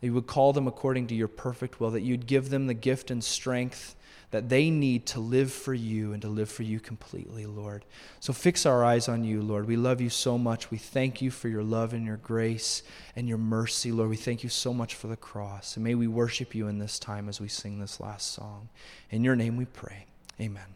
That 0.00 0.08
you 0.08 0.14
would 0.14 0.26
call 0.26 0.52
them 0.52 0.66
according 0.66 1.06
to 1.08 1.14
your 1.14 1.28
perfect 1.28 1.80
will, 1.80 1.90
that 1.92 2.02
you'd 2.02 2.26
give 2.26 2.50
them 2.50 2.66
the 2.66 2.74
gift 2.74 3.10
and 3.10 3.24
strength 3.24 3.96
that 4.32 4.48
they 4.48 4.70
need 4.70 5.06
to 5.06 5.20
live 5.20 5.52
for 5.52 5.74
you 5.74 6.12
and 6.12 6.22
to 6.22 6.28
live 6.28 6.50
for 6.50 6.62
you 6.64 6.80
completely, 6.80 7.46
Lord. 7.46 7.84
So 8.18 8.32
fix 8.32 8.66
our 8.66 8.84
eyes 8.84 9.08
on 9.08 9.24
you, 9.24 9.42
Lord. 9.42 9.68
We 9.68 9.76
love 9.76 10.00
you 10.00 10.10
so 10.10 10.36
much. 10.36 10.70
We 10.70 10.78
thank 10.78 11.22
you 11.22 11.30
for 11.30 11.48
your 11.48 11.62
love 11.62 11.92
and 11.92 12.04
your 12.04 12.16
grace 12.16 12.82
and 13.14 13.28
your 13.28 13.38
mercy, 13.38 13.92
Lord. 13.92 14.10
We 14.10 14.16
thank 14.16 14.42
you 14.42 14.48
so 14.48 14.72
much 14.74 14.94
for 14.94 15.06
the 15.06 15.16
cross. 15.16 15.76
And 15.76 15.84
may 15.84 15.94
we 15.94 16.08
worship 16.08 16.54
you 16.54 16.66
in 16.66 16.78
this 16.78 16.98
time 16.98 17.28
as 17.28 17.40
we 17.40 17.48
sing 17.48 17.78
this 17.78 18.00
last 18.00 18.32
song. 18.32 18.70
In 19.10 19.22
your 19.22 19.36
name 19.36 19.56
we 19.56 19.66
pray. 19.66 20.06
Amen. 20.40 20.74